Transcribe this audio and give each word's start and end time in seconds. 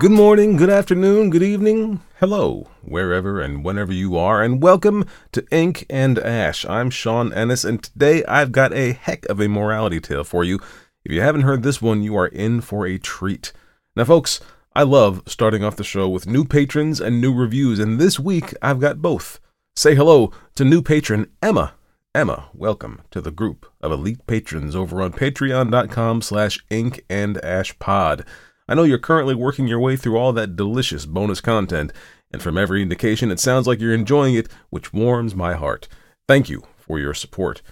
Good 0.00 0.12
morning, 0.12 0.56
good 0.56 0.70
afternoon, 0.70 1.28
good 1.28 1.42
evening, 1.42 2.00
hello, 2.20 2.68
wherever 2.80 3.38
and 3.38 3.62
whenever 3.62 3.92
you 3.92 4.16
are, 4.16 4.42
and 4.42 4.62
welcome 4.62 5.04
to 5.32 5.46
Ink 5.50 5.84
and 5.90 6.18
Ash. 6.18 6.64
I'm 6.64 6.88
Sean 6.88 7.34
Ennis, 7.34 7.64
and 7.64 7.82
today 7.82 8.24
I've 8.24 8.50
got 8.50 8.72
a 8.72 8.92
heck 8.94 9.26
of 9.26 9.40
a 9.40 9.48
morality 9.48 10.00
tale 10.00 10.24
for 10.24 10.42
you. 10.42 10.58
If 11.04 11.12
you 11.12 11.20
haven't 11.20 11.42
heard 11.42 11.62
this 11.62 11.82
one, 11.82 12.02
you 12.02 12.16
are 12.16 12.28
in 12.28 12.62
for 12.62 12.86
a 12.86 12.96
treat. 12.96 13.52
Now, 13.94 14.04
folks, 14.04 14.40
I 14.74 14.84
love 14.84 15.22
starting 15.26 15.62
off 15.62 15.76
the 15.76 15.84
show 15.84 16.08
with 16.08 16.26
new 16.26 16.46
patrons 16.46 16.98
and 16.98 17.20
new 17.20 17.34
reviews, 17.34 17.78
and 17.78 17.98
this 17.98 18.18
week 18.18 18.54
I've 18.62 18.80
got 18.80 19.02
both. 19.02 19.38
Say 19.76 19.94
hello 19.94 20.32
to 20.54 20.64
new 20.64 20.80
patron 20.80 21.30
Emma. 21.42 21.74
Emma, 22.14 22.48
welcome 22.54 23.02
to 23.10 23.20
the 23.20 23.30
group 23.30 23.66
of 23.82 23.92
elite 23.92 24.26
patrons 24.26 24.74
over 24.74 25.02
on 25.02 25.12
patreon.com 25.12 26.22
slash 26.22 26.58
ink 26.70 27.04
and 27.10 27.36
ash 27.44 27.78
pod. 27.78 28.24
I 28.70 28.74
know 28.74 28.84
you're 28.84 28.98
currently 28.98 29.34
working 29.34 29.66
your 29.66 29.80
way 29.80 29.96
through 29.96 30.16
all 30.16 30.32
that 30.34 30.54
delicious 30.54 31.04
bonus 31.04 31.40
content, 31.40 31.92
and 32.30 32.40
from 32.40 32.56
every 32.56 32.82
indication, 32.82 33.32
it 33.32 33.40
sounds 33.40 33.66
like 33.66 33.80
you're 33.80 33.92
enjoying 33.92 34.36
it, 34.36 34.46
which 34.70 34.92
warms 34.92 35.34
my 35.34 35.54
heart. 35.54 35.88
Thank 36.28 36.48
you 36.48 36.62
for 36.76 36.96
your 37.00 37.12
support. 37.12 37.62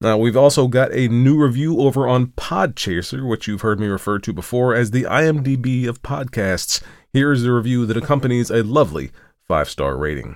Now, 0.00 0.18
we've 0.18 0.36
also 0.36 0.66
got 0.66 0.92
a 0.92 1.06
new 1.06 1.40
review 1.40 1.80
over 1.80 2.08
on 2.08 2.32
Podchaser, 2.36 3.28
which 3.28 3.46
you've 3.46 3.60
heard 3.60 3.78
me 3.78 3.86
refer 3.86 4.18
to 4.18 4.32
before 4.32 4.74
as 4.74 4.90
the 4.90 5.04
IMDb 5.04 5.86
of 5.86 6.02
podcasts. 6.02 6.82
Here's 7.12 7.42
the 7.42 7.52
review 7.52 7.86
that 7.86 7.96
accompanies 7.96 8.50
a 8.50 8.64
lovely 8.64 9.12
five 9.46 9.70
star 9.70 9.96
rating. 9.96 10.34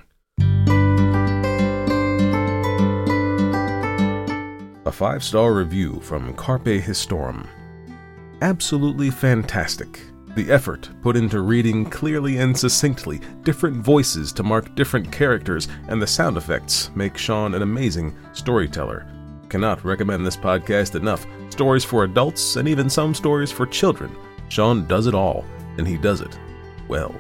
A 4.87 4.93
five 4.93 5.25
star 5.25 5.53
review 5.53 5.99
from 6.03 6.35
Carpe 6.35 6.81
Historum 6.81 7.49
absolutely 8.43 9.09
fantastic. 9.09 10.01
The 10.35 10.51
effort 10.51 10.91
put 11.01 11.17
into 11.17 11.43
reading 11.43 11.89
clearly 11.89 12.39
and 12.39 12.57
succinctly 12.59 13.21
different 13.45 13.77
voices 13.77 14.33
to 14.33 14.43
mark 14.43 14.75
different 14.75 15.13
characters 15.13 15.69
and 15.89 16.03
the 16.03 16.07
sound 16.07 16.37
effects 16.37 16.91
make 16.97 17.17
Sean 17.17 17.55
an 17.55 17.63
amazing 17.63 18.17
storyteller. 18.33 19.07
Cannot 19.49 19.85
recommend 19.85 20.27
this 20.27 20.37
podcast 20.37 20.97
enough. 20.97 21.25
Stories 21.51 21.85
for 21.85 22.03
adults 22.03 22.57
and 22.57 22.67
even 22.67 22.91
some 22.91 23.15
stories 23.15 23.53
for 23.53 23.65
children. 23.65 24.15
Sean 24.49 24.87
does 24.89 25.07
it 25.07 25.15
all, 25.15 25.45
and 25.79 25.87
he 25.87 25.97
does 25.97 26.21
it 26.21 26.37
well. 26.89 27.15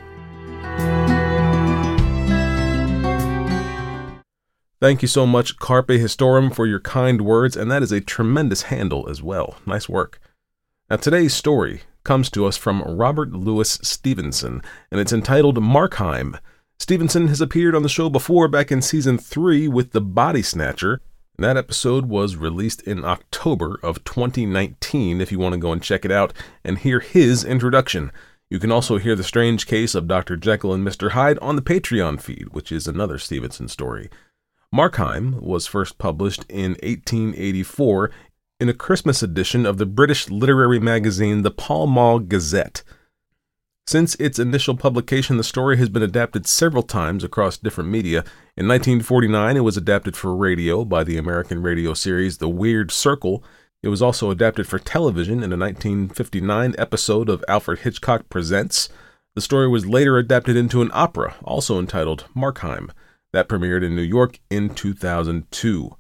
Thank 4.81 5.03
you 5.03 5.09
so 5.09 5.25
much, 5.25 5.57
Carpe 5.59 5.91
Historum, 5.91 6.53
for 6.53 6.67
your 6.67 6.81
kind 6.81 7.21
words, 7.21 7.57
and 7.57 7.71
that 7.71 7.85
is 7.85 7.93
a 7.93 8.01
tremendous 8.01 8.63
handle 8.63 9.09
as 9.09 9.23
well. 9.23 9.55
Nice 9.65 9.89
work. 9.89 10.19
Now, 10.93 10.99
today's 10.99 11.33
story 11.33 11.85
comes 12.05 12.29
to 12.33 12.45
us 12.45 12.59
from 12.59 12.83
Robert 12.83 13.33
Louis 13.33 13.79
Stevenson, 13.83 14.61
and 14.91 15.01
it's 15.01 15.11
entitled 15.11 15.57
Markheim. 15.57 16.39
Stevenson 16.79 17.29
has 17.29 17.41
appeared 17.41 17.75
on 17.75 17.83
the 17.83 17.89
show 17.89 18.11
before 18.11 18.47
back 18.47 18.71
in 18.71 18.83
season 18.83 19.17
3 19.17 19.69
with 19.69 19.93
The 19.93 20.03
Body 20.03 20.43
Snatcher. 20.43 21.01
And 21.39 21.45
that 21.47 21.57
episode 21.57 22.11
was 22.11 22.37
released 22.37 22.83
in 22.83 23.07
October 23.07 23.81
of 23.83 24.05
2019 24.05 25.23
if 25.23 25.33
you 25.33 25.39
want 25.39 25.55
to 25.55 25.59
go 25.59 25.73
and 25.73 25.83
check 25.83 26.05
it 26.05 26.13
out 26.13 26.35
and 26.63 26.77
hear 26.77 27.01
his 27.01 27.43
introduction. 27.43 28.13
You 28.51 28.59
can 28.59 28.71
also 28.71 28.99
hear 28.99 29.17
the 29.17 29.25
strange 29.25 29.67
case 29.67 29.95
of 29.95 30.07
Dr. 30.07 30.37
Jekyll 30.37 30.75
and 30.75 30.87
Mr. 30.87 31.13
Hyde 31.13 31.39
on 31.39 31.57
the 31.57 31.63
Patreon 31.63 32.21
feed, 32.21 32.51
which 32.51 32.71
is 32.71 32.87
another 32.87 33.17
Stevenson 33.17 33.69
story. 33.69 34.11
Markheim 34.75 35.41
was 35.41 35.67
first 35.67 35.97
published 35.97 36.45
in 36.51 36.73
1884 36.83 38.11
in 38.63 38.69
a 38.69 38.73
Christmas 38.73 39.25
edition 39.25 39.67
of 39.67 39.79
the 39.79 39.85
British 39.85 40.31
literary 40.31 40.79
magazine 40.79 41.43
The 41.43 41.51
Pall 41.51 41.89
Mall 41.89 42.21
Gazette. 42.21 42.85
Since 43.89 44.15
its 44.21 44.39
initial 44.39 44.77
publication, 44.77 45.37
the 45.37 45.43
story 45.43 45.79
has 45.79 45.89
been 45.89 46.05
adapted 46.05 46.47
several 46.47 46.85
times 46.85 47.25
across 47.25 47.59
different 47.59 47.91
media. 47.91 48.21
In 48.57 48.69
1949, 48.69 49.57
it 49.57 49.65
was 49.65 49.77
adapted 49.77 50.17
for 50.17 50.37
radio 50.37 50.85
by 50.85 51.03
the 51.03 51.17
American 51.17 51.61
radio 51.61 51.93
series 51.93 52.39
The 52.39 52.49
Weird 52.49 52.93
Circle. 52.93 53.43
It 53.83 53.89
was 53.89 54.01
also 54.01 54.31
adapted 54.31 54.69
for 54.69 54.79
television 54.79 55.43
in 55.43 55.53
a 55.53 55.57
1959 55.57 56.77
episode 56.79 57.29
of 57.29 57.45
Alfred 57.49 57.81
Hitchcock 57.81 58.29
Presents. 58.29 58.89
The 59.35 59.41
story 59.41 59.67
was 59.67 59.87
later 59.87 60.19
adapted 60.19 60.57
into 60.57 60.83
an 60.83 60.91
opera, 60.95 61.35
also 61.43 61.81
entitled 61.81 62.27
Markheim, 62.37 62.91
that 63.33 63.49
premiered 63.49 63.83
in 63.83 63.97
New 63.97 64.03
York 64.03 64.39
in 64.51 64.73
2002. 64.73 65.97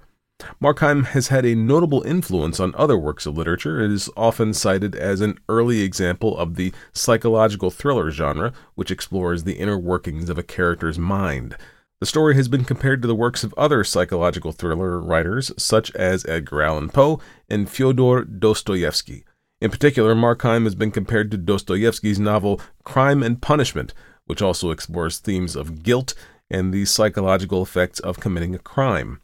Markheim 0.60 1.04
has 1.06 1.28
had 1.28 1.44
a 1.44 1.54
notable 1.54 2.02
influence 2.02 2.60
on 2.60 2.74
other 2.74 2.98
works 2.98 3.26
of 3.26 3.36
literature. 3.36 3.80
It 3.80 3.90
is 3.90 4.10
often 4.16 4.54
cited 4.54 4.94
as 4.94 5.20
an 5.20 5.38
early 5.48 5.82
example 5.82 6.36
of 6.36 6.56
the 6.56 6.72
psychological 6.92 7.70
thriller 7.70 8.10
genre, 8.10 8.52
which 8.74 8.90
explores 8.90 9.44
the 9.44 9.54
inner 9.54 9.78
workings 9.78 10.28
of 10.28 10.38
a 10.38 10.42
character's 10.42 10.98
mind. 10.98 11.56
The 12.00 12.06
story 12.06 12.34
has 12.34 12.48
been 12.48 12.64
compared 12.64 13.00
to 13.02 13.08
the 13.08 13.14
works 13.14 13.44
of 13.44 13.54
other 13.56 13.84
psychological 13.84 14.50
thriller 14.50 15.00
writers, 15.00 15.52
such 15.56 15.94
as 15.94 16.26
Edgar 16.26 16.62
Allan 16.62 16.88
Poe 16.88 17.20
and 17.48 17.70
Fyodor 17.70 18.24
Dostoevsky. 18.24 19.24
In 19.60 19.70
particular, 19.70 20.14
Markheim 20.14 20.64
has 20.64 20.74
been 20.74 20.90
compared 20.90 21.30
to 21.30 21.36
Dostoevsky's 21.36 22.18
novel 22.18 22.60
Crime 22.82 23.22
and 23.22 23.40
Punishment, 23.40 23.94
which 24.26 24.42
also 24.42 24.72
explores 24.72 25.18
themes 25.18 25.54
of 25.54 25.84
guilt 25.84 26.14
and 26.50 26.74
the 26.74 26.84
psychological 26.84 27.62
effects 27.62 28.00
of 28.00 28.18
committing 28.18 28.54
a 28.54 28.58
crime. 28.58 29.20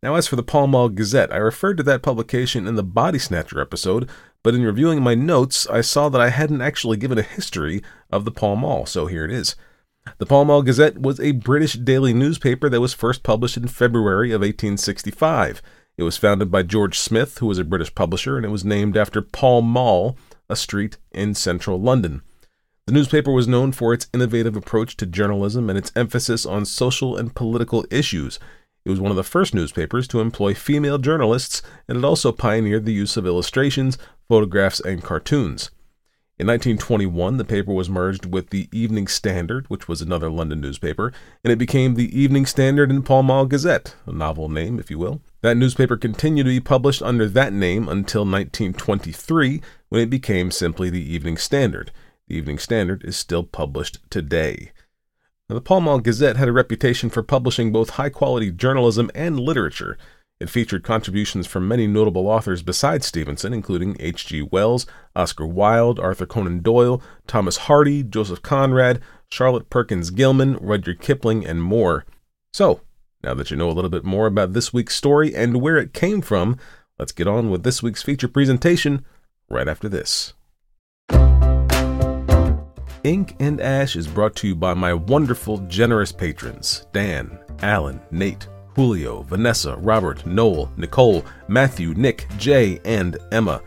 Now, 0.00 0.14
as 0.14 0.28
for 0.28 0.36
the 0.36 0.44
Pall 0.44 0.68
Mall 0.68 0.88
Gazette, 0.88 1.32
I 1.32 1.38
referred 1.38 1.76
to 1.78 1.82
that 1.82 2.02
publication 2.02 2.68
in 2.68 2.76
the 2.76 2.84
Body 2.84 3.18
Snatcher 3.18 3.60
episode, 3.60 4.08
but 4.44 4.54
in 4.54 4.62
reviewing 4.62 5.02
my 5.02 5.16
notes, 5.16 5.66
I 5.66 5.80
saw 5.80 6.08
that 6.08 6.20
I 6.20 6.28
hadn't 6.28 6.62
actually 6.62 6.96
given 6.96 7.18
a 7.18 7.22
history 7.22 7.82
of 8.08 8.24
the 8.24 8.30
Pall 8.30 8.54
Mall, 8.54 8.86
so 8.86 9.06
here 9.06 9.24
it 9.24 9.32
is. 9.32 9.56
The 10.18 10.26
Pall 10.26 10.44
Mall 10.44 10.62
Gazette 10.62 10.98
was 10.98 11.18
a 11.18 11.32
British 11.32 11.72
daily 11.74 12.14
newspaper 12.14 12.68
that 12.68 12.80
was 12.80 12.94
first 12.94 13.24
published 13.24 13.56
in 13.56 13.66
February 13.66 14.30
of 14.30 14.40
1865. 14.40 15.60
It 15.96 16.04
was 16.04 16.16
founded 16.16 16.48
by 16.48 16.62
George 16.62 16.96
Smith, 16.96 17.38
who 17.38 17.46
was 17.46 17.58
a 17.58 17.64
British 17.64 17.92
publisher, 17.92 18.36
and 18.36 18.46
it 18.46 18.50
was 18.50 18.64
named 18.64 18.96
after 18.96 19.20
Pall 19.20 19.62
Mall, 19.62 20.16
a 20.48 20.54
street 20.54 20.96
in 21.10 21.34
central 21.34 21.80
London. 21.80 22.22
The 22.86 22.92
newspaper 22.92 23.32
was 23.32 23.48
known 23.48 23.72
for 23.72 23.92
its 23.92 24.08
innovative 24.14 24.56
approach 24.56 24.96
to 24.98 25.06
journalism 25.06 25.68
and 25.68 25.76
its 25.76 25.92
emphasis 25.96 26.46
on 26.46 26.64
social 26.64 27.16
and 27.16 27.34
political 27.34 27.84
issues. 27.90 28.38
It 28.84 28.90
was 28.90 29.00
one 29.00 29.10
of 29.10 29.16
the 29.16 29.24
first 29.24 29.54
newspapers 29.54 30.08
to 30.08 30.20
employ 30.20 30.54
female 30.54 30.98
journalists, 30.98 31.62
and 31.88 31.98
it 31.98 32.04
also 32.04 32.32
pioneered 32.32 32.84
the 32.84 32.92
use 32.92 33.16
of 33.16 33.26
illustrations, 33.26 33.98
photographs, 34.28 34.80
and 34.80 35.02
cartoons. 35.02 35.70
In 36.40 36.46
1921, 36.46 37.36
the 37.36 37.44
paper 37.44 37.72
was 37.72 37.90
merged 37.90 38.24
with 38.24 38.50
the 38.50 38.68
Evening 38.70 39.08
Standard, 39.08 39.68
which 39.68 39.88
was 39.88 40.00
another 40.00 40.30
London 40.30 40.60
newspaper, 40.60 41.12
and 41.42 41.52
it 41.52 41.58
became 41.58 41.94
the 41.94 42.16
Evening 42.16 42.46
Standard 42.46 42.92
and 42.92 43.04
Pall 43.04 43.24
Mall 43.24 43.44
Gazette, 43.44 43.96
a 44.06 44.12
novel 44.12 44.48
name, 44.48 44.78
if 44.78 44.88
you 44.88 44.98
will. 44.98 45.20
That 45.40 45.56
newspaper 45.56 45.96
continued 45.96 46.44
to 46.44 46.50
be 46.50 46.60
published 46.60 47.02
under 47.02 47.28
that 47.28 47.52
name 47.52 47.88
until 47.88 48.20
1923, 48.20 49.60
when 49.88 50.00
it 50.00 50.10
became 50.10 50.52
simply 50.52 50.90
the 50.90 51.12
Evening 51.12 51.38
Standard. 51.38 51.90
The 52.28 52.36
Evening 52.36 52.58
Standard 52.58 53.02
is 53.04 53.16
still 53.16 53.42
published 53.42 53.98
today. 54.08 54.70
Now, 55.48 55.54
the 55.54 55.62
Pall 55.62 55.80
Mall 55.80 56.00
Gazette 56.00 56.36
had 56.36 56.48
a 56.48 56.52
reputation 56.52 57.08
for 57.08 57.22
publishing 57.22 57.72
both 57.72 57.90
high 57.90 58.10
quality 58.10 58.50
journalism 58.50 59.10
and 59.14 59.40
literature. 59.40 59.96
It 60.40 60.50
featured 60.50 60.84
contributions 60.84 61.46
from 61.46 61.66
many 61.66 61.86
notable 61.86 62.28
authors 62.28 62.62
besides 62.62 63.06
Stevenson, 63.06 63.54
including 63.54 63.96
H.G. 63.98 64.42
Wells, 64.42 64.86
Oscar 65.16 65.46
Wilde, 65.46 65.98
Arthur 65.98 66.26
Conan 66.26 66.60
Doyle, 66.60 67.02
Thomas 67.26 67.56
Hardy, 67.56 68.02
Joseph 68.02 68.42
Conrad, 68.42 69.00
Charlotte 69.30 69.70
Perkins 69.70 70.10
Gilman, 70.10 70.58
Rudyard 70.60 71.00
Kipling, 71.00 71.46
and 71.46 71.62
more. 71.62 72.04
So, 72.52 72.82
now 73.24 73.32
that 73.32 73.50
you 73.50 73.56
know 73.56 73.70
a 73.70 73.72
little 73.72 73.90
bit 73.90 74.04
more 74.04 74.26
about 74.26 74.52
this 74.52 74.74
week's 74.74 74.94
story 74.94 75.34
and 75.34 75.62
where 75.62 75.78
it 75.78 75.94
came 75.94 76.20
from, 76.20 76.58
let's 76.98 77.12
get 77.12 77.26
on 77.26 77.50
with 77.50 77.62
this 77.62 77.82
week's 77.82 78.02
feature 78.02 78.28
presentation 78.28 79.02
right 79.48 79.66
after 79.66 79.88
this. 79.88 80.34
Ink 83.08 83.36
and 83.40 83.58
Ash 83.62 83.96
is 83.96 84.06
brought 84.06 84.36
to 84.36 84.48
you 84.48 84.54
by 84.54 84.74
my 84.74 84.92
wonderful, 84.92 85.56
generous 85.60 86.12
patrons 86.12 86.86
Dan, 86.92 87.38
Alan, 87.62 88.02
Nate, 88.10 88.46
Julio, 88.76 89.22
Vanessa, 89.22 89.76
Robert, 89.76 90.26
Noel, 90.26 90.70
Nicole, 90.76 91.24
Matthew, 91.48 91.94
Nick, 91.94 92.26
Jay, 92.36 92.78
and 92.84 93.16
Emma. 93.32 93.62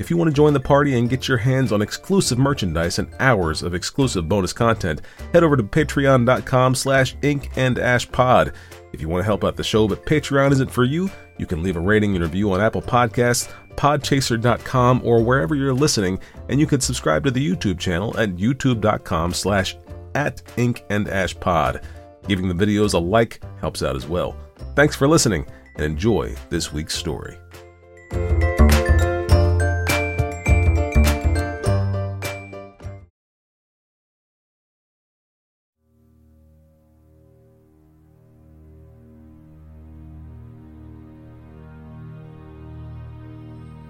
If 0.00 0.10
you 0.10 0.16
want 0.16 0.28
to 0.28 0.34
join 0.34 0.52
the 0.52 0.58
party 0.58 0.98
and 0.98 1.08
get 1.08 1.28
your 1.28 1.38
hands 1.38 1.70
on 1.70 1.82
exclusive 1.82 2.36
merchandise 2.36 2.98
and 2.98 3.14
hours 3.20 3.62
of 3.62 3.76
exclusive 3.76 4.28
bonus 4.28 4.52
content, 4.52 5.02
head 5.32 5.44
over 5.44 5.56
to 5.56 5.62
patreon.com 5.62 6.74
slash 6.74 7.14
ink 7.22 7.50
and 7.54 7.78
ash 7.78 8.10
pod. 8.10 8.54
If 8.92 9.00
you 9.00 9.08
want 9.08 9.20
to 9.20 9.26
help 9.26 9.44
out 9.44 9.54
the 9.54 9.62
show 9.62 9.86
but 9.86 10.04
Patreon 10.04 10.50
isn't 10.50 10.70
for 10.70 10.82
you, 10.82 11.08
you 11.38 11.46
can 11.46 11.62
leave 11.62 11.76
a 11.76 11.80
rating 11.80 12.16
and 12.16 12.24
review 12.24 12.52
on 12.52 12.60
Apple 12.60 12.82
Podcasts, 12.82 13.52
podchaser.com, 13.76 15.02
or 15.04 15.22
wherever 15.22 15.54
you're 15.54 15.74
listening, 15.74 16.18
and 16.48 16.60
you 16.60 16.66
can 16.66 16.80
subscribe 16.80 17.24
to 17.24 17.30
the 17.30 17.54
YouTube 17.54 17.78
channel 17.78 18.16
at 18.18 18.36
youtube.com 18.36 19.32
slash 19.32 19.76
at 20.14 20.42
ink 20.56 20.84
and 20.90 21.08
ash 21.08 21.38
pod. 21.38 21.82
Giving 22.28 22.48
the 22.48 22.66
videos 22.66 22.94
a 22.94 22.98
like 22.98 23.42
helps 23.60 23.82
out 23.82 23.96
as 23.96 24.06
well. 24.06 24.36
Thanks 24.74 24.96
for 24.96 25.08
listening 25.08 25.46
and 25.76 25.84
enjoy 25.84 26.34
this 26.50 26.72
week's 26.72 26.94
story. 26.94 27.38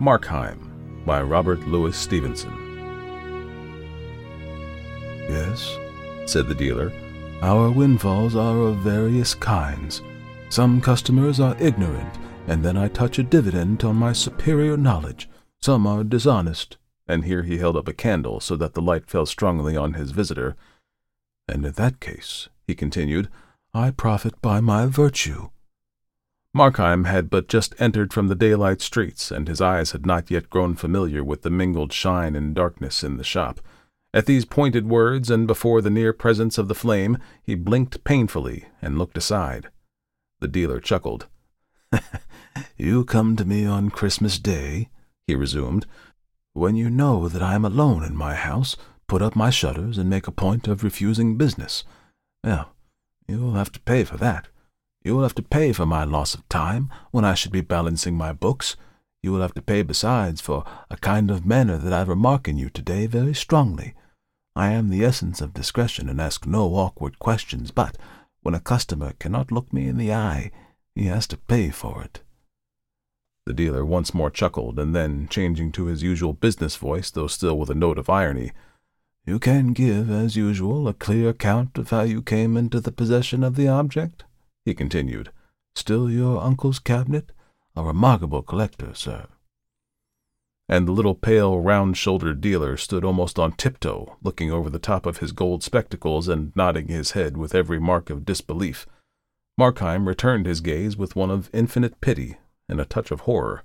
Markheim 0.01 1.05
by 1.05 1.21
Robert 1.21 1.61
Louis 1.69 1.95
Stevenson. 1.95 2.57
Yes, 5.29 5.77
said 6.25 6.49
the 6.49 6.55
dealer, 6.55 6.91
our 7.43 7.71
windfalls 7.71 8.35
are 8.35 8.59
of 8.61 8.79
various 8.79 9.35
kinds. 9.35 10.03
Some 10.49 10.81
customers 10.81 11.39
are 11.39 11.55
ignorant, 11.61 12.19
and 12.47 12.65
then 12.65 12.79
I 12.79 12.89
touch 12.89 13.19
a 13.19 13.23
dividend 13.23 13.85
on 13.85 13.97
my 13.97 14.15
superior 14.15 14.79
knowledge. 14.79 15.29
Some 15.61 15.87
are 15.87 16.03
dishonest, 16.03 16.79
and 17.07 17.27
here 17.27 17.43
he 17.43 17.59
held 17.59 17.77
up 17.77 17.87
a 17.87 17.93
candle 17.93 18.41
so 18.41 18.57
that 18.57 18.73
the 18.73 18.81
light 18.81 19.07
fell 19.07 19.27
strongly 19.27 19.77
on 19.77 19.95
his 19.95 20.13
visitor. 20.13 20.57
And 21.47 21.67
in 21.67 21.73
that 21.73 22.01
case, 22.01 22.49
he 22.67 22.75
continued, 22.75 23.29
I 23.75 23.91
profit 23.91 24.41
by 24.41 24.61
my 24.61 24.87
virtue. 24.87 25.51
Markheim 26.55 27.07
had 27.07 27.31
but 27.31 27.49
just 27.49 27.75
entered 27.79 28.13
from 28.13 28.27
the 28.27 28.35
daylight 28.35 28.81
streets, 28.81 29.31
and 29.31 29.47
his 29.47 29.61
eyes 29.61 29.93
had 29.93 30.05
not 30.05 30.31
yet 30.31 30.51
grown 30.51 30.75
familiar 30.75 31.23
with 31.23 31.43
the 31.43 31.51
mingled 31.51 31.93
shine 31.93 32.35
and 32.35 32.55
darkness 32.55 33.05
in 33.05 33.17
the 33.17 33.25
shop. 33.25 33.61
At 34.13 34.27
these 34.27 34.45
pointed 34.45 34.89
words, 34.89 35.31
and 35.31 35.47
before 35.47 35.81
the 35.81 35.91
near 35.91 36.13
presence 36.13 36.59
of 36.59 36.67
the 36.67 36.75
flame, 36.75 37.19
he 37.43 37.55
blinked 37.55 38.03
painfully 38.03 38.65
and 38.83 38.99
looked 38.99 39.17
aside. 39.17 39.69
The 40.41 40.49
dealer 40.49 40.81
chuckled. 40.81 41.29
you 42.77 43.05
come 43.05 43.37
to 43.37 43.45
me 43.45 43.65
on 43.65 43.91
Christmas 43.91 44.41
Day, 44.41 44.89
he 45.29 45.37
resumed, 45.37 45.87
when 46.53 46.75
you 46.75 46.91
know 46.91 47.29
that 47.29 47.43
I 47.43 47.55
am 47.55 47.65
alone 47.65 48.03
in 48.03 48.17
my 48.17 48.35
house, 48.35 48.77
put 49.07 49.23
up 49.23 49.37
my 49.37 49.51
shutters, 49.51 49.99
and 49.99 50.11
make 50.11 50.27
a 50.27 50.33
point 50.33 50.67
of 50.67 50.83
refusing 50.83 51.37
business. 51.37 51.85
Well, 52.43 52.75
you 53.29 53.39
will 53.39 53.55
have 53.55 53.71
to 53.73 53.81
pay 53.81 54.03
for 54.03 54.17
that. 54.17 54.49
You 55.03 55.17
will 55.17 55.23
have 55.23 55.35
to 55.37 55.43
pay 55.43 55.73
for 55.73 55.87
my 55.87 56.05
loss 56.05 56.35
of 56.35 56.47
time 56.49 56.91
when 57.11 57.25
I 57.25 57.35
should 57.35 57.53
be 57.53 57.63
balancing 57.63 58.15
my 58.15 58.33
books. 58.33 58.77
You 59.23 59.33
will 59.33 59.41
have 59.41 59.55
to 59.55 59.63
pay 59.63 59.83
besides 59.83 60.43
for 60.43 60.65
a 60.91 60.97
kind 60.99 61.31
of 61.31 61.47
manner 61.47 61.79
that 61.79 61.93
I 61.93 62.03
remark 62.03 62.47
in 62.47 62.59
you 62.59 62.69
today 62.69 63.07
very 63.07 63.35
strongly. 63.35 63.95
I 64.55 64.73
am 64.73 64.91
the 64.91 65.05
essence 65.05 65.41
of 65.41 65.55
discretion 65.55 66.09
and 66.11 66.21
ask 66.21 66.47
no 66.47 66.75
awkward 66.75 67.19
questions, 67.19 67.71
but 67.71 67.97
when 68.43 68.55
a 68.55 68.61
customer 68.61 69.15
cannot 69.19 69.51
look 69.51 69.73
me 69.73 69.89
in 69.89 69.97
the 69.97 70.13
eye, 70.13 70.51
he 70.95 71.07
has 71.07 71.27
to 71.29 71.39
pay 71.39 71.71
for 71.71 72.03
it. 72.03 72.21
The 73.47 73.55
dealer 73.55 73.87
once 73.87 74.13
more 74.13 74.31
chuckled, 74.31 74.79
and 74.79 74.95
then, 74.95 75.29
changing 75.29 75.73
to 75.73 75.87
his 75.87 76.03
usual 76.03 76.35
business 76.35 76.77
voice, 76.77 77.11
though 77.11 77.27
still 77.27 77.59
with 77.59 77.71
a 77.71 77.75
note 77.75 77.97
of 77.97 78.11
irony, 78.11 78.53
You 79.25 79.39
can 79.39 79.73
give, 79.73 80.11
as 80.11 80.37
usual, 80.37 80.89
a 80.89 80.95
clear 80.95 81.31
account 81.31 81.79
of 81.79 81.89
how 81.91 82.03
you 82.03 82.21
came 82.21 82.57
into 82.57 82.81
the 82.81 82.93
possession 82.93 83.43
of 83.43 83.57
the 83.57 83.69
object? 83.69 84.25
He 84.65 84.75
continued. 84.75 85.31
Still 85.75 86.11
your 86.11 86.43
uncle's 86.43 86.79
cabinet? 86.79 87.33
A 87.77 87.83
remarkable 87.83 88.43
collector, 88.43 88.95
sir. 88.95 89.27
And 90.69 90.87
the 90.87 90.93
little 90.93 91.15
pale, 91.15 91.59
round-shouldered 91.61 92.41
dealer 92.41 92.77
stood 92.77 93.05
almost 93.05 93.39
on 93.39 93.53
tiptoe, 93.53 94.17
looking 94.23 94.53
over 94.53 94.71
the 94.71 94.79
top 94.79 95.07
of 95.07 95.19
his 95.19 95.33
gold 95.33 95.65
spectacles 95.65 96.29
and 96.29 96.53
nodding 96.55 96.89
his 96.89 97.13
head 97.13 97.37
with 97.37 97.55
every 97.55 97.81
mark 97.81 98.11
of 98.11 98.25
disbelief. 98.25 98.87
Markheim 99.59 100.07
returned 100.07 100.47
his 100.47 100.61
gaze 100.61 100.97
with 100.97 101.17
one 101.17 101.31
of 101.31 101.51
infinite 101.53 102.01
pity 102.01 102.37
and 102.69 102.81
a 102.81 102.85
touch 102.85 103.11
of 103.11 103.21
horror. 103.21 103.65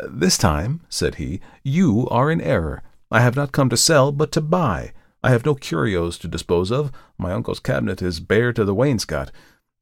This 0.00 0.36
time, 0.36 0.80
said 0.88 1.16
he, 1.16 1.40
you 1.62 2.08
are 2.08 2.30
in 2.30 2.40
error. 2.40 2.82
I 3.10 3.20
have 3.20 3.36
not 3.36 3.52
come 3.52 3.68
to 3.68 3.76
sell, 3.76 4.12
but 4.12 4.32
to 4.32 4.40
buy. 4.40 4.92
I 5.22 5.30
have 5.30 5.44
no 5.44 5.54
curios 5.54 6.18
to 6.18 6.28
dispose 6.28 6.72
of. 6.72 6.90
My 7.18 7.32
uncle's 7.32 7.60
cabinet 7.60 8.00
is 8.02 8.20
bare 8.20 8.52
to 8.54 8.64
the 8.64 8.74
wainscot. 8.74 9.30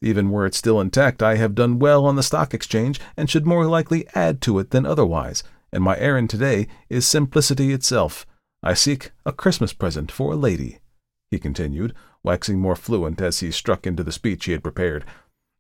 Even 0.00 0.31
were 0.31 0.47
it 0.47 0.55
still 0.55 0.81
intact, 0.81 1.23
I 1.23 1.37
have 1.37 1.55
done 1.55 1.79
well 1.79 2.06
on 2.06 2.17
the 2.17 2.23
stock 2.23 2.55
exchange, 2.55 3.00
and 3.17 3.29
should 3.29 3.47
more 3.47 3.67
likely 3.67 4.06
add 4.15 4.41
to 4.43 4.59
it 4.59 4.71
than 4.71 4.87
otherwise, 4.87 5.43
and 5.73 5.83
my 5.83 5.99
errand 5.99 6.31
today 6.31 6.69
is 6.89 7.06
simplicity 7.06 7.73
itself. 7.73 8.27
I 8.62 8.75
seek 8.75 9.11
a 9.27 9.33
Christmas 9.33 9.73
present 9.73 10.12
for 10.12 10.33
a 10.33 10.37
lady, 10.37 10.79
he 11.31 11.39
continued, 11.39 11.95
waxing 12.23 12.59
more 12.59 12.77
fluent 12.77 13.21
as 13.21 13.41
he 13.41 13.50
struck 13.50 13.87
into 13.87 14.03
the 14.03 14.12
speech 14.12 14.47
he 14.47 14.53
had 14.53 14.62
prepared. 14.62 15.05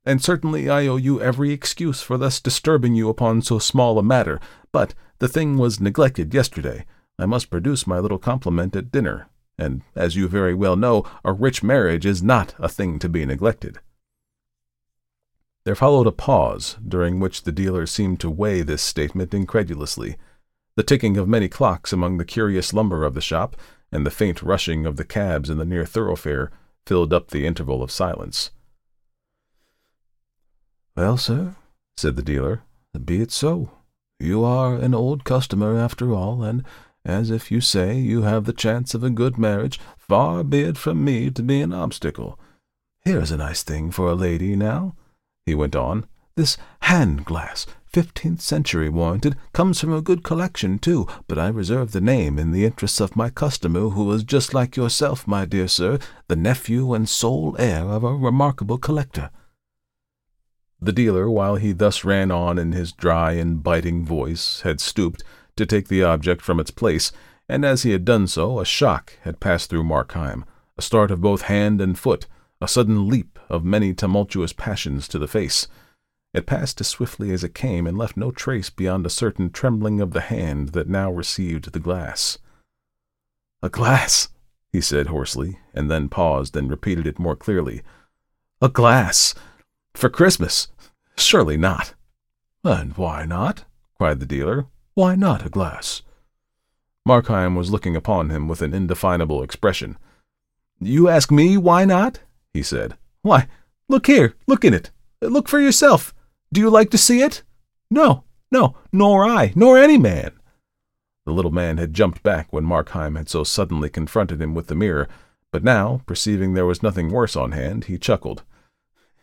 And 0.04 0.22
certainly 0.22 0.70
I 0.70 0.86
owe 0.86 0.96
you 0.96 1.20
every 1.20 1.52
excuse 1.52 2.00
for 2.00 2.16
thus 2.16 2.40
disturbing 2.40 2.94
you 2.94 3.08
upon 3.08 3.42
so 3.42 3.58
small 3.58 3.98
a 3.98 4.02
matter, 4.02 4.40
but 4.72 4.94
the 5.18 5.28
thing 5.28 5.58
was 5.58 5.80
neglected 5.80 6.32
yesterday. 6.32 6.86
I 7.18 7.26
must 7.26 7.50
produce 7.50 7.86
my 7.86 7.98
little 7.98 8.18
compliment 8.18 8.74
at 8.76 8.90
dinner, 8.90 9.28
and 9.58 9.82
as 9.94 10.16
you 10.16 10.28
very 10.28 10.54
well 10.54 10.76
know, 10.76 11.04
a 11.24 11.32
rich 11.32 11.62
marriage 11.62 12.06
is 12.06 12.22
not 12.22 12.54
a 12.58 12.68
thing 12.68 12.98
to 13.00 13.08
be 13.08 13.26
neglected. 13.26 13.80
There 15.68 15.74
followed 15.74 16.06
a 16.06 16.12
pause, 16.12 16.78
during 16.82 17.20
which 17.20 17.42
the 17.42 17.52
dealer 17.52 17.84
seemed 17.84 18.20
to 18.20 18.30
weigh 18.30 18.62
this 18.62 18.80
statement 18.80 19.34
incredulously. 19.34 20.16
The 20.76 20.82
ticking 20.82 21.18
of 21.18 21.28
many 21.28 21.46
clocks 21.46 21.92
among 21.92 22.16
the 22.16 22.24
curious 22.24 22.72
lumber 22.72 23.04
of 23.04 23.12
the 23.12 23.20
shop, 23.20 23.54
and 23.92 24.06
the 24.06 24.10
faint 24.10 24.40
rushing 24.40 24.86
of 24.86 24.96
the 24.96 25.04
cabs 25.04 25.50
in 25.50 25.58
the 25.58 25.66
near 25.66 25.84
thoroughfare, 25.84 26.50
filled 26.86 27.12
up 27.12 27.28
the 27.28 27.44
interval 27.44 27.82
of 27.82 27.90
silence. 27.90 28.50
Well, 30.96 31.18
sir, 31.18 31.54
said 31.98 32.16
the 32.16 32.22
dealer, 32.22 32.62
be 33.04 33.20
it 33.20 33.30
so. 33.30 33.70
You 34.18 34.44
are 34.44 34.74
an 34.74 34.94
old 34.94 35.24
customer 35.24 35.76
after 35.76 36.14
all, 36.14 36.42
and, 36.42 36.64
as 37.04 37.30
if 37.30 37.52
you 37.52 37.60
say, 37.60 37.98
you 37.98 38.22
have 38.22 38.46
the 38.46 38.54
chance 38.54 38.94
of 38.94 39.04
a 39.04 39.10
good 39.10 39.36
marriage, 39.36 39.78
far 39.98 40.42
be 40.44 40.60
it 40.60 40.78
from 40.78 41.04
me 41.04 41.30
to 41.32 41.42
be 41.42 41.60
an 41.60 41.74
obstacle. 41.74 42.40
Here's 43.02 43.30
a 43.30 43.36
nice 43.36 43.62
thing 43.62 43.90
for 43.90 44.10
a 44.10 44.14
lady, 44.14 44.56
now 44.56 44.94
he 45.48 45.54
went 45.54 45.74
on. 45.74 46.06
This 46.36 46.56
hand 46.82 47.24
glass, 47.24 47.66
fifteenth 47.84 48.40
century 48.40 48.88
warranted, 48.88 49.34
comes 49.52 49.80
from 49.80 49.92
a 49.92 50.00
good 50.00 50.22
collection, 50.22 50.78
too, 50.78 51.08
but 51.26 51.38
I 51.38 51.48
reserve 51.48 51.90
the 51.90 52.00
name 52.00 52.38
in 52.38 52.52
the 52.52 52.64
interests 52.64 53.00
of 53.00 53.16
my 53.16 53.28
customer, 53.28 53.88
who 53.88 54.12
is 54.12 54.22
just 54.22 54.54
like 54.54 54.76
yourself, 54.76 55.26
my 55.26 55.44
dear 55.44 55.66
sir, 55.66 55.98
the 56.28 56.36
nephew 56.36 56.94
and 56.94 57.08
sole 57.08 57.56
heir 57.58 57.86
of 57.86 58.04
a 58.04 58.14
remarkable 58.14 58.78
collector. 58.78 59.30
The 60.80 60.92
dealer, 60.92 61.28
while 61.28 61.56
he 61.56 61.72
thus 61.72 62.04
ran 62.04 62.30
on 62.30 62.56
in 62.56 62.70
his 62.70 62.92
dry 62.92 63.32
and 63.32 63.62
biting 63.64 64.04
voice, 64.04 64.60
had 64.60 64.80
stooped 64.80 65.24
to 65.56 65.66
take 65.66 65.88
the 65.88 66.04
object 66.04 66.40
from 66.40 66.60
its 66.60 66.70
place, 66.70 67.10
and 67.48 67.64
as 67.64 67.82
he 67.82 67.90
had 67.90 68.04
done 68.04 68.28
so, 68.28 68.60
a 68.60 68.64
shock 68.64 69.14
had 69.22 69.40
passed 69.40 69.70
through 69.70 69.82
Markheim, 69.82 70.44
a 70.76 70.82
start 70.82 71.10
of 71.10 71.20
both 71.20 71.42
hand 71.42 71.80
and 71.80 71.98
foot, 71.98 72.26
a 72.60 72.68
sudden 72.68 73.08
leap 73.08 73.37
of 73.48 73.64
many 73.64 73.94
tumultuous 73.94 74.52
passions 74.52 75.08
to 75.08 75.18
the 75.18 75.28
face. 75.28 75.68
It 76.34 76.46
passed 76.46 76.80
as 76.80 76.88
swiftly 76.88 77.32
as 77.32 77.42
it 77.42 77.54
came 77.54 77.86
and 77.86 77.96
left 77.96 78.16
no 78.16 78.30
trace 78.30 78.70
beyond 78.70 79.06
a 79.06 79.10
certain 79.10 79.50
trembling 79.50 80.00
of 80.00 80.12
the 80.12 80.20
hand 80.20 80.70
that 80.70 80.88
now 80.88 81.10
received 81.10 81.72
the 81.72 81.80
glass. 81.80 82.38
A 83.62 83.68
glass, 83.68 84.28
he 84.70 84.80
said 84.80 85.06
hoarsely, 85.06 85.58
and 85.74 85.90
then 85.90 86.08
paused 86.08 86.56
and 86.56 86.70
repeated 86.70 87.06
it 87.06 87.18
more 87.18 87.36
clearly. 87.36 87.82
A 88.60 88.68
glass! 88.68 89.34
For 89.94 90.08
Christmas! 90.08 90.68
Surely 91.16 91.56
not. 91.56 91.94
And 92.62 92.96
why 92.96 93.24
not? 93.24 93.64
cried 93.96 94.20
the 94.20 94.26
dealer. 94.26 94.66
Why 94.94 95.14
not 95.14 95.46
a 95.46 95.48
glass? 95.48 96.02
Markheim 97.06 97.56
was 97.56 97.70
looking 97.70 97.96
upon 97.96 98.30
him 98.30 98.48
with 98.48 98.60
an 98.60 98.74
indefinable 98.74 99.42
expression. 99.42 99.96
You 100.78 101.08
ask 101.08 101.30
me 101.30 101.56
why 101.56 101.84
not? 101.84 102.20
he 102.52 102.62
said. 102.62 102.96
Why, 103.22 103.48
look 103.88 104.06
here, 104.06 104.34
look 104.46 104.64
in 104.64 104.74
it. 104.74 104.90
Look 105.20 105.48
for 105.48 105.60
yourself. 105.60 106.14
Do 106.52 106.60
you 106.60 106.70
like 106.70 106.90
to 106.90 106.98
see 106.98 107.20
it? 107.20 107.42
No, 107.90 108.24
no, 108.50 108.76
nor 108.92 109.24
I, 109.24 109.52
nor 109.54 109.78
any 109.78 109.98
man. 109.98 110.32
The 111.26 111.32
little 111.32 111.50
man 111.50 111.78
had 111.78 111.92
jumped 111.92 112.22
back 112.22 112.52
when 112.52 112.64
Markheim 112.64 113.16
had 113.16 113.28
so 113.28 113.44
suddenly 113.44 113.90
confronted 113.90 114.40
him 114.40 114.54
with 114.54 114.68
the 114.68 114.74
mirror, 114.74 115.08
but 115.52 115.64
now, 115.64 116.02
perceiving 116.06 116.54
there 116.54 116.66
was 116.66 116.82
nothing 116.82 117.10
worse 117.10 117.36
on 117.36 117.52
hand, 117.52 117.84
he 117.84 117.98
chuckled. 117.98 118.44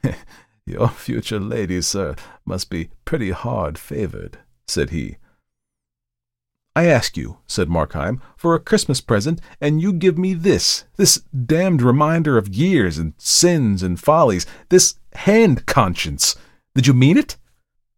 Your 0.65 0.89
future 0.89 1.39
lady, 1.39 1.81
sir, 1.81 2.15
must 2.45 2.69
be 2.69 2.89
pretty 3.05 3.31
hard 3.31 3.77
favored, 3.77 4.39
said 4.67 4.89
he. 4.89 5.17
I 6.75 6.87
ask 6.87 7.15
you, 7.15 7.37
said 7.47 7.69
Markheim, 7.69 8.21
for 8.35 8.53
a 8.53 8.59
Christmas 8.59 8.99
present, 8.99 9.39
and 9.61 9.81
you 9.81 9.93
give 9.93 10.17
me 10.17 10.33
this, 10.33 10.83
this 10.97 11.21
damned 11.29 11.81
reminder 11.81 12.37
of 12.37 12.49
years 12.49 12.97
and 12.97 13.13
sins 13.17 13.81
and 13.81 13.97
follies, 13.99 14.45
this 14.67 14.95
hand 15.13 15.65
conscience. 15.65 16.35
Did 16.73 16.85
you 16.85 16.93
mean 16.93 17.17
it? 17.17 17.37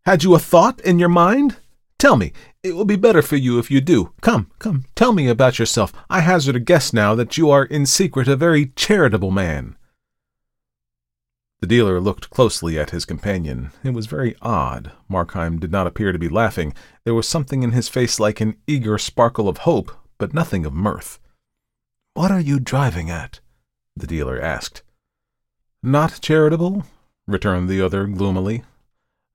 Had 0.05 0.23
you 0.23 0.35
a 0.35 0.39
thought 0.39 0.79
in 0.81 0.99
your 0.99 1.09
mind? 1.09 1.57
Tell 1.97 2.15
me. 2.15 2.33
It 2.61 2.75
will 2.75 2.85
be 2.85 2.95
better 2.95 3.23
for 3.23 3.35
you 3.35 3.57
if 3.57 3.71
you 3.71 3.81
do. 3.81 4.13
Come, 4.21 4.51
come, 4.59 4.85
tell 4.93 5.11
me 5.11 5.27
about 5.27 5.57
yourself. 5.57 5.91
I 6.09 6.19
hazard 6.19 6.55
a 6.55 6.59
guess 6.59 6.93
now 6.93 7.15
that 7.15 7.37
you 7.37 7.49
are 7.49 7.65
in 7.65 7.87
secret 7.87 8.27
a 8.27 8.35
very 8.35 8.67
charitable 8.75 9.31
man. 9.31 9.75
The 11.59 11.67
dealer 11.67 11.99
looked 11.99 12.29
closely 12.29 12.77
at 12.77 12.91
his 12.91 13.03
companion. 13.03 13.71
It 13.83 13.93
was 13.93 14.05
very 14.05 14.35
odd. 14.43 14.91
Markheim 15.09 15.59
did 15.59 15.71
not 15.71 15.87
appear 15.87 16.11
to 16.11 16.19
be 16.19 16.29
laughing. 16.29 16.75
There 17.07 17.13
was 17.13 17.25
something 17.25 17.63
in 17.63 17.71
his 17.71 17.87
face 17.87 18.19
like 18.19 18.41
an 18.41 18.57
eager 18.67 18.97
sparkle 18.97 19.47
of 19.47 19.59
hope, 19.59 19.93
but 20.17 20.33
nothing 20.33 20.65
of 20.65 20.73
mirth. 20.73 21.19
What 22.15 22.31
are 22.31 22.41
you 22.41 22.59
driving 22.59 23.09
at? 23.09 23.39
the 23.95 24.05
dealer 24.05 24.41
asked. 24.41 24.83
Not 25.81 26.19
charitable? 26.21 26.83
returned 27.25 27.69
the 27.69 27.81
other 27.81 28.07
gloomily. 28.07 28.65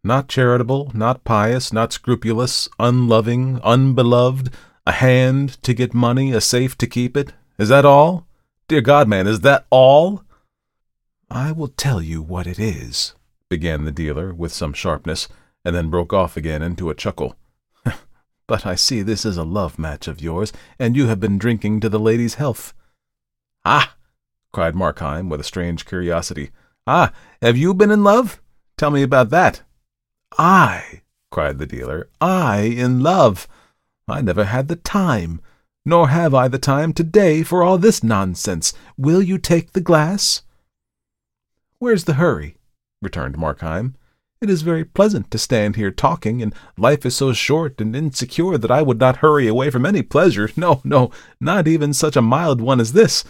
Not 0.05 0.29
charitable, 0.29 0.91
not 0.93 1.25
pious, 1.25 1.73
not 1.73 1.95
scrupulous, 1.95 2.69
unloving, 2.79 3.59
unbeloved, 3.65 4.53
a 4.87 4.93
hand 4.93 5.57
to 5.63 5.73
get 5.73 5.95
money, 5.95 6.31
a 6.33 6.43
safe 6.43 6.77
to 6.77 6.87
keep 6.87 7.17
it. 7.17 7.33
Is 7.57 7.71
that 7.71 7.87
all? 7.87 8.27
Dear 8.69 8.83
God, 8.83 9.09
man, 9.09 9.27
is 9.27 9.41
that 9.41 9.65
all? 9.71 10.25
I 11.31 11.53
will 11.53 11.69
tell 11.69 12.03
you 12.03 12.21
what 12.21 12.47
it 12.47 12.59
is, 12.59 13.15
began 13.49 13.85
the 13.85 13.91
dealer 13.91 14.35
with 14.35 14.53
some 14.53 14.75
sharpness, 14.75 15.27
and 15.65 15.75
then 15.75 15.89
broke 15.89 16.13
off 16.13 16.37
again 16.37 16.61
into 16.61 16.91
a 16.91 16.95
chuckle. 16.95 17.35
But 18.53 18.67
I 18.67 18.75
see 18.75 19.01
this 19.01 19.25
is 19.25 19.39
a 19.39 19.45
love 19.45 19.79
match 19.79 20.07
of 20.07 20.21
yours, 20.21 20.53
and 20.79 20.95
you 20.95 21.07
have 21.07 21.19
been 21.19 21.39
drinking 21.39 21.81
to 21.81 21.89
the 21.89 21.99
lady's 21.99 22.35
health. 22.35 22.75
Ah! 23.65 23.97
cried 24.53 24.75
Markheim 24.75 25.31
with 25.31 25.41
a 25.41 25.43
strange 25.43 25.87
curiosity. 25.87 26.51
Ah, 26.87 27.15
have 27.41 27.57
you 27.57 27.73
been 27.73 27.91
in 27.91 28.05
love? 28.05 28.43
Tell 28.77 28.91
me 28.91 29.03
about 29.03 29.31
that. 29.31 29.63
I, 30.37 31.01
cried 31.31 31.57
the 31.57 31.65
dealer, 31.65 32.11
I 32.21 32.65
in 32.65 33.01
love. 33.01 33.49
I 34.07 34.21
never 34.21 34.45
had 34.45 34.69
the 34.69 34.77
time, 34.77 35.41
nor 35.87 36.11
have 36.11 36.35
I 36.35 36.47
the 36.49 36.59
time 36.59 36.93
today 36.93 37.43
for 37.43 37.63
all 37.63 37.79
this 37.79 38.05
nonsense. 38.05 38.75
Will 38.99 39.23
you 39.23 39.39
take 39.39 39.73
the 39.73 39.81
glass? 39.81 40.43
Where's 41.79 42.05
the 42.05 42.21
hurry? 42.21 42.59
returned 43.01 43.39
Markheim. 43.39 43.95
It 44.43 44.51
is 44.51 44.63
very 44.63 44.85
pleasant 44.85 45.31
to 45.31 45.39
stand 45.39 45.77
here 45.77 45.93
talking, 45.93 46.43
and 46.43 46.53
life 46.77 47.07
is 47.07 47.15
so 47.15 47.33
short 47.33 47.81
and 47.81 47.95
insecure 47.95 48.59
that 48.59 48.73
I 48.73 48.83
would 48.83 48.99
not 48.99 49.19
hurry 49.19 49.47
away 49.47 49.71
from 49.71 49.87
any 49.87 50.03
pleasure. 50.03 50.51
No, 50.57 50.81
no, 50.83 51.13
not 51.41 51.69
even 51.69 51.95
such 51.95 52.17
a 52.17 52.21
mild 52.23 52.61
one 52.61 52.81
as 52.81 52.93
this. 52.93 53.23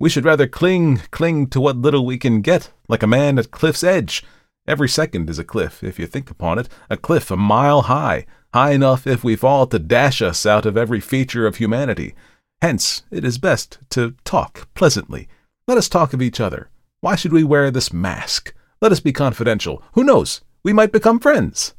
We 0.00 0.10
should 0.10 0.24
rather 0.24 0.48
cling, 0.48 1.02
cling 1.12 1.46
to 1.50 1.60
what 1.60 1.76
little 1.76 2.04
we 2.04 2.18
can 2.18 2.40
get, 2.40 2.72
like 2.88 3.04
a 3.04 3.06
man 3.06 3.38
at 3.38 3.52
cliff's 3.52 3.84
edge. 3.84 4.24
Every 4.66 4.88
second 4.88 5.30
is 5.30 5.38
a 5.38 5.44
cliff, 5.44 5.84
if 5.84 5.96
you 5.96 6.08
think 6.08 6.28
upon 6.28 6.58
it, 6.58 6.68
a 6.90 6.96
cliff 6.96 7.30
a 7.30 7.36
mile 7.36 7.82
high, 7.82 8.26
high 8.52 8.72
enough 8.72 9.06
if 9.06 9.22
we 9.22 9.36
fall 9.36 9.68
to 9.68 9.78
dash 9.78 10.20
us 10.20 10.44
out 10.44 10.66
of 10.66 10.76
every 10.76 10.98
feature 10.98 11.46
of 11.46 11.58
humanity. 11.58 12.16
Hence, 12.60 13.04
it 13.12 13.24
is 13.24 13.38
best 13.38 13.78
to 13.90 14.16
talk 14.24 14.66
pleasantly. 14.74 15.28
Let 15.68 15.78
us 15.78 15.88
talk 15.88 16.12
of 16.12 16.20
each 16.20 16.40
other. 16.40 16.68
Why 17.00 17.14
should 17.14 17.32
we 17.32 17.44
wear 17.44 17.70
this 17.70 17.92
mask? 17.92 18.52
Let 18.82 18.90
us 18.90 18.98
be 18.98 19.12
confidential. 19.12 19.84
Who 19.92 20.02
knows? 20.02 20.40
We 20.62 20.72
might 20.72 20.92
become 20.92 21.20
friends. 21.20 21.74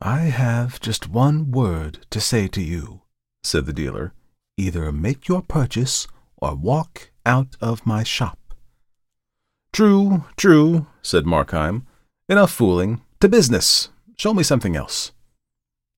I 0.00 0.20
have 0.20 0.80
just 0.80 1.08
one 1.08 1.50
word 1.50 2.06
to 2.10 2.20
say 2.20 2.48
to 2.48 2.62
you, 2.62 3.02
said 3.42 3.66
the 3.66 3.72
dealer. 3.72 4.12
Either 4.56 4.92
make 4.92 5.28
your 5.28 5.42
purchase 5.42 6.06
or 6.36 6.54
walk 6.54 7.10
out 7.24 7.56
of 7.60 7.86
my 7.86 8.02
shop. 8.02 8.38
True, 9.72 10.24
true, 10.36 10.86
said 11.02 11.24
Markheim. 11.24 11.82
Enough 12.28 12.50
fooling. 12.50 13.02
To 13.20 13.28
business. 13.28 13.90
Show 14.16 14.34
me 14.34 14.42
something 14.42 14.76
else. 14.76 15.12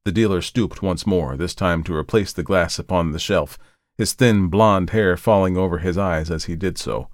The 0.04 0.12
dealer 0.12 0.40
stooped 0.40 0.82
once 0.82 1.06
more, 1.06 1.36
this 1.36 1.54
time 1.54 1.82
to 1.84 1.94
replace 1.94 2.32
the 2.32 2.42
glass 2.42 2.78
upon 2.78 3.12
the 3.12 3.18
shelf, 3.18 3.58
his 3.96 4.12
thin 4.12 4.48
blond 4.48 4.90
hair 4.90 5.16
falling 5.16 5.56
over 5.56 5.78
his 5.78 5.98
eyes 5.98 6.30
as 6.30 6.44
he 6.44 6.56
did 6.56 6.78
so. 6.78 7.08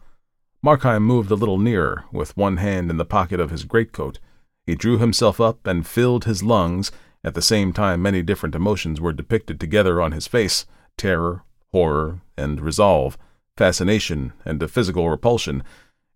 Markheim 0.64 1.02
moved 1.02 1.30
a 1.30 1.34
little 1.34 1.58
nearer, 1.58 2.04
with 2.10 2.38
one 2.38 2.56
hand 2.56 2.90
in 2.90 2.96
the 2.96 3.04
pocket 3.04 3.38
of 3.38 3.50
his 3.50 3.64
greatcoat. 3.64 4.18
He 4.64 4.74
drew 4.74 4.96
himself 4.96 5.38
up 5.38 5.66
and 5.66 5.86
filled 5.86 6.24
his 6.24 6.42
lungs. 6.42 6.90
At 7.22 7.34
the 7.34 7.42
same 7.42 7.74
time, 7.74 8.00
many 8.00 8.22
different 8.22 8.54
emotions 8.54 8.98
were 8.98 9.12
depicted 9.12 9.60
together 9.60 10.00
on 10.00 10.12
his 10.12 10.26
face 10.26 10.64
terror, 10.96 11.42
horror, 11.70 12.22
and 12.38 12.62
resolve, 12.62 13.18
fascination, 13.58 14.32
and 14.46 14.62
a 14.62 14.68
physical 14.68 15.10
repulsion, 15.10 15.62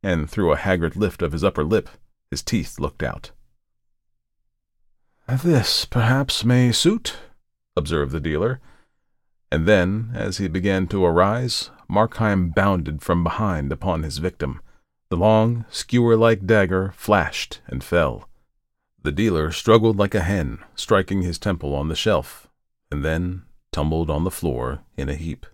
and 0.02 0.30
through 0.30 0.52
a 0.52 0.56
haggard 0.56 0.96
lift 0.96 1.20
of 1.20 1.32
his 1.32 1.44
upper 1.44 1.62
lip, 1.62 1.90
his 2.30 2.42
teeth 2.42 2.78
looked 2.80 3.02
out. 3.02 3.32
This, 5.42 5.84
perhaps, 5.84 6.42
may 6.42 6.72
suit, 6.72 7.16
observed 7.76 8.12
the 8.12 8.20
dealer. 8.20 8.60
And 9.52 9.68
then, 9.68 10.12
as 10.14 10.38
he 10.38 10.48
began 10.48 10.86
to 10.86 11.04
arise, 11.04 11.70
Markheim 11.90 12.54
bounded 12.54 13.02
from 13.02 13.24
behind 13.24 13.72
upon 13.72 14.02
his 14.02 14.18
victim. 14.18 14.60
The 15.10 15.16
long, 15.16 15.64
skewer 15.70 16.16
like 16.16 16.46
dagger 16.46 16.92
flashed 16.96 17.60
and 17.66 17.82
fell. 17.82 18.28
The 19.02 19.12
dealer 19.12 19.50
struggled 19.52 19.96
like 19.96 20.14
a 20.14 20.20
hen, 20.20 20.58
striking 20.74 21.22
his 21.22 21.38
temple 21.38 21.74
on 21.74 21.88
the 21.88 21.96
shelf, 21.96 22.48
and 22.90 23.04
then 23.04 23.44
tumbled 23.72 24.10
on 24.10 24.24
the 24.24 24.30
floor 24.30 24.80
in 24.96 25.08
a 25.08 25.14
heap. 25.14 25.46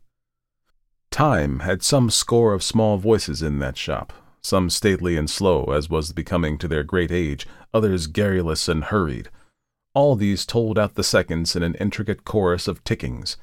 Time 1.10 1.60
had 1.60 1.82
some 1.82 2.10
score 2.10 2.52
of 2.52 2.62
small 2.62 2.96
voices 2.96 3.42
in 3.42 3.60
that 3.60 3.76
shop, 3.76 4.12
some 4.40 4.68
stately 4.68 5.16
and 5.16 5.30
slow, 5.30 5.66
as 5.66 5.88
was 5.88 6.12
becoming 6.12 6.58
to 6.58 6.66
their 6.66 6.82
great 6.82 7.12
age, 7.12 7.46
others 7.72 8.08
garrulous 8.08 8.68
and 8.68 8.84
hurried. 8.84 9.30
All 9.94 10.16
these 10.16 10.44
told 10.44 10.76
out 10.76 10.96
the 10.96 11.04
seconds 11.04 11.54
in 11.54 11.62
an 11.62 11.76
intricate 11.76 12.24
chorus 12.24 12.66
of 12.66 12.82
tickings. 12.82 13.36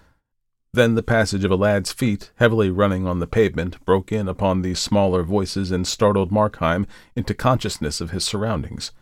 Then 0.74 0.96
the 0.96 1.04
passage 1.04 1.44
of 1.44 1.52
a 1.52 1.58
lad's 1.58 1.92
feet, 1.92 2.32
heavily 2.36 2.70
running 2.70 3.06
on 3.06 3.20
the 3.20 3.28
pavement, 3.28 3.84
broke 3.84 4.12
in 4.12 4.30
upon 4.30 4.62
these 4.62 4.80
smaller 4.80 5.22
voices 5.22 5.70
and 5.70 5.86
startled 5.86 6.32
Markheim 6.32 6.88
into 7.14 7.34
consciousness 7.34 8.00
of 8.00 8.12
his 8.12 8.24
surroundings. 8.24 8.94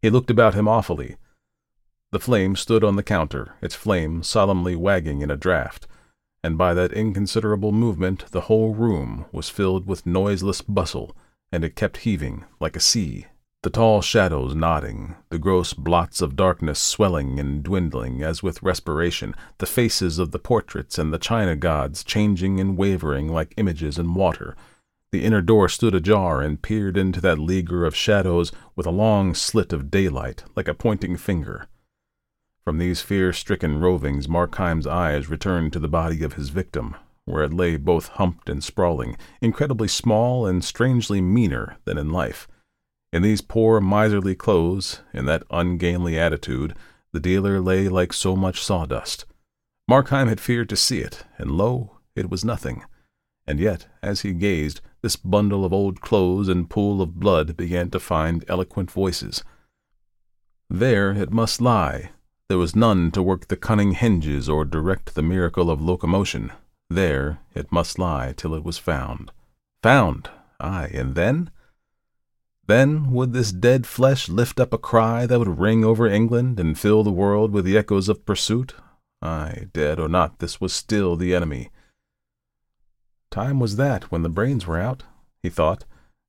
He 0.00 0.08
looked 0.08 0.30
about 0.30 0.54
him 0.54 0.66
awfully. 0.66 1.16
The 2.12 2.20
flame 2.20 2.56
stood 2.56 2.82
on 2.82 2.96
the 2.96 3.02
counter, 3.02 3.54
its 3.60 3.74
flame 3.74 4.22
solemnly 4.22 4.74
wagging 4.74 5.20
in 5.20 5.30
a 5.30 5.36
draught, 5.36 5.86
and 6.42 6.56
by 6.56 6.72
that 6.72 6.94
inconsiderable 6.94 7.72
movement 7.72 8.24
the 8.30 8.42
whole 8.42 8.74
room 8.74 9.26
was 9.30 9.50
filled 9.50 9.86
with 9.86 10.06
noiseless 10.06 10.62
bustle, 10.62 11.14
and 11.52 11.62
it 11.62 11.76
kept 11.76 11.98
heaving 11.98 12.46
like 12.58 12.76
a 12.76 12.80
sea, 12.80 13.26
the 13.62 13.70
tall 13.70 14.00
shadows 14.00 14.54
nodding, 14.54 15.16
the 15.30 15.38
gross 15.38 15.74
blots 15.74 16.22
of 16.22 16.36
darkness 16.36 16.78
swelling 16.78 17.40
and 17.40 17.64
dwindling 17.64 18.22
as 18.22 18.40
with 18.40 18.62
respiration, 18.62 19.34
the 19.58 19.66
faces 19.66 20.20
of 20.20 20.30
the 20.30 20.38
portraits 20.38 20.96
and 20.96 21.12
the 21.12 21.18
china 21.18 21.56
gods 21.56 22.04
changing 22.04 22.60
and 22.60 22.76
wavering 22.76 23.26
like 23.26 23.54
images 23.56 23.98
in 23.98 24.14
water. 24.14 24.56
The 25.10 25.24
inner 25.24 25.42
door 25.42 25.68
stood 25.68 25.94
ajar 25.94 26.40
and 26.40 26.62
peered 26.62 26.96
into 26.96 27.20
that 27.22 27.40
leaguer 27.40 27.84
of 27.84 27.96
shadows 27.96 28.52
with 28.76 28.86
a 28.86 28.92
long 28.92 29.34
slit 29.34 29.72
of 29.72 29.90
daylight 29.90 30.44
like 30.54 30.68
a 30.68 30.74
pointing 30.74 31.16
finger. 31.16 31.66
From 32.64 32.78
these 32.78 33.00
fear-stricken 33.00 33.80
rovings 33.80 34.28
Markheim's 34.28 34.86
eyes 34.86 35.28
returned 35.28 35.72
to 35.72 35.80
the 35.80 35.88
body 35.88 36.22
of 36.22 36.34
his 36.34 36.50
victim, 36.50 36.94
where 37.24 37.42
it 37.42 37.52
lay 37.52 37.76
both 37.76 38.08
humped 38.08 38.48
and 38.48 38.62
sprawling, 38.62 39.16
incredibly 39.40 39.88
small 39.88 40.46
and 40.46 40.62
strangely 40.62 41.20
meaner 41.20 41.78
than 41.84 41.98
in 41.98 42.12
life. 42.12 42.46
In 43.12 43.22
these 43.22 43.40
poor 43.40 43.80
miserly 43.80 44.34
clothes, 44.34 45.00
in 45.12 45.24
that 45.26 45.44
ungainly 45.50 46.18
attitude, 46.18 46.74
the 47.12 47.20
dealer 47.20 47.60
lay 47.60 47.88
like 47.88 48.12
so 48.12 48.36
much 48.36 48.62
sawdust. 48.62 49.24
Markheim 49.88 50.28
had 50.28 50.40
feared 50.40 50.68
to 50.68 50.76
see 50.76 51.00
it, 51.00 51.24
and 51.38 51.52
lo, 51.52 51.98
it 52.14 52.30
was 52.30 52.44
nothing. 52.44 52.84
And 53.46 53.58
yet, 53.58 53.86
as 54.02 54.20
he 54.20 54.32
gazed, 54.34 54.82
this 55.00 55.16
bundle 55.16 55.64
of 55.64 55.72
old 55.72 56.00
clothes 56.02 56.48
and 56.48 56.68
pool 56.68 57.00
of 57.00 57.18
blood 57.18 57.56
began 57.56 57.88
to 57.90 58.00
find 58.00 58.44
eloquent 58.48 58.90
voices. 58.90 59.42
There 60.68 61.12
it 61.12 61.32
must 61.32 61.62
lie, 61.62 62.10
there 62.48 62.58
was 62.58 62.74
none 62.74 63.10
to 63.10 63.22
work 63.22 63.48
the 63.48 63.56
cunning 63.56 63.92
hinges 63.92 64.48
or 64.48 64.64
direct 64.64 65.14
the 65.14 65.22
miracle 65.22 65.70
of 65.70 65.82
locomotion. 65.82 66.50
There 66.88 67.40
it 67.54 67.70
must 67.70 67.98
lie 67.98 68.32
till 68.34 68.54
it 68.54 68.64
was 68.64 68.78
found. 68.78 69.30
Found! 69.82 70.30
Ay, 70.58 70.90
and 70.94 71.14
then? 71.14 71.50
Then 72.68 73.12
would 73.12 73.32
this 73.32 73.50
dead 73.50 73.86
flesh 73.86 74.28
lift 74.28 74.60
up 74.60 74.74
a 74.74 74.78
cry 74.78 75.24
that 75.24 75.38
would 75.38 75.58
ring 75.58 75.86
over 75.86 76.06
England 76.06 76.60
and 76.60 76.78
fill 76.78 77.02
the 77.02 77.10
world 77.10 77.50
with 77.50 77.64
the 77.64 77.78
echoes 77.78 78.10
of 78.10 78.26
pursuit? 78.26 78.74
Ay, 79.22 79.68
dead 79.72 79.98
or 79.98 80.06
not, 80.06 80.38
this 80.38 80.60
was 80.60 80.74
still 80.74 81.16
the 81.16 81.34
enemy. 81.34 81.70
Time 83.30 83.58
was 83.58 83.76
that 83.76 84.12
when 84.12 84.22
the 84.22 84.28
brains 84.28 84.66
were 84.66 84.78
out, 84.78 85.04
he 85.42 85.48
thought, 85.48 85.86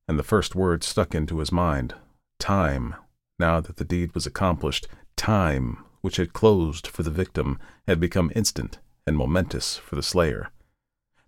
and 0.08 0.18
the 0.18 0.24
first 0.24 0.54
word 0.54 0.82
stuck 0.82 1.14
into 1.14 1.38
his 1.40 1.52
mind. 1.52 1.94
Time, 2.38 2.94
now 3.38 3.60
that 3.60 3.76
the 3.76 3.84
deed 3.84 4.14
was 4.14 4.26
accomplished, 4.26 4.88
time 5.16 5.84
which 6.00 6.16
had 6.16 6.32
closed 6.32 6.86
for 6.86 7.02
the 7.02 7.10
victim, 7.10 7.58
had 7.86 8.00
become 8.00 8.32
instant 8.34 8.78
and 9.06 9.14
momentous 9.14 9.76
for 9.76 9.94
the 9.94 10.02
slayer. 10.02 10.50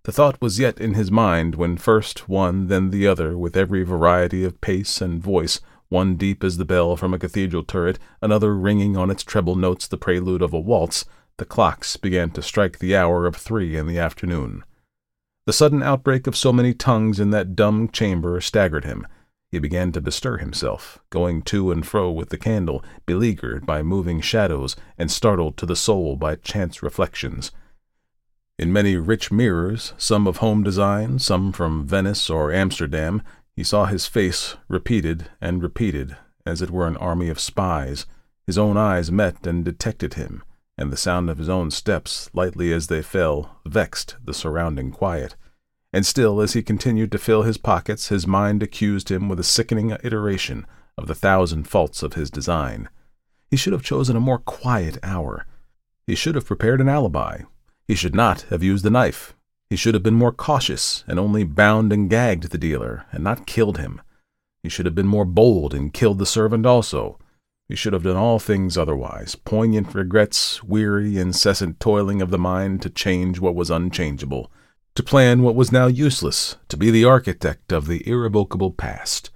The 0.05 0.13
thought 0.13 0.41
was 0.41 0.59
yet 0.59 0.81
in 0.81 0.95
his 0.95 1.11
mind 1.11 1.55
when 1.55 1.77
first 1.77 2.29
one, 2.29 2.67
then 2.67 2.91
the 2.91 3.07
other, 3.07 3.39
with 3.39 3.57
every 3.57 3.85
variety 3.85 4.45
of 4.45 4.61
pace 4.61 5.01
and 5.01 5.23
voice, 5.23 5.61
one 5.89 6.17
deep 6.17 6.43
as 6.43 6.57
the 6.57 6.65
bell 6.65 6.97
from 6.97 7.15
a 7.15 7.19
cathedral 7.19 7.63
turret, 7.63 7.99
another 8.21 8.55
ringing 8.57 8.97
on 8.97 9.11
its 9.11 9.23
treble 9.23 9.55
notes 9.55 9.87
the 9.87 9.97
prelude 9.97 10.43
of 10.43 10.53
a 10.53 10.59
waltz, 10.59 11.05
the 11.37 11.45
clocks 11.45 11.97
began 11.97 12.31
to 12.31 12.43
strike 12.43 12.79
the 12.79 12.97
hour 12.97 13.27
of 13.27 13.37
three 13.37 13.77
in 13.77 13.87
the 13.87 13.99
afternoon. 13.99 14.65
The 15.47 15.53
sudden 15.53 15.83
outbreak 15.83 16.27
of 16.27 16.37
so 16.37 16.53
many 16.53 16.75
tongues 16.75 17.21
in 17.21 17.31
that 17.31 17.55
dumb 17.55 17.89
chamber 17.89 18.41
staggered 18.41 18.85
him, 18.85 19.07
he 19.53 19.59
began 19.59 19.93
to 19.93 20.01
bestir 20.01 20.39
himself, 20.39 20.99
going 21.11 21.43
to 21.43 21.71
and 21.71 21.87
fro 21.87 22.11
with 22.11 22.31
the 22.31 22.39
candle, 22.39 22.83
beleaguered 23.05 23.67
by 23.67 23.83
moving 23.83 24.23
shadows 24.23 24.75
and 24.97 25.11
startled 25.11 25.59
to 25.59 25.67
the 25.67 25.77
soul 25.77 26.17
by 26.17 26.37
chance 26.37 26.83
reflections. 26.83 27.53
In 28.59 28.73
many 28.73 28.97
rich 28.97 29.33
mirrors, 29.33 29.95
some 29.97 30.27
of 30.27 30.37
home 30.37 30.63
design, 30.63 31.19
some 31.19 31.53
from 31.53 31.87
Venice 31.87 32.29
or 32.29 32.53
Amsterdam, 32.53 33.23
he 33.57 33.65
saw 33.65 33.87
his 33.87 34.07
face 34.07 34.57
repeated 34.69 35.29
and 35.41 35.63
repeated, 35.63 36.17
as 36.47 36.63
it 36.63 36.71
were 36.71 36.87
an 36.87 36.97
army 36.99 37.29
of 37.29 37.41
spies. 37.41 38.07
His 38.47 38.59
own 38.59 38.77
eyes 38.77 39.11
met 39.11 39.47
and 39.47 39.65
detected 39.65 40.15
him, 40.15 40.43
and 40.77 40.93
the 40.93 40.97
sound 40.97 41.31
of 41.31 41.39
his 41.39 41.49
own 41.49 41.71
steps, 41.71 42.31
lightly 42.35 42.73
as 42.73 42.89
they 42.89 43.03
fell, 43.03 43.59
vexed 43.67 44.17
the 44.25 44.35
surrounding 44.35 44.91
quiet. 44.91 45.37
And 45.93 46.07
still, 46.07 46.41
as 46.41 46.55
he 46.55 46.63
continued 46.63 47.13
to 47.13 47.19
fill 47.19 47.43
his 47.43 47.59
pockets, 47.59 48.09
his 48.09 48.27
mind 48.27 48.63
accused 48.63 49.11
him 49.11 49.29
with 49.29 49.39
a 49.39 49.45
sickening 49.45 49.97
iteration 50.03 50.67
of 50.97 51.07
the 51.07 51.15
thousand 51.15 51.69
faults 51.69 52.03
of 52.03 52.15
his 52.15 52.31
design. 52.31 52.89
He 53.51 53.57
should 53.57 53.73
have 53.73 53.83
chosen 53.83 54.17
a 54.17 54.21
more 54.21 54.39
quiet 54.39 54.99
hour. 55.03 55.47
He 56.07 56.15
should 56.15 56.35
have 56.35 56.47
prepared 56.47 56.81
an 56.81 56.89
alibi. 56.89 57.43
He 57.93 57.97
should 57.97 58.15
not 58.15 58.47
have 58.49 58.63
used 58.63 58.87
the 58.87 58.91
knife. 58.91 59.35
He 59.69 59.77
should 59.77 59.93
have 59.93 60.03
been 60.03 60.15
more 60.15 60.33
cautious 60.33 61.05
and 61.07 61.21
only 61.21 61.45
bound 61.45 61.93
and 61.93 62.09
gagged 62.09 62.45
the 62.45 62.57
dealer, 62.57 63.05
and 63.13 63.23
not 63.23 63.47
killed 63.47 63.77
him. 63.77 64.01
He 64.63 64.71
should 64.71 64.87
have 64.87 64.95
been 64.95 65.07
more 65.07 65.27
bold 65.27 65.75
and 65.75 65.93
killed 65.93 66.19
the 66.19 66.25
servant 66.25 66.65
also. 66.65 67.19
He 67.69 67.77
should 67.77 67.93
have 67.93 68.05
done 68.05 68.17
all 68.17 68.39
things 68.39 68.79
otherwise, 68.79 69.35
poignant 69.35 69.95
regrets, 69.95 70.65
weary, 70.65 71.19
incessant 71.19 71.81
toiling 71.81 72.23
of 72.23 72.31
the 72.31 72.39
mind 72.39 72.81
to 72.81 72.89
change 72.89 73.41
what 73.41 73.55
was 73.55 73.69
unchangeable 73.69 74.51
to 74.95 75.03
plan 75.03 75.43
what 75.43 75.55
was 75.55 75.71
now 75.71 75.87
useless, 75.87 76.57
to 76.69 76.79
be 76.79 76.91
the 76.91 77.05
architect 77.05 77.73
of 77.73 77.89
the 77.89 78.09
irrevocable 78.09 78.71
past. 78.71 79.29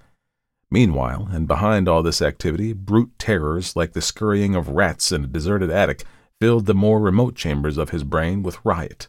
Meanwhile, 0.71 1.29
and 1.31 1.47
behind 1.47 1.87
all 1.87 2.01
this 2.01 2.23
activity, 2.23 2.73
brute 2.73 3.11
terrors 3.19 3.75
like 3.75 3.93
the 3.93 4.01
scurrying 4.01 4.55
of 4.55 4.69
rats 4.69 5.11
in 5.11 5.25
a 5.25 5.27
deserted 5.27 5.69
attic 5.69 6.05
filled 6.39 6.65
the 6.65 6.73
more 6.73 6.99
remote 6.99 7.35
chambers 7.35 7.77
of 7.77 7.89
his 7.89 8.03
brain 8.03 8.43
with 8.43 8.63
riot. 8.63 9.07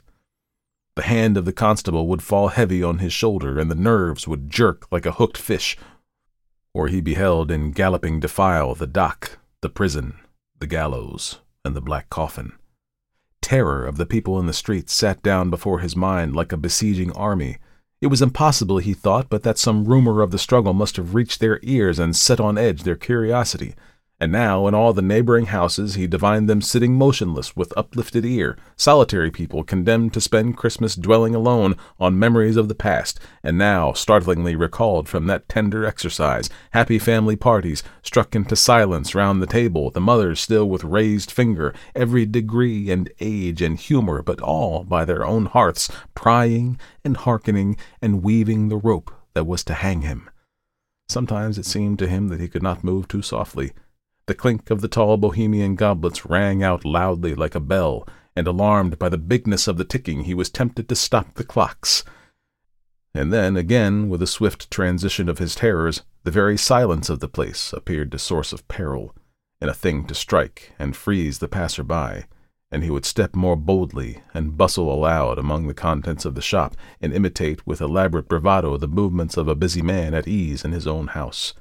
The 0.94 1.02
hand 1.02 1.36
of 1.36 1.44
the 1.44 1.52
constable 1.52 2.06
would 2.08 2.22
fall 2.22 2.48
heavy 2.48 2.82
on 2.82 2.98
his 2.98 3.12
shoulder, 3.12 3.58
and 3.58 3.70
the 3.70 3.74
nerves 3.74 4.26
would 4.26 4.50
jerk 4.50 4.86
like 4.90 5.06
a 5.06 5.12
hooked 5.12 5.38
fish, 5.38 5.76
or 6.74 6.88
he 6.88 7.00
beheld 7.00 7.50
in 7.50 7.70
galloping 7.70 8.20
defile 8.20 8.74
the 8.74 8.86
dock, 8.86 9.38
the 9.60 9.68
prison, 9.68 10.18
the 10.58 10.66
gallows, 10.66 11.38
and 11.64 11.76
the 11.76 11.80
black 11.80 12.10
coffin 12.10 12.52
terror 13.48 13.86
of 13.86 13.96
the 13.96 14.04
people 14.04 14.38
in 14.38 14.44
the 14.44 14.52
streets 14.52 14.92
sat 14.92 15.22
down 15.22 15.48
before 15.48 15.78
his 15.78 15.96
mind 15.96 16.36
like 16.36 16.52
a 16.52 16.56
besieging 16.58 17.10
army. 17.12 17.56
It 17.98 18.08
was 18.08 18.20
impossible, 18.20 18.76
he 18.76 18.92
thought, 18.92 19.30
but 19.30 19.42
that 19.42 19.56
some 19.56 19.86
rumor 19.86 20.20
of 20.20 20.32
the 20.32 20.38
struggle 20.38 20.74
must 20.74 20.96
have 20.96 21.14
reached 21.14 21.40
their 21.40 21.58
ears 21.62 21.98
and 21.98 22.14
set 22.14 22.40
on 22.40 22.58
edge 22.58 22.82
their 22.82 22.94
curiosity 22.94 23.74
and 24.20 24.32
now 24.32 24.66
in 24.66 24.74
all 24.74 24.92
the 24.92 25.02
neighboring 25.02 25.46
houses 25.46 25.94
he 25.94 26.06
divined 26.06 26.48
them 26.48 26.60
sitting 26.60 26.94
motionless 26.94 27.54
with 27.54 27.76
uplifted 27.76 28.24
ear, 28.24 28.56
solitary 28.76 29.30
people 29.30 29.62
condemned 29.62 30.12
to 30.12 30.20
spend 30.20 30.56
Christmas 30.56 30.96
dwelling 30.96 31.34
alone 31.34 31.76
on 32.00 32.18
memories 32.18 32.56
of 32.56 32.68
the 32.68 32.74
past, 32.74 33.20
and 33.42 33.56
now 33.56 33.92
startlingly 33.92 34.56
recalled 34.56 35.08
from 35.08 35.26
that 35.26 35.48
tender 35.48 35.84
exercise, 35.84 36.50
happy 36.72 36.98
family 36.98 37.36
parties 37.36 37.84
struck 38.02 38.34
into 38.34 38.56
silence 38.56 39.14
round 39.14 39.40
the 39.40 39.46
table, 39.46 39.90
the 39.90 40.00
mothers 40.00 40.40
still 40.40 40.68
with 40.68 40.82
raised 40.82 41.30
finger, 41.30 41.72
every 41.94 42.26
degree 42.26 42.90
and 42.90 43.10
age 43.20 43.62
and 43.62 43.78
humor, 43.78 44.20
but 44.22 44.40
all 44.40 44.82
by 44.82 45.04
their 45.04 45.24
own 45.24 45.46
hearths, 45.46 45.90
prying 46.14 46.78
and 47.04 47.18
hearkening 47.18 47.76
and 48.02 48.22
weaving 48.24 48.68
the 48.68 48.76
rope 48.76 49.12
that 49.34 49.46
was 49.46 49.62
to 49.62 49.74
hang 49.74 50.02
him. 50.02 50.28
Sometimes 51.08 51.56
it 51.56 51.64
seemed 51.64 51.98
to 52.00 52.08
him 52.08 52.28
that 52.28 52.40
he 52.40 52.48
could 52.48 52.62
not 52.62 52.84
move 52.84 53.06
too 53.06 53.22
softly 53.22 53.72
the 54.28 54.34
clink 54.34 54.68
of 54.68 54.82
the 54.82 54.88
tall 54.88 55.16
Bohemian 55.16 55.74
goblets 55.74 56.26
rang 56.26 56.62
out 56.62 56.84
loudly 56.84 57.34
like 57.34 57.54
a 57.54 57.60
bell, 57.60 58.06
and 58.36 58.46
alarmed 58.46 58.98
by 58.98 59.08
the 59.08 59.16
bigness 59.16 59.66
of 59.66 59.78
the 59.78 59.86
ticking, 59.86 60.24
he 60.24 60.34
was 60.34 60.50
tempted 60.50 60.86
to 60.86 60.94
stop 60.94 61.34
the 61.34 61.44
clocks. 61.44 62.04
And 63.14 63.32
then, 63.32 63.56
again, 63.56 64.10
with 64.10 64.22
a 64.22 64.26
swift 64.26 64.70
transition 64.70 65.30
of 65.30 65.38
his 65.38 65.54
terrors, 65.54 66.02
the 66.24 66.30
very 66.30 66.58
silence 66.58 67.08
of 67.08 67.20
the 67.20 67.28
place 67.28 67.72
appeared 67.72 68.12
a 68.12 68.18
source 68.18 68.52
of 68.52 68.68
peril, 68.68 69.14
and 69.62 69.70
a 69.70 69.74
thing 69.74 70.04
to 70.04 70.14
strike 70.14 70.74
and 70.78 70.94
freeze 70.94 71.38
the 71.38 71.48
passer-by, 71.48 72.26
and 72.70 72.84
he 72.84 72.90
would 72.90 73.06
step 73.06 73.34
more 73.34 73.56
boldly 73.56 74.22
and 74.34 74.58
bustle 74.58 74.92
aloud 74.92 75.38
among 75.38 75.66
the 75.66 75.72
contents 75.72 76.26
of 76.26 76.34
the 76.34 76.42
shop 76.42 76.76
and 77.00 77.14
imitate 77.14 77.66
with 77.66 77.80
elaborate 77.80 78.28
bravado 78.28 78.76
the 78.76 78.86
movements 78.86 79.38
of 79.38 79.48
a 79.48 79.54
busy 79.54 79.80
man 79.80 80.12
at 80.12 80.28
ease 80.28 80.66
in 80.66 80.72
his 80.72 80.86
own 80.86 81.06
house 81.08 81.54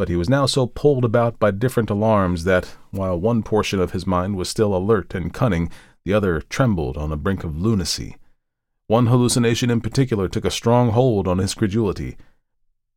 but 0.00 0.08
he 0.08 0.16
was 0.16 0.30
now 0.30 0.46
so 0.46 0.66
pulled 0.66 1.04
about 1.04 1.38
by 1.38 1.50
different 1.50 1.90
alarms 1.90 2.44
that, 2.44 2.74
while 2.90 3.20
one 3.20 3.42
portion 3.42 3.78
of 3.78 3.92
his 3.92 4.06
mind 4.06 4.34
was 4.34 4.48
still 4.48 4.74
alert 4.74 5.14
and 5.14 5.34
cunning, 5.34 5.70
the 6.06 6.14
other 6.14 6.40
trembled 6.40 6.96
on 6.96 7.10
the 7.10 7.18
brink 7.18 7.44
of 7.44 7.60
lunacy. 7.60 8.16
One 8.86 9.08
hallucination 9.08 9.68
in 9.68 9.82
particular 9.82 10.26
took 10.26 10.46
a 10.46 10.50
strong 10.50 10.92
hold 10.92 11.28
on 11.28 11.36
his 11.36 11.52
credulity. 11.52 12.16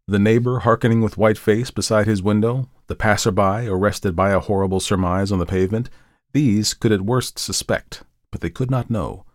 The 0.07 0.17
neighbor 0.17 0.59
hearkening 0.59 1.01
with 1.01 1.17
white 1.17 1.37
face 1.37 1.71
beside 1.71 2.07
his 2.07 2.23
window, 2.23 2.69
the 2.87 2.95
passer-by 2.95 3.65
arrested 3.65 4.15
by 4.15 4.29
a 4.29 4.39
horrible 4.39 4.79
surmise 4.79 5.29
on 5.29 5.39
the 5.39 5.45
pavement, 5.45 5.89
these 6.31 6.73
could 6.73 6.93
at 6.93 7.01
worst 7.01 7.37
suspect, 7.37 8.03
but 8.31 8.39
they 8.39 8.49
could 8.49 8.71
not 8.71 8.89
know. 8.89 9.25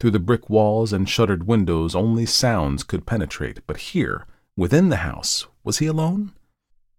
Through 0.00 0.10
the 0.10 0.18
brick 0.18 0.50
walls 0.50 0.92
and 0.92 1.08
shuttered 1.08 1.46
windows 1.46 1.94
only 1.94 2.26
sounds 2.26 2.82
could 2.82 3.06
penetrate, 3.06 3.60
but 3.68 3.76
here, 3.76 4.26
within 4.56 4.88
the 4.88 5.06
house, 5.06 5.46
was 5.62 5.78
he 5.78 5.86
alone? 5.86 6.32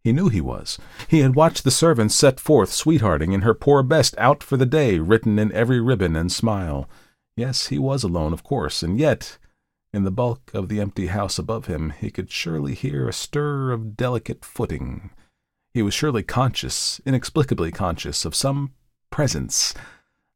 He 0.06 0.14
knew 0.14 0.30
he 0.30 0.40
was. 0.40 0.78
He 1.08 1.22
had 1.22 1.34
watched 1.34 1.64
the 1.64 1.72
servants 1.72 2.14
set 2.14 2.40
forth 2.40 2.72
sweethearting 2.72 3.32
in 3.32 3.42
her 3.42 3.56
poor 3.56 3.82
best 3.82 4.16
out 4.20 4.44
for 4.44 4.56
the 4.56 4.64
day, 4.68 5.00
written 5.00 5.40
in 5.40 5.52
every 5.52 5.82
ribbon 5.82 6.16
and 6.16 6.32
smile. 6.32 6.88
Yes, 7.36 7.70
he 7.70 7.80
was 7.80 8.04
alone, 8.04 8.32
of 8.32 8.44
course, 8.44 8.84
and 8.84 9.00
yet, 9.00 9.40
in 9.92 10.04
the 10.04 10.12
bulk 10.12 10.52
of 10.54 10.70
the 10.70 10.80
empty 10.80 11.08
house 11.08 11.40
above 11.40 11.66
him, 11.66 11.90
he 11.90 12.12
could 12.12 12.30
surely 12.30 12.76
hear 12.76 13.10
a 13.10 13.14
stir 13.14 13.72
of 13.72 13.98
delicate 13.98 14.46
footing. 14.46 15.10
He 15.74 15.82
was 15.82 15.96
surely 15.96 16.22
conscious, 16.22 17.02
inexplicably 17.04 17.72
conscious, 17.72 18.26
of 18.26 18.36
some 18.36 18.74
presence. 19.10 19.74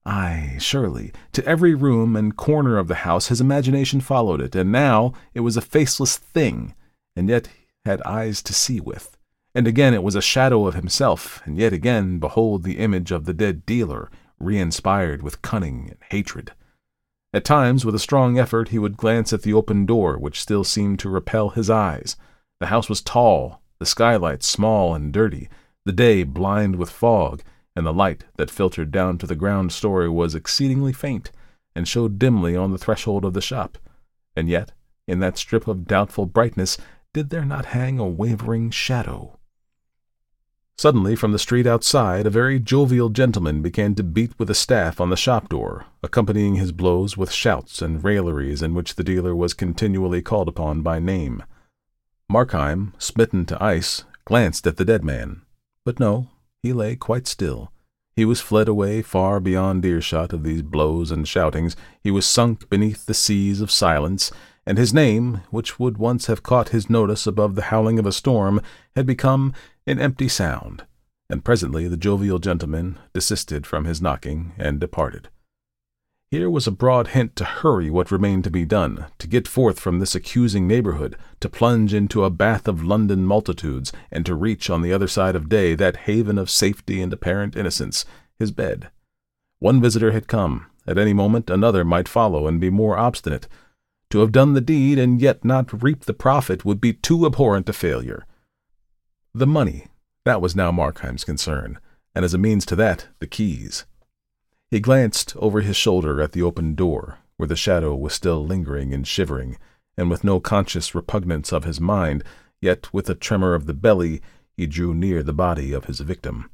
Ay, 0.04 0.58
surely. 0.60 1.14
To 1.34 1.46
every 1.46 1.76
room 1.76 2.16
and 2.16 2.36
corner 2.36 2.80
of 2.80 2.88
the 2.88 3.06
house 3.06 3.28
his 3.28 3.40
imagination 3.40 4.02
followed 4.02 4.42
it, 4.42 4.56
and 4.56 4.72
now 4.72 5.14
it 5.36 5.42
was 5.42 5.58
a 5.58 5.62
faceless 5.62 6.18
thing, 6.18 6.74
and 7.16 7.30
yet 7.30 7.50
had 7.86 8.02
eyes 8.02 8.42
to 8.42 8.52
see 8.52 8.80
with. 8.80 9.16
And 9.60 9.68
again 9.68 9.94
it 9.94 10.04
was 10.04 10.16
a 10.16 10.22
shadow 10.22 10.68
of 10.68 10.74
himself, 10.76 11.42
and 11.44 11.58
yet 11.58 11.74
again 11.74 12.18
behold 12.18 12.64
the 12.64 12.78
image 12.78 13.12
of 13.12 13.26
the 13.26 13.34
dead 13.34 13.66
dealer, 13.66 14.10
re-inspired 14.40 15.22
with 15.22 15.42
cunning 15.42 15.90
and 15.90 15.98
hatred. 16.12 16.54
At 17.34 17.44
times, 17.44 17.84
with 17.84 17.94
a 17.94 18.00
strong 18.00 18.40
effort, 18.40 18.70
he 18.70 18.80
would 18.80 18.96
glance 18.96 19.34
at 19.34 19.42
the 19.42 19.52
open 19.52 19.86
door, 19.86 20.18
which 20.18 20.40
still 20.40 20.64
seemed 20.64 21.00
to 21.00 21.10
repel 21.10 21.50
his 21.50 21.70
eyes. 21.70 22.16
The 22.62 22.68
house 22.68 22.88
was 22.88 23.02
tall, 23.02 23.62
the 23.80 23.86
skylight 23.86 24.44
small 24.44 24.96
and 24.96 25.12
dirty, 25.12 25.50
the 25.84 25.92
day 25.92 26.24
blind 26.24 26.78
with 26.78 26.90
fog, 26.90 27.44
and 27.76 27.86
the 27.86 27.92
light 27.92 28.24
that 28.38 28.50
filtered 28.50 28.92
down 28.92 29.18
to 29.18 29.28
the 29.28 29.36
ground 29.36 29.74
story 29.74 30.08
was 30.08 30.36
exceedingly 30.36 30.94
faint, 30.94 31.34
and 31.76 31.86
showed 31.86 32.18
dimly 32.18 32.56
on 32.56 32.72
the 32.72 32.78
threshold 32.78 33.26
of 33.26 33.34
the 33.34 33.42
shop. 33.42 33.78
And 34.38 34.48
yet, 34.48 34.72
in 35.06 35.20
that 35.20 35.38
strip 35.38 35.68
of 35.68 35.86
doubtful 35.86 36.28
brightness, 36.28 36.78
did 37.14 37.30
there 37.30 37.44
not 37.44 37.66
hang 37.76 38.00
a 38.00 38.08
wavering 38.08 38.72
shadow? 38.72 39.36
Suddenly, 40.80 41.18
from 41.18 41.34
the 41.34 41.40
street 41.40 41.68
outside, 41.68 42.26
a 42.26 42.30
very 42.30 42.58
jovial 42.58 43.10
gentleman 43.10 43.62
began 43.62 43.96
to 43.96 44.02
beat 44.02 44.32
with 44.40 44.50
a 44.50 44.56
staff 44.56 45.02
on 45.02 45.10
the 45.10 45.18
shop 45.18 45.50
door, 45.50 45.88
accompanying 46.02 46.56
his 46.56 46.72
blows 46.72 47.18
with 47.18 47.34
shouts 47.34 47.82
and 47.82 48.02
railleries 48.02 48.62
in 48.62 48.74
which 48.74 48.96
the 48.96 49.04
dealer 49.04 49.36
was 49.36 49.54
continually 49.54 50.22
called 50.22 50.48
upon 50.48 50.82
by 50.82 50.98
name. 50.98 51.44
Markheim, 52.32 52.94
smitten 52.98 53.46
to 53.48 53.62
ice, 53.62 54.06
glanced 54.24 54.66
at 54.66 54.78
the 54.78 54.86
dead 54.86 55.04
man. 55.04 55.42
But 55.84 56.00
no, 56.00 56.30
he 56.64 56.72
lay 56.72 56.96
quite 56.96 57.28
still. 57.28 57.74
He 58.16 58.24
was 58.24 58.40
fled 58.40 58.70
away 58.70 59.02
far 59.02 59.42
beyond 59.42 59.84
earshot 59.84 60.32
of 60.32 60.46
these 60.46 60.62
blows 60.62 61.12
and 61.12 61.28
shoutings. 61.28 61.76
He 62.02 62.10
was 62.10 62.26
sunk 62.26 62.70
beneath 62.70 63.06
the 63.06 63.14
seas 63.14 63.60
of 63.60 63.70
silence, 63.70 64.32
and 64.70 64.78
his 64.78 64.94
name, 64.94 65.42
which 65.50 65.80
would 65.80 65.98
once 65.98 66.28
have 66.28 66.44
caught 66.44 66.70
his 66.70 66.92
notice 66.92 67.26
above 67.26 67.56
the 67.56 67.64
howling 67.64 67.98
of 67.98 68.06
a 68.06 68.12
storm, 68.12 68.62
had 68.96 69.04
become 69.04 69.52
an 69.88 69.98
empty 70.00 70.28
sound, 70.28 70.86
and 71.28 71.44
presently 71.44 71.88
the 71.88 71.98
jovial 71.98 72.38
gentleman 72.38 72.96
desisted 73.12 73.66
from 73.66 73.86
his 73.86 74.00
knocking 74.00 74.52
and 74.60 74.80
departed. 74.80 75.28
Here 76.30 76.52
was 76.52 76.68
a 76.68 76.72
broad 76.72 77.08
hint 77.08 77.36
to 77.38 77.46
hurry 77.46 77.90
what 77.90 78.12
remained 78.12 78.44
to 78.44 78.52
be 78.52 78.64
done, 78.64 79.08
to 79.18 79.28
get 79.28 79.48
forth 79.48 79.80
from 79.80 79.98
this 79.98 80.14
accusing 80.14 80.68
neighborhood, 80.68 81.18
to 81.40 81.50
plunge 81.50 81.92
into 81.92 82.24
a 82.24 82.30
bath 82.30 82.68
of 82.68 82.84
London 82.84 83.26
multitudes, 83.26 83.92
and 84.12 84.24
to 84.28 84.36
reach 84.36 84.70
on 84.70 84.84
the 84.84 84.94
other 84.94 85.08
side 85.08 85.36
of 85.36 85.50
day 85.50 85.74
that 85.74 86.06
haven 86.06 86.38
of 86.38 86.48
safety 86.48 87.02
and 87.02 87.12
apparent 87.12 87.56
innocence, 87.56 88.06
his 88.38 88.52
bed. 88.52 88.92
One 89.58 89.82
visitor 89.82 90.12
had 90.12 90.28
come. 90.28 90.68
At 90.86 91.00
any 91.00 91.14
moment 91.14 91.50
another 91.50 91.84
might 91.84 92.08
follow 92.08 92.46
and 92.46 92.62
be 92.62 92.70
more 92.70 93.00
obstinate. 93.00 93.48
To 94.12 94.20
have 94.20 94.32
done 94.32 94.54
the 94.54 94.62
deed 94.62 94.98
and 94.98 95.22
yet 95.22 95.46
not 95.46 95.84
reap 95.84 96.06
the 96.06 96.14
profit 96.14 96.66
would 96.66 96.82
be 96.82 96.94
too 96.94 97.26
abhorrent 97.26 97.70
a 97.70 97.74
failure. 97.74 98.26
The 99.36 99.46
money, 99.46 99.88
that 100.26 100.42
was 100.42 100.56
now 100.56 100.72
Markheim's 100.72 101.24
concern, 101.24 101.80
and 102.16 102.26
as 102.26 102.34
a 102.34 102.40
means 102.40 102.66
to 102.68 102.76
that, 102.76 103.08
the 103.20 103.28
keys. 103.28 103.86
He 104.72 104.80
glanced 104.80 105.36
over 105.38 105.62
his 105.62 105.76
shoulder 105.76 106.22
at 106.22 106.32
the 106.32 106.42
open 106.42 106.74
door, 106.74 107.20
where 107.38 107.48
the 107.48 107.56
shadow 107.56 107.96
was 107.96 108.14
still 108.14 108.44
lingering 108.44 108.94
and 108.94 109.08
shivering, 109.08 109.58
and 109.96 110.10
with 110.10 110.24
no 110.24 110.40
conscious 110.40 110.96
repugnance 110.96 111.52
of 111.52 111.64
his 111.64 111.80
mind, 111.80 112.24
yet 112.62 112.92
with 112.92 113.10
a 113.10 113.16
tremor 113.16 113.54
of 113.54 113.68
the 113.68 113.74
belly, 113.74 114.22
he 114.58 114.66
drew 114.66 114.94
near 114.94 115.22
the 115.22 115.34
body 115.34 115.72
of 115.72 115.86
his 115.86 116.00
victim. 116.00 116.50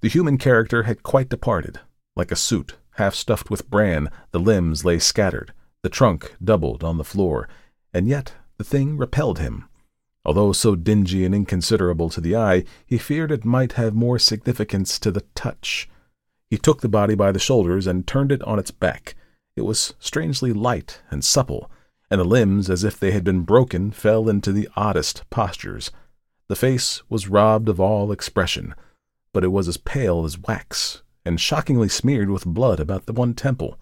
The 0.00 0.08
human 0.08 0.38
character 0.38 0.84
had 0.84 1.02
quite 1.02 1.28
departed. 1.28 1.80
Like 2.14 2.30
a 2.30 2.36
suit, 2.36 2.76
half 2.92 3.14
stuffed 3.14 3.50
with 3.50 3.68
bran, 3.68 4.10
the 4.30 4.40
limbs 4.40 4.84
lay 4.84 4.98
scattered, 4.98 5.52
the 5.82 5.88
trunk 5.88 6.34
doubled 6.42 6.82
on 6.82 6.98
the 6.98 7.04
floor, 7.04 7.48
and 7.92 8.08
yet 8.08 8.34
the 8.56 8.64
thing 8.64 8.96
repelled 8.96 9.38
him. 9.38 9.64
Although 10.24 10.52
so 10.52 10.74
dingy 10.74 11.24
and 11.24 11.34
inconsiderable 11.34 12.10
to 12.10 12.20
the 12.20 12.36
eye, 12.36 12.64
he 12.84 12.98
feared 12.98 13.32
it 13.32 13.44
might 13.44 13.74
have 13.74 13.94
more 13.94 14.18
significance 14.18 14.98
to 14.98 15.10
the 15.10 15.24
touch. 15.34 15.88
He 16.50 16.58
took 16.58 16.80
the 16.80 16.88
body 16.88 17.14
by 17.14 17.32
the 17.32 17.38
shoulders 17.38 17.86
and 17.86 18.06
turned 18.06 18.32
it 18.32 18.42
on 18.42 18.58
its 18.58 18.70
back. 18.70 19.14
It 19.56 19.62
was 19.62 19.94
strangely 19.98 20.52
light 20.52 21.00
and 21.10 21.24
supple, 21.24 21.70
and 22.10 22.20
the 22.20 22.24
limbs, 22.24 22.70
as 22.70 22.84
if 22.84 22.98
they 22.98 23.10
had 23.10 23.24
been 23.24 23.40
broken, 23.40 23.90
fell 23.90 24.28
into 24.28 24.52
the 24.52 24.68
oddest 24.76 25.28
postures. 25.30 25.90
The 26.48 26.56
face 26.56 27.02
was 27.08 27.28
robbed 27.28 27.68
of 27.68 27.78
all 27.78 28.10
expression, 28.10 28.74
but 29.32 29.44
it 29.44 29.48
was 29.48 29.68
as 29.68 29.76
pale 29.76 30.24
as 30.24 30.38
wax, 30.38 31.02
and 31.24 31.40
shockingly 31.40 31.88
smeared 31.88 32.30
with 32.30 32.46
blood 32.46 32.80
about 32.80 33.06
the 33.06 33.12
one 33.12 33.34
temple. 33.34 33.78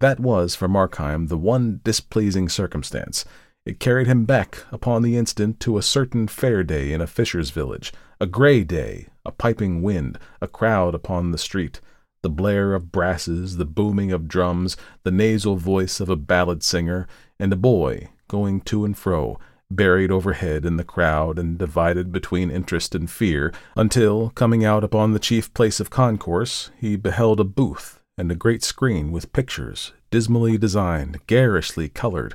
That 0.00 0.20
was, 0.20 0.54
for 0.54 0.68
Markheim, 0.68 1.28
the 1.28 1.38
one 1.38 1.80
displeasing 1.82 2.48
circumstance. 2.48 3.24
It 3.64 3.80
carried 3.80 4.06
him 4.06 4.24
back 4.24 4.64
upon 4.70 5.02
the 5.02 5.16
instant 5.16 5.58
to 5.60 5.76
a 5.76 5.82
certain 5.82 6.28
fair 6.28 6.62
day 6.62 6.92
in 6.92 7.00
a 7.00 7.06
fisher's 7.06 7.50
village, 7.50 7.92
a 8.20 8.26
grey 8.26 8.64
day, 8.64 9.08
a 9.26 9.32
piping 9.32 9.82
wind, 9.82 10.18
a 10.40 10.46
crowd 10.46 10.94
upon 10.94 11.32
the 11.32 11.38
street, 11.38 11.80
the 12.22 12.30
blare 12.30 12.74
of 12.74 12.92
brasses, 12.92 13.56
the 13.56 13.64
booming 13.64 14.12
of 14.12 14.28
drums, 14.28 14.76
the 15.02 15.10
nasal 15.10 15.56
voice 15.56 16.00
of 16.00 16.08
a 16.08 16.16
ballad 16.16 16.62
singer, 16.62 17.06
and 17.38 17.52
a 17.52 17.56
boy 17.56 18.08
going 18.28 18.60
to 18.60 18.84
and 18.84 18.96
fro, 18.96 19.38
buried 19.70 20.10
overhead 20.10 20.64
in 20.64 20.76
the 20.76 20.84
crowd 20.84 21.38
and 21.38 21.58
divided 21.58 22.12
between 22.12 22.50
interest 22.50 22.94
and 22.94 23.10
fear, 23.10 23.52
until, 23.76 24.30
coming 24.30 24.64
out 24.64 24.84
upon 24.84 25.12
the 25.12 25.18
chief 25.18 25.52
place 25.54 25.80
of 25.80 25.90
concourse, 25.90 26.70
he 26.78 26.96
beheld 26.96 27.40
a 27.40 27.44
booth 27.44 27.97
and 28.18 28.30
a 28.30 28.34
great 28.34 28.64
screen 28.64 29.12
with 29.12 29.32
pictures, 29.32 29.92
dismally 30.10 30.58
designed, 30.58 31.24
garishly 31.26 31.88
colored. 31.88 32.34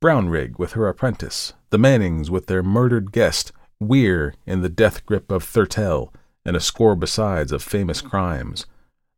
Brownrigg 0.00 0.58
with 0.58 0.72
her 0.72 0.86
apprentice, 0.86 1.54
the 1.70 1.78
Mannings 1.78 2.30
with 2.30 2.46
their 2.46 2.62
murdered 2.62 3.10
guest, 3.10 3.52
Weir 3.80 4.32
in 4.46 4.62
the 4.62 4.68
death 4.68 5.04
grip 5.04 5.32
of 5.32 5.42
Thurtell, 5.42 6.14
and 6.44 6.54
a 6.54 6.60
score 6.60 6.94
besides 6.94 7.50
of 7.50 7.62
famous 7.62 8.00
crimes. 8.00 8.66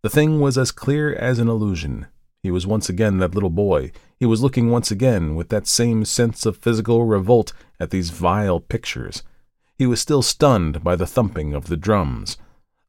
The 0.02 0.08
thing 0.08 0.40
was 0.40 0.56
as 0.56 0.72
clear 0.72 1.14
as 1.14 1.38
an 1.38 1.48
illusion. 1.48 2.06
He 2.42 2.50
was 2.50 2.66
once 2.66 2.88
again 2.88 3.18
that 3.18 3.34
little 3.34 3.50
boy. 3.50 3.90
He 4.18 4.24
was 4.24 4.42
looking 4.42 4.70
once 4.70 4.90
again 4.90 5.34
with 5.34 5.48
that 5.50 5.66
same 5.66 6.04
sense 6.04 6.46
of 6.46 6.56
physical 6.56 7.04
revolt 7.04 7.52
at 7.78 7.90
these 7.90 8.10
vile 8.10 8.60
pictures. 8.60 9.22
He 9.76 9.86
was 9.86 10.00
still 10.00 10.22
stunned 10.22 10.82
by 10.82 10.96
the 10.96 11.06
thumping 11.06 11.52
of 11.52 11.66
the 11.66 11.76
drums. 11.76 12.38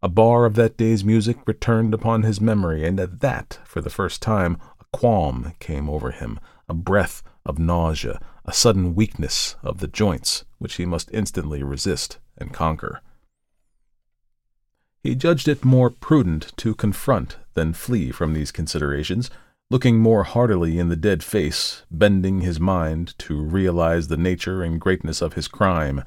A 0.02 0.10
bar 0.10 0.46
of 0.46 0.54
that 0.56 0.78
day's 0.78 1.04
music 1.04 1.38
returned 1.48 1.94
upon 1.94 2.24
his 2.24 2.40
memory, 2.40 2.86
and 2.86 3.00
at 3.00 3.20
that, 3.22 3.60
for 3.66 3.82
the 3.82 3.90
first 3.90 4.22
time, 4.22 4.58
a 4.80 4.86
qualm 4.96 5.54
came 5.60 5.90
over 5.90 6.12
him, 6.12 6.40
a 6.70 6.74
breath 6.76 7.24
of 7.46 7.58
nausea, 7.58 8.20
a 8.46 8.54
sudden 8.54 8.94
weakness 8.94 9.56
of 9.64 9.80
the 9.80 9.88
joints, 9.88 10.46
which 10.60 10.76
he 10.76 10.86
must 10.86 11.10
instantly 11.14 11.64
resist 11.64 12.20
and 12.38 12.54
conquer. 12.54 13.02
He 15.02 15.16
judged 15.16 15.48
it 15.48 15.66
more 15.66 15.90
prudent 15.90 16.52
to 16.58 16.76
confront 16.76 17.38
than 17.56 17.74
flee 17.74 18.12
from 18.12 18.34
these 18.34 18.52
considerations, 18.52 19.32
looking 19.70 20.00
more 20.00 20.24
heartily 20.24 20.78
in 20.78 20.90
the 20.90 20.96
dead 20.96 21.24
face, 21.24 21.84
bending 21.90 22.42
his 22.42 22.60
mind 22.60 23.18
to 23.20 23.42
realize 23.42 24.08
the 24.08 24.18
nature 24.18 24.62
and 24.62 24.80
greatness 24.80 25.22
of 25.22 25.34
his 25.34 25.48
crime. 25.48 26.04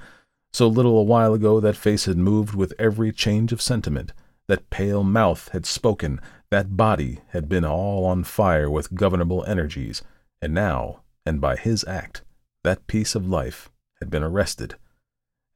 So 0.53 0.67
little 0.67 0.99
a 0.99 1.03
while 1.03 1.35
ago 1.35 1.61
that 1.61 1.77
face 1.77 2.07
had 2.07 2.19
moved 2.19 2.55
with 2.55 2.75
every 2.79 3.13
change 3.13 3.53
of 3.53 3.63
sentiment, 3.63 4.13
that 4.49 4.71
pale 4.71 5.05
mouth 5.05 5.49
had 5.53 5.65
spoken, 5.65 6.21
that 6.51 6.77
body 6.77 7.21
had 7.29 7.49
been 7.49 7.65
all 7.65 8.05
on 8.05 8.25
fire 8.25 8.69
with 8.69 8.95
governable 8.95 9.45
energies, 9.45 10.03
and 10.43 10.53
now, 10.53 11.03
and 11.25 11.41
by 11.41 11.57
his 11.57 11.85
act, 11.85 12.23
that 12.65 12.87
piece 12.87 13.15
of 13.15 13.29
life 13.29 13.71
had 14.01 14.11
been 14.11 14.23
arrested 14.23 14.75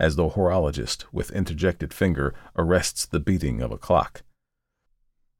as 0.00 0.16
the 0.16 0.30
horologist, 0.30 1.04
with 1.12 1.30
interjected 1.30 1.94
finger, 1.94 2.34
arrests 2.56 3.06
the 3.06 3.20
beating 3.20 3.62
of 3.62 3.70
a 3.70 3.78
clock. 3.78 4.22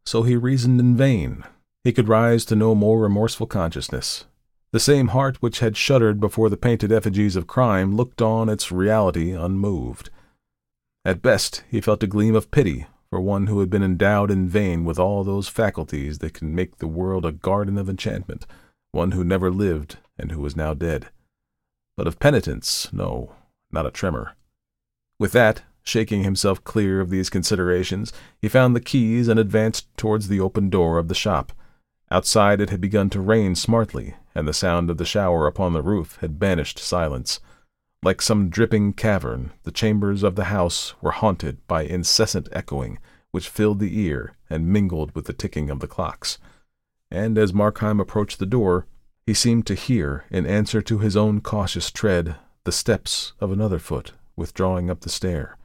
So 0.07 0.23
he 0.23 0.37
reasoned 0.37 0.81
in 0.81 0.97
vain. 0.97 1.45
He 1.83 1.93
could 1.93 2.09
rise 2.09 2.45
to 2.47 2.57
no 2.57 2.75
more 2.75 3.01
remorseful 3.01 3.47
consciousness. 3.47 4.27
The 4.75 4.81
same 4.81 5.07
heart 5.07 5.37
which 5.37 5.61
had 5.61 5.77
shuddered 5.77 6.19
before 6.19 6.51
the 6.51 6.57
painted 6.57 6.91
effigies 6.91 7.37
of 7.37 7.47
crime 7.47 7.95
looked 7.95 8.21
on 8.21 8.49
its 8.49 8.73
reality 8.73 9.31
unmoved. 9.31 10.11
At 11.05 11.23
best, 11.23 11.63
he 11.71 11.81
felt 11.81 12.03
a 12.03 12.09
gleam 12.09 12.35
of 12.35 12.51
pity 12.51 12.87
for 13.09 13.21
one 13.21 13.47
who 13.47 13.61
had 13.61 13.71
been 13.71 13.85
endowed 13.85 14.33
in 14.33 14.49
vain 14.49 14.85
with 14.85 14.99
all 14.99 15.23
those 15.23 15.47
faculties 15.47 16.19
that 16.19 16.35
can 16.35 16.57
make 16.57 16.79
the 16.79 16.89
world 16.89 17.25
a 17.25 17.31
garden 17.31 17.79
of 17.79 17.89
enchantment, 17.89 18.47
one 18.91 19.13
who 19.13 19.23
never 19.23 19.49
lived 19.49 19.99
and 20.19 20.33
who 20.33 20.41
was 20.41 20.57
now 20.57 20.75
dead. 20.75 21.09
But 21.97 22.09
of 22.09 22.19
penitence, 22.19 22.93
no, 22.93 23.33
not 23.71 23.87
a 23.87 23.93
tremor. 23.93 24.33
With 25.21 25.31
that, 25.31 25.63
shaking 25.85 26.25
himself 26.25 26.65
clear 26.65 27.01
of 27.01 27.11
these 27.11 27.31
considerations, 27.31 28.13
he 28.41 28.49
found 28.49 28.75
the 28.75 28.81
keys 28.81 29.29
and 29.29 29.39
advanced 29.39 29.87
towards 29.97 30.27
the 30.27 30.41
open 30.41 30.69
door 30.69 30.99
of 30.99 31.07
the 31.07 31.15
shop. 31.15 31.53
Outside 32.11 32.61
it 32.61 32.71
had 32.71 32.81
begun 32.81 33.09
to 33.11 33.21
rain 33.21 33.55
smartly, 33.55 34.17
and 34.35 34.49
the 34.49 34.53
sound 34.53 34.91
of 34.91 34.99
the 34.99 35.05
shower 35.05 35.47
upon 35.47 35.73
the 35.73 35.83
roof 35.83 36.19
had 36.21 36.39
banished 36.39 36.79
silence. 36.79 37.41
Like 38.03 38.21
some 38.21 38.51
dripping 38.51 38.93
cavern, 38.95 39.53
the 39.63 39.71
chambers 39.71 40.23
of 40.23 40.35
the 40.37 40.45
house 40.45 40.95
were 41.01 41.13
haunted 41.13 41.67
by 41.67 41.83
incessant 41.83 42.49
echoing, 42.53 42.99
which 43.31 43.49
filled 43.49 43.79
the 43.79 43.99
ear 43.99 44.37
and 44.51 44.69
mingled 44.69 45.15
with 45.15 45.25
the 45.25 45.33
ticking 45.33 45.71
of 45.71 45.81
the 45.81 45.87
clocks. 45.87 46.39
And 47.11 47.39
as 47.39 47.53
Markheim 47.53 48.01
approached 48.01 48.39
the 48.39 48.47
door, 48.47 48.87
he 49.27 49.35
seemed 49.35 49.67
to 49.67 49.75
hear, 49.75 50.25
in 50.31 50.47
answer 50.47 50.83
to 50.83 50.99
his 50.99 51.17
own 51.17 51.41
cautious 51.41 51.91
tread, 51.91 52.37
the 52.65 52.73
steps 52.73 53.33
of 53.41 53.51
another 53.51 53.79
foot 53.79 54.13
withdrawing 54.37 54.91
up 54.91 55.01
the 55.01 55.09
stair. 55.09 55.57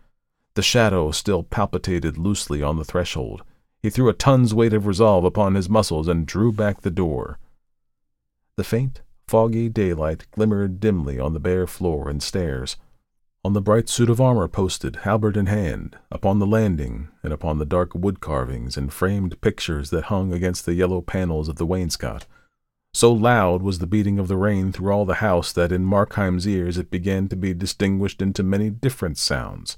The 0.55 0.62
shadow 0.62 1.12
still 1.12 1.43
palpitated 1.43 2.17
loosely 2.17 2.63
on 2.63 2.77
the 2.77 2.86
threshold. 2.86 3.43
He 3.82 3.89
threw 3.89 4.10
a 4.10 4.13
ton's 4.13 4.53
weight 4.53 4.73
of 4.73 4.88
resolve 4.88 5.23
upon 5.23 5.55
his 5.55 5.69
muscles 5.69 6.08
and 6.08 6.25
drew 6.25 6.51
back 6.51 6.82
the 6.82 6.91
door. 6.91 7.39
The 8.60 8.65
faint, 8.65 9.04
foggy 9.26 9.69
daylight 9.69 10.28
glimmered 10.32 10.82
dimly 10.82 11.17
on 11.17 11.32
the 11.32 11.39
bare 11.39 11.65
floor 11.65 12.10
and 12.10 12.22
stairs, 12.22 12.76
on 13.41 13.54
the 13.54 13.62
bright 13.62 13.88
suit 13.88 14.10
of 14.10 14.19
armor 14.19 14.50
posted, 14.50 14.98
halberd 14.98 15.38
in 15.38 15.45
hand, 15.45 15.98
upon 16.12 16.39
the 16.39 16.45
landing, 16.45 17.08
and 17.24 17.32
upon 17.32 17.58
the 17.58 17.65
dark 17.65 17.95
wood 17.95 18.19
carvings 18.19 18.76
and 18.76 18.91
framed 18.91 19.39
pictures 19.39 19.91
that 19.91 20.12
hung 20.12 20.34
against 20.34 20.65
the 20.65 20.74
yellow 20.74 21.00
panels 21.00 21.48
of 21.48 21.56
the 21.56 21.65
wainscot. 21.65 22.26
So 22.93 23.13
loud 23.13 23.62
was 23.62 23.80
the 23.80 23.88
beating 23.88 24.19
of 24.19 24.28
the 24.28 24.36
rain 24.36 24.74
through 24.74 24.91
all 24.91 25.06
the 25.06 25.24
house 25.24 25.54
that 25.54 25.72
in 25.72 25.86
Markheim's 25.86 26.45
ears 26.45 26.78
it 26.78 26.91
began 26.91 27.30
to 27.30 27.38
be 27.38 27.54
distinguished 27.54 28.22
into 28.22 28.43
many 28.43 28.69
different 28.69 29.17
sounds 29.17 29.78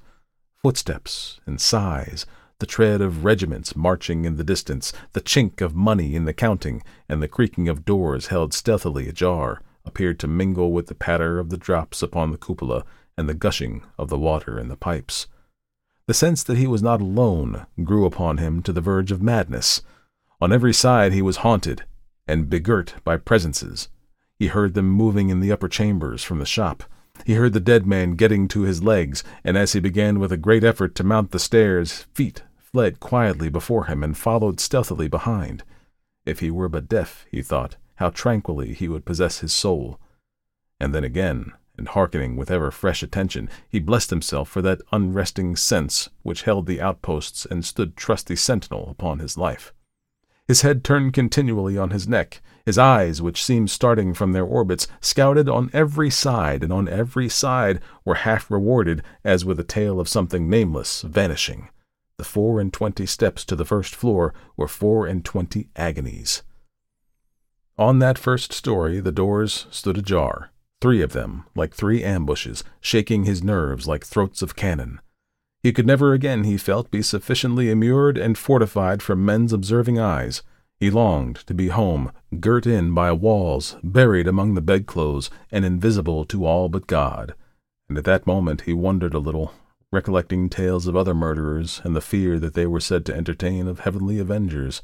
footsteps 0.63 1.39
and 1.45 1.61
sighs, 1.61 2.25
the 2.61 2.67
tread 2.67 3.01
of 3.01 3.25
regiments 3.25 3.75
marching 3.75 4.23
in 4.23 4.37
the 4.37 4.43
distance, 4.43 4.93
the 5.13 5.19
chink 5.19 5.61
of 5.61 5.73
money 5.73 6.13
in 6.15 6.25
the 6.25 6.33
counting, 6.33 6.83
and 7.09 7.19
the 7.19 7.27
creaking 7.27 7.67
of 7.67 7.83
doors 7.83 8.27
held 8.27 8.53
stealthily 8.53 9.09
ajar, 9.09 9.63
appeared 9.83 10.19
to 10.19 10.27
mingle 10.27 10.71
with 10.71 10.85
the 10.85 10.93
patter 10.93 11.39
of 11.39 11.49
the 11.49 11.57
drops 11.57 12.03
upon 12.03 12.31
the 12.31 12.37
cupola 12.37 12.85
and 13.17 13.27
the 13.27 13.33
gushing 13.33 13.81
of 13.97 14.09
the 14.09 14.17
water 14.17 14.59
in 14.59 14.67
the 14.67 14.77
pipes. 14.77 15.25
The 16.05 16.13
sense 16.13 16.43
that 16.43 16.57
he 16.59 16.67
was 16.67 16.83
not 16.83 17.01
alone 17.01 17.65
grew 17.83 18.05
upon 18.05 18.37
him 18.37 18.61
to 18.61 18.71
the 18.71 18.79
verge 18.79 19.11
of 19.11 19.23
madness. 19.23 19.81
On 20.39 20.53
every 20.53 20.73
side 20.73 21.13
he 21.13 21.21
was 21.23 21.37
haunted, 21.37 21.83
and 22.27 22.47
begirt 22.47 22.93
by 23.03 23.17
presences. 23.17 23.89
He 24.37 24.47
heard 24.47 24.75
them 24.75 24.87
moving 24.87 25.29
in 25.29 25.39
the 25.39 25.51
upper 25.51 25.67
chambers 25.67 26.23
from 26.23 26.37
the 26.37 26.45
shop. 26.45 26.83
He 27.25 27.33
heard 27.33 27.53
the 27.53 27.59
dead 27.59 27.87
man 27.87 28.11
getting 28.11 28.47
to 28.49 28.61
his 28.61 28.83
legs, 28.83 29.23
and 29.43 29.57
as 29.57 29.73
he 29.73 29.79
began 29.79 30.19
with 30.19 30.31
a 30.31 30.37
great 30.37 30.63
effort 30.63 30.93
to 30.93 31.03
mount 31.03 31.31
the 31.31 31.39
stairs, 31.39 32.05
feet 32.13 32.43
fled 32.73 32.99
quietly 32.99 33.49
before 33.49 33.85
him 33.85 34.03
and 34.03 34.17
followed 34.17 34.59
stealthily 34.59 35.07
behind. 35.07 35.63
If 36.25 36.39
he 36.39 36.51
were 36.51 36.69
but 36.69 36.87
deaf, 36.87 37.25
he 37.29 37.41
thought, 37.41 37.77
how 37.95 38.09
tranquilly 38.09 38.73
he 38.73 38.87
would 38.87 39.05
possess 39.05 39.39
his 39.39 39.53
soul. 39.53 39.99
And 40.79 40.93
then 40.93 41.03
again, 41.03 41.53
and 41.77 41.87
hearkening 41.87 42.35
with 42.35 42.51
ever 42.51 42.71
fresh 42.71 43.03
attention, 43.03 43.49
he 43.69 43.79
blessed 43.79 44.09
himself 44.09 44.49
for 44.49 44.61
that 44.61 44.81
unresting 44.91 45.55
sense 45.55 46.09
which 46.21 46.43
held 46.43 46.65
the 46.65 46.81
outposts 46.81 47.45
and 47.45 47.65
stood 47.65 47.97
trusty 47.97 48.35
sentinel 48.35 48.89
upon 48.89 49.19
his 49.19 49.37
life 49.37 49.73
his 50.51 50.63
head 50.63 50.83
turned 50.83 51.13
continually 51.13 51.77
on 51.77 51.91
his 51.91 52.09
neck, 52.09 52.41
his 52.65 52.77
eyes, 52.77 53.21
which 53.21 53.41
seemed 53.41 53.69
starting 53.69 54.13
from 54.13 54.33
their 54.33 54.43
orbits, 54.43 54.85
scouted 54.99 55.47
on 55.47 55.69
every 55.71 56.09
side, 56.09 56.61
and 56.61 56.73
on 56.73 56.89
every 56.89 57.29
side 57.29 57.79
were 58.03 58.15
half 58.15 58.51
rewarded 58.51 59.01
as 59.23 59.45
with 59.45 59.61
a 59.61 59.63
tale 59.63 59.97
of 59.97 60.09
something 60.09 60.49
nameless 60.49 61.03
vanishing. 61.03 61.69
The 62.21 62.25
four 62.25 62.59
and 62.59 62.71
twenty 62.71 63.07
steps 63.07 63.43
to 63.45 63.55
the 63.55 63.65
first 63.65 63.95
floor 63.95 64.31
were 64.55 64.67
four 64.67 65.07
and 65.07 65.25
twenty 65.25 65.69
agonies. 65.75 66.43
On 67.79 67.97
that 67.97 68.19
first 68.19 68.53
story 68.53 68.99
the 68.99 69.11
doors 69.11 69.65
stood 69.71 69.97
ajar. 69.97 70.51
three 70.81 71.01
of 71.01 71.13
them, 71.13 71.45
like 71.55 71.73
three 71.73 72.03
ambushes, 72.03 72.63
shaking 72.79 73.23
his 73.23 73.43
nerves 73.43 73.87
like 73.87 74.05
throats 74.05 74.43
of 74.43 74.55
cannon. 74.55 75.01
He 75.63 75.73
could 75.73 75.87
never 75.87 76.13
again, 76.13 76.43
he 76.43 76.57
felt, 76.57 76.91
be 76.91 77.01
sufficiently 77.01 77.71
immured 77.71 78.19
and 78.19 78.37
fortified 78.37 79.01
from 79.01 79.25
men's 79.25 79.51
observing 79.51 79.97
eyes. 79.97 80.43
He 80.79 80.91
longed 80.91 81.37
to 81.47 81.55
be 81.55 81.69
home, 81.69 82.11
girt 82.39 82.67
in 82.67 82.93
by 82.93 83.11
walls, 83.13 83.77
buried 83.81 84.27
among 84.27 84.53
the 84.53 84.61
bedclothes, 84.61 85.31
and 85.51 85.65
invisible 85.65 86.25
to 86.25 86.45
all 86.45 86.69
but 86.69 86.85
God. 86.85 87.33
And 87.89 87.97
at 87.97 88.03
that 88.03 88.27
moment 88.27 88.61
he 88.61 88.73
wondered 88.73 89.15
a 89.15 89.19
little, 89.19 89.53
recollecting 89.91 90.49
tales 90.49 90.87
of 90.87 90.95
other 90.95 91.13
murderers 91.13 91.81
and 91.83 91.95
the 91.95 92.01
fear 92.01 92.39
that 92.39 92.53
they 92.53 92.65
were 92.65 92.79
said 92.79 93.05
to 93.05 93.15
entertain 93.15 93.67
of 93.67 93.81
heavenly 93.81 94.19
avengers. 94.19 94.81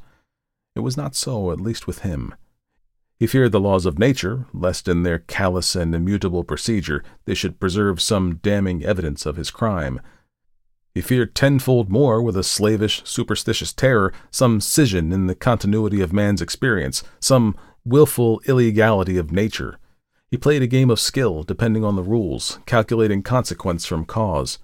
It 0.76 0.80
was 0.80 0.96
not 0.96 1.14
so, 1.14 1.50
at 1.50 1.60
least 1.60 1.86
with 1.86 2.00
him. 2.00 2.34
He 3.18 3.26
feared 3.26 3.50
the 3.50 3.60
laws 3.60 3.84
of 3.84 3.98
nature, 3.98 4.46
lest 4.52 4.86
in 4.86 5.02
their 5.02 5.18
callous 5.18 5.74
and 5.74 5.94
immutable 5.94 6.44
procedure 6.44 7.02
they 7.24 7.34
should 7.34 7.58
preserve 7.58 8.00
some 8.00 8.36
damning 8.36 8.84
evidence 8.84 9.26
of 9.26 9.36
his 9.36 9.50
crime. 9.50 10.00
He 10.94 11.00
feared 11.00 11.34
tenfold 11.34 11.90
more, 11.90 12.22
with 12.22 12.36
a 12.36 12.44
slavish, 12.44 13.02
superstitious 13.04 13.72
terror, 13.72 14.12
some 14.30 14.60
scission 14.60 15.12
in 15.12 15.26
the 15.26 15.34
continuity 15.34 16.00
of 16.00 16.12
man's 16.12 16.42
experience, 16.42 17.02
some 17.18 17.56
wilful 17.84 18.40
illegality 18.46 19.16
of 19.16 19.32
nature. 19.32 19.78
He 20.30 20.36
played 20.36 20.62
a 20.62 20.66
game 20.66 20.90
of 20.90 21.00
skill, 21.00 21.42
depending 21.42 21.84
on 21.84 21.96
the 21.96 22.02
rules, 22.02 22.58
calculating 22.66 23.22
consequence 23.22 23.86
from 23.86 24.04
cause. 24.04 24.58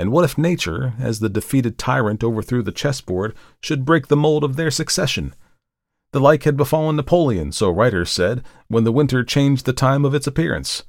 And 0.00 0.12
what 0.12 0.24
if 0.24 0.38
nature, 0.38 0.94
as 0.98 1.20
the 1.20 1.28
defeated 1.28 1.76
tyrant 1.76 2.24
overthrew 2.24 2.62
the 2.62 2.72
chessboard, 2.72 3.34
should 3.60 3.84
break 3.84 4.06
the 4.06 4.16
mold 4.16 4.44
of 4.44 4.56
their 4.56 4.70
succession? 4.70 5.34
The 6.12 6.20
like 6.20 6.44
had 6.44 6.56
befallen 6.56 6.96
Napoleon, 6.96 7.52
so 7.52 7.68
writers 7.68 8.10
said, 8.10 8.42
when 8.68 8.84
the 8.84 8.92
winter 8.92 9.22
changed 9.22 9.66
the 9.66 9.74
time 9.74 10.06
of 10.06 10.14
its 10.14 10.26
appearance. 10.26 10.84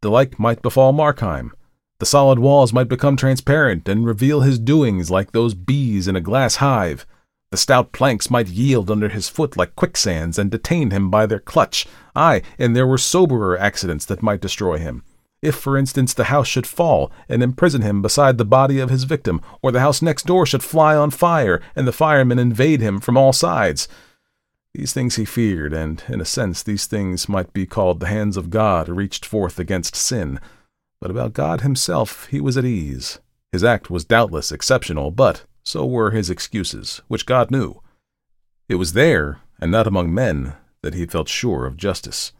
The 0.00 0.10
like 0.10 0.40
might 0.40 0.60
befall 0.60 0.92
Markheim. 0.92 1.52
The 2.00 2.04
solid 2.04 2.40
walls 2.40 2.72
might 2.72 2.88
become 2.88 3.16
transparent 3.16 3.88
and 3.88 4.04
reveal 4.04 4.40
his 4.40 4.58
doings 4.58 5.08
like 5.08 5.30
those 5.30 5.54
bees 5.54 6.08
in 6.08 6.16
a 6.16 6.20
glass 6.20 6.56
hive. 6.56 7.06
The 7.52 7.56
stout 7.56 7.92
planks 7.92 8.28
might 8.28 8.48
yield 8.48 8.90
under 8.90 9.08
his 9.08 9.28
foot 9.28 9.56
like 9.56 9.76
quicksands 9.76 10.36
and 10.36 10.50
detain 10.50 10.90
him 10.90 11.12
by 11.12 11.26
their 11.26 11.38
clutch. 11.38 11.86
Ay, 12.16 12.42
and 12.58 12.74
there 12.74 12.88
were 12.88 12.98
soberer 12.98 13.56
accidents 13.56 14.04
that 14.06 14.20
might 14.20 14.40
destroy 14.40 14.78
him. 14.78 15.04
If, 15.42 15.56
for 15.56 15.76
instance, 15.76 16.14
the 16.14 16.24
house 16.24 16.46
should 16.46 16.68
fall 16.68 17.10
and 17.28 17.42
imprison 17.42 17.82
him 17.82 18.00
beside 18.00 18.38
the 18.38 18.44
body 18.44 18.78
of 18.78 18.90
his 18.90 19.04
victim, 19.04 19.40
or 19.60 19.72
the 19.72 19.80
house 19.80 20.00
next 20.00 20.24
door 20.24 20.46
should 20.46 20.62
fly 20.62 20.94
on 20.94 21.10
fire 21.10 21.60
and 21.74 21.86
the 21.86 21.92
firemen 21.92 22.38
invade 22.38 22.80
him 22.80 23.00
from 23.00 23.16
all 23.16 23.32
sides. 23.32 23.88
These 24.72 24.92
things 24.92 25.16
he 25.16 25.24
feared, 25.24 25.72
and 25.72 26.02
in 26.08 26.20
a 26.20 26.24
sense 26.24 26.62
these 26.62 26.86
things 26.86 27.28
might 27.28 27.52
be 27.52 27.66
called 27.66 27.98
the 27.98 28.06
hands 28.06 28.36
of 28.36 28.50
God 28.50 28.88
reached 28.88 29.26
forth 29.26 29.58
against 29.58 29.96
sin. 29.96 30.40
But 31.00 31.10
about 31.10 31.34
God 31.34 31.60
himself 31.62 32.26
he 32.28 32.40
was 32.40 32.56
at 32.56 32.64
ease. 32.64 33.18
His 33.50 33.64
act 33.64 33.90
was 33.90 34.04
doubtless 34.04 34.52
exceptional, 34.52 35.10
but 35.10 35.44
so 35.64 35.84
were 35.84 36.12
his 36.12 36.30
excuses, 36.30 37.02
which 37.08 37.26
God 37.26 37.50
knew. 37.50 37.82
It 38.68 38.76
was 38.76 38.94
there, 38.94 39.40
and 39.60 39.70
not 39.70 39.86
among 39.86 40.14
men, 40.14 40.54
that 40.82 40.94
he 40.94 41.04
felt 41.04 41.28
sure 41.28 41.66
of 41.66 41.76
justice. 41.76 42.32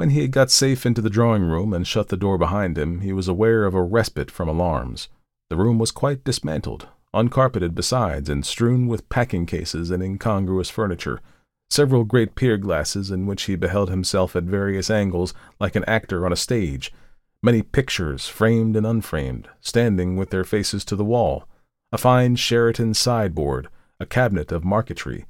When 0.00 0.08
he 0.08 0.22
had 0.22 0.30
got 0.30 0.50
safe 0.50 0.86
into 0.86 1.02
the 1.02 1.10
drawing 1.10 1.42
room 1.42 1.74
and 1.74 1.86
shut 1.86 2.08
the 2.08 2.16
door 2.16 2.38
behind 2.38 2.78
him, 2.78 3.02
he 3.02 3.12
was 3.12 3.28
aware 3.28 3.66
of 3.66 3.74
a 3.74 3.82
respite 3.82 4.30
from 4.30 4.48
alarms. 4.48 5.10
The 5.50 5.58
room 5.58 5.78
was 5.78 5.90
quite 5.90 6.24
dismantled, 6.24 6.88
uncarpeted 7.12 7.74
besides, 7.74 8.30
and 8.30 8.46
strewn 8.46 8.86
with 8.86 9.10
packing 9.10 9.44
cases 9.44 9.90
and 9.90 10.02
incongruous 10.02 10.70
furniture, 10.70 11.20
several 11.68 12.04
great 12.04 12.34
pier 12.34 12.56
glasses 12.56 13.10
in 13.10 13.26
which 13.26 13.42
he 13.42 13.56
beheld 13.56 13.90
himself 13.90 14.34
at 14.34 14.44
various 14.44 14.88
angles 14.88 15.34
like 15.60 15.76
an 15.76 15.84
actor 15.84 16.24
on 16.24 16.32
a 16.32 16.34
stage, 16.34 16.94
many 17.42 17.60
pictures, 17.60 18.26
framed 18.26 18.76
and 18.76 18.86
unframed, 18.86 19.50
standing 19.60 20.16
with 20.16 20.30
their 20.30 20.44
faces 20.44 20.82
to 20.86 20.96
the 20.96 21.04
wall, 21.04 21.46
a 21.92 21.98
fine 21.98 22.36
Sheraton 22.36 22.94
sideboard, 22.94 23.68
a 24.00 24.06
cabinet 24.06 24.50
of 24.50 24.64
marquetry, 24.64 25.26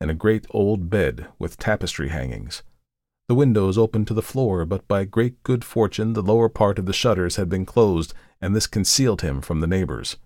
and 0.00 0.10
a 0.10 0.14
great 0.14 0.46
old 0.52 0.88
bed 0.88 1.26
with 1.38 1.58
tapestry 1.58 2.08
hangings. 2.08 2.62
The 3.28 3.34
windows 3.34 3.76
opened 3.76 4.06
to 4.06 4.14
the 4.14 4.22
floor, 4.22 4.64
but 4.64 4.86
by 4.86 5.04
great 5.04 5.42
good 5.42 5.64
fortune 5.64 6.12
the 6.12 6.22
lower 6.22 6.48
part 6.48 6.78
of 6.78 6.86
the 6.86 6.92
shutters 6.92 7.36
had 7.36 7.48
been 7.48 7.66
closed, 7.66 8.14
and 8.40 8.54
this 8.54 8.68
concealed 8.68 9.22
him 9.22 9.40
from 9.40 9.60
the 9.60 9.66
neighbors. 9.66 10.16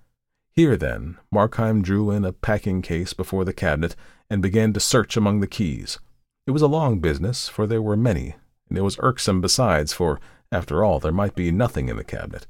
Here, 0.53 0.77
then, 0.77 1.17
Markheim 1.33 1.81
drew 1.83 2.11
in 2.11 2.25
a 2.27 2.33
packing 2.33 2.83
case 2.83 3.15
before 3.15 3.47
the 3.47 3.55
cabinet 3.55 3.97
and 4.29 4.43
began 4.43 4.75
to 4.75 4.81
search 4.81 5.17
among 5.17 5.41
the 5.41 5.47
keys. 5.47 5.99
It 6.47 6.51
was 6.51 6.61
a 6.61 6.67
long 6.67 7.01
business, 7.01 7.49
for 7.49 7.67
there 7.67 7.81
were 7.81 7.97
many, 7.97 8.35
and 8.69 8.77
it 8.77 8.83
was 8.83 8.99
irksome 9.01 9.41
besides, 9.41 9.95
for, 9.95 10.21
after 10.53 10.85
all, 10.85 11.01
there 11.01 11.13
might 11.13 11.35
be 11.35 11.51
nothing 11.51 11.89
in 11.89 11.97
the 11.97 12.05
cabinet, 12.05 12.47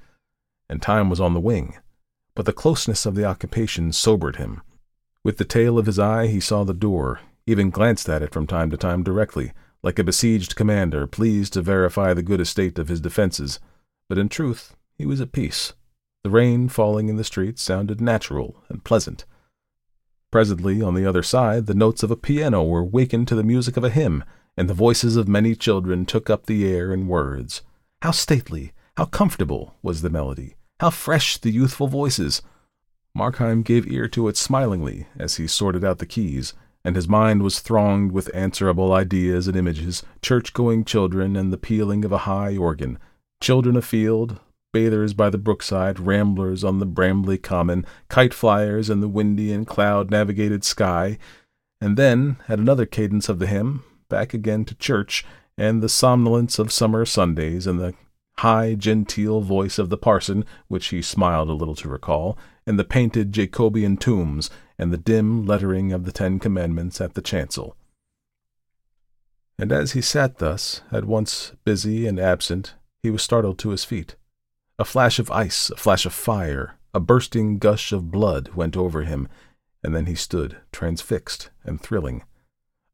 and 0.68 0.82
time 0.82 1.08
was 1.10 1.20
on 1.20 1.34
the 1.34 1.40
wing. 1.40 1.76
But 2.34 2.46
the 2.46 2.52
closeness 2.52 3.06
of 3.06 3.14
the 3.14 3.24
occupation 3.24 3.92
sobered 3.92 4.36
him. 4.36 4.62
With 5.22 5.36
the 5.36 5.44
tail 5.44 5.78
of 5.78 5.86
his 5.86 5.98
eye 5.98 6.26
he 6.26 6.40
saw 6.40 6.64
the 6.64 6.74
door, 6.74 7.20
even 7.46 7.70
glanced 7.70 8.08
at 8.08 8.22
it 8.22 8.32
from 8.32 8.46
time 8.46 8.70
to 8.70 8.76
time 8.76 9.02
directly, 9.02 9.52
like 9.82 9.98
a 9.98 10.04
besieged 10.04 10.56
commander 10.56 11.06
pleased 11.06 11.52
to 11.54 11.62
verify 11.62 12.12
the 12.12 12.22
good 12.22 12.40
estate 12.40 12.78
of 12.78 12.88
his 12.88 13.00
defenses. 13.00 13.60
But 14.08 14.18
in 14.18 14.28
truth 14.28 14.76
he 14.96 15.06
was 15.06 15.20
at 15.20 15.32
peace. 15.32 15.72
The 16.22 16.30
rain 16.30 16.68
falling 16.68 17.08
in 17.08 17.16
the 17.16 17.24
street 17.24 17.58
sounded 17.58 18.00
natural 18.00 18.62
and 18.68 18.84
pleasant. 18.84 19.24
Presently, 20.30 20.82
on 20.82 20.94
the 20.94 21.06
other 21.06 21.22
side, 21.22 21.66
the 21.66 21.74
notes 21.74 22.02
of 22.02 22.10
a 22.10 22.16
piano 22.16 22.62
were 22.62 22.84
wakened 22.84 23.26
to 23.28 23.34
the 23.34 23.42
music 23.42 23.76
of 23.76 23.84
a 23.84 23.90
hymn, 23.90 24.22
and 24.56 24.68
the 24.68 24.74
voices 24.74 25.16
of 25.16 25.26
many 25.26 25.54
children 25.56 26.04
took 26.04 26.28
up 26.28 26.46
the 26.46 26.70
air 26.70 26.92
in 26.92 27.08
words. 27.08 27.62
How 28.02 28.10
stately, 28.10 28.72
how 28.96 29.06
comfortable 29.06 29.76
was 29.82 30.02
the 30.02 30.10
melody, 30.10 30.56
how 30.78 30.90
fresh 30.90 31.38
the 31.38 31.50
youthful 31.50 31.88
voices! 31.88 32.42
Markheim 33.16 33.62
gave 33.64 33.90
ear 33.90 34.06
to 34.08 34.28
it 34.28 34.36
smilingly 34.36 35.06
as 35.18 35.36
he 35.36 35.46
sorted 35.46 35.84
out 35.84 35.98
the 35.98 36.06
keys, 36.06 36.54
and 36.84 36.96
his 36.96 37.08
mind 37.08 37.42
was 37.42 37.60
thronged 37.60 38.12
with 38.12 38.34
answerable 38.34 38.92
ideas 38.92 39.46
and 39.46 39.56
images, 39.56 40.02
church 40.22 40.52
going 40.52 40.84
children 40.84 41.36
and 41.36 41.52
the 41.52 41.58
pealing 41.58 42.04
of 42.04 42.12
a 42.12 42.18
high 42.18 42.56
organ, 42.56 42.98
children 43.40 43.76
afield, 43.76 44.40
bathers 44.72 45.14
by 45.14 45.28
the 45.28 45.38
brookside, 45.38 45.98
ramblers 45.98 46.64
on 46.64 46.78
the 46.78 46.86
brambly 46.86 47.40
common, 47.40 47.84
kite 48.08 48.34
flyers 48.34 48.88
in 48.88 49.00
the 49.00 49.08
windy 49.08 49.52
and 49.52 49.66
cloud 49.66 50.10
navigated 50.10 50.64
sky, 50.64 51.18
and 51.80 51.96
then, 51.96 52.36
at 52.48 52.58
another 52.58 52.86
cadence 52.86 53.28
of 53.28 53.38
the 53.38 53.46
hymn, 53.46 53.82
back 54.08 54.34
again 54.34 54.64
to 54.64 54.74
church, 54.74 55.24
and 55.56 55.82
the 55.82 55.88
somnolence 55.88 56.58
of 56.58 56.72
summer 56.72 57.04
Sundays, 57.04 57.66
and 57.66 57.80
the 57.80 57.94
high, 58.38 58.74
genteel 58.74 59.40
voice 59.40 59.78
of 59.78 59.90
the 59.90 59.98
parson, 59.98 60.44
which 60.68 60.88
he 60.88 61.02
smiled 61.02 61.48
a 61.48 61.54
little 61.54 61.74
to 61.74 61.88
recall, 61.88 62.38
and 62.66 62.78
the 62.78 62.84
painted 62.84 63.32
Jacobean 63.32 63.96
tombs, 63.96 64.50
and 64.80 64.90
the 64.90 64.96
dim 64.96 65.44
lettering 65.44 65.92
of 65.92 66.06
the 66.06 66.10
Ten 66.10 66.38
Commandments 66.38 67.02
at 67.02 67.12
the 67.12 67.20
chancel. 67.20 67.76
And 69.58 69.72
as 69.72 69.92
he 69.92 70.00
sat 70.00 70.38
thus, 70.38 70.80
at 70.90 71.04
once 71.04 71.52
busy 71.66 72.06
and 72.06 72.18
absent, 72.18 72.76
he 73.02 73.10
was 73.10 73.22
startled 73.22 73.58
to 73.58 73.70
his 73.70 73.84
feet. 73.84 74.16
A 74.78 74.86
flash 74.86 75.18
of 75.18 75.30
ice, 75.30 75.68
a 75.68 75.76
flash 75.76 76.06
of 76.06 76.14
fire, 76.14 76.78
a 76.94 76.98
bursting 76.98 77.58
gush 77.58 77.92
of 77.92 78.10
blood 78.10 78.54
went 78.54 78.74
over 78.74 79.02
him, 79.02 79.28
and 79.84 79.94
then 79.94 80.06
he 80.06 80.14
stood, 80.14 80.56
transfixed 80.72 81.50
and 81.62 81.78
thrilling. 81.78 82.24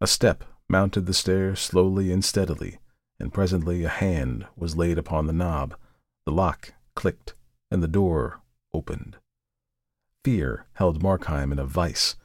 A 0.01 0.09
step 0.09 0.43
mounted 0.69 1.07
the 1.07 1.15
stair 1.15 1.55
slowly 1.55 2.11
and 2.11 2.25
steadily, 2.25 2.81
and 3.21 3.33
presently 3.33 3.85
a 3.85 3.89
hand 3.89 4.45
was 4.57 4.77
laid 4.77 4.99
upon 4.99 5.29
the 5.29 5.33
knob. 5.33 5.77
The 6.25 6.33
lock 6.33 6.75
clicked, 6.97 7.35
and 7.71 7.81
the 7.81 7.87
door 7.87 8.41
opened. 8.75 9.19
Fear 10.27 10.67
held 10.73 11.05
Markheim 11.05 11.53
in 11.53 11.61
a 11.61 11.65
vice. 11.65 12.17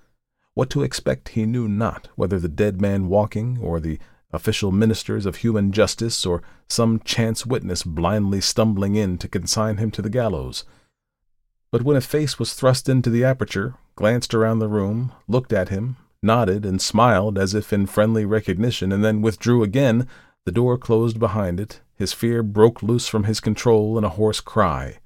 What 0.55 0.71
to 0.71 0.81
expect 0.81 1.29
he 1.29 1.45
knew 1.45 1.67
not, 1.67 2.09
whether 2.15 2.39
the 2.39 2.49
dead 2.49 2.81
man 2.81 3.09
walking, 3.09 3.59
or 3.61 3.79
the 3.79 3.99
official 4.33 4.71
ministers 4.71 5.27
of 5.27 5.35
human 5.35 5.71
justice, 5.71 6.25
or 6.25 6.41
some 6.67 7.01
chance 7.01 7.45
witness 7.45 7.83
blindly 7.83 8.41
stumbling 8.41 8.95
in 8.95 9.19
to 9.19 9.27
consign 9.27 9.77
him 9.77 9.91
to 9.91 10.01
the 10.01 10.09
gallows. 10.09 10.63
But 11.69 11.83
when 11.83 11.95
a 11.95 12.01
face 12.01 12.39
was 12.39 12.55
thrust 12.55 12.89
into 12.89 13.11
the 13.11 13.23
aperture, 13.23 13.75
glanced 13.93 14.33
around 14.33 14.57
the 14.57 14.67
room, 14.67 15.11
looked 15.27 15.53
at 15.53 15.69
him, 15.69 15.97
nodded 16.23 16.65
and 16.65 16.81
smiled 16.81 17.37
as 17.37 17.53
if 17.53 17.71
in 17.71 17.85
friendly 17.85 18.25
recognition, 18.25 18.91
and 18.91 19.05
then 19.05 19.21
withdrew 19.21 19.61
again, 19.61 20.07
the 20.45 20.51
door 20.51 20.75
closed 20.75 21.19
behind 21.19 21.59
it, 21.59 21.81
his 21.93 22.13
fear 22.13 22.41
broke 22.41 22.81
loose 22.81 23.07
from 23.07 23.25
his 23.25 23.39
control 23.39 23.95
in 23.95 24.03
a 24.03 24.09
hoarse 24.09 24.41
cry. 24.41 24.97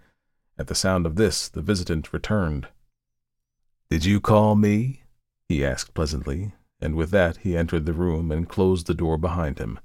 At 0.58 0.68
the 0.68 0.76
sound 0.76 1.06
of 1.06 1.18
this, 1.18 1.50
the 1.50 1.62
visitant 1.62 2.14
returned. 2.14 2.70
Did 3.89 4.06
you 4.06 4.19
call 4.19 4.56
me? 4.56 5.04
he 5.48 5.63
asked 5.63 5.93
pleasantly, 5.93 6.54
and 6.82 6.95
with 6.95 7.12
that 7.12 7.38
he 7.38 7.56
entered 7.56 7.86
the 7.86 7.93
room 7.93 8.32
and 8.32 8.50
closed 8.50 8.88
the 8.88 8.93
door 8.93 9.17
behind 9.17 9.60
him. 9.60 9.80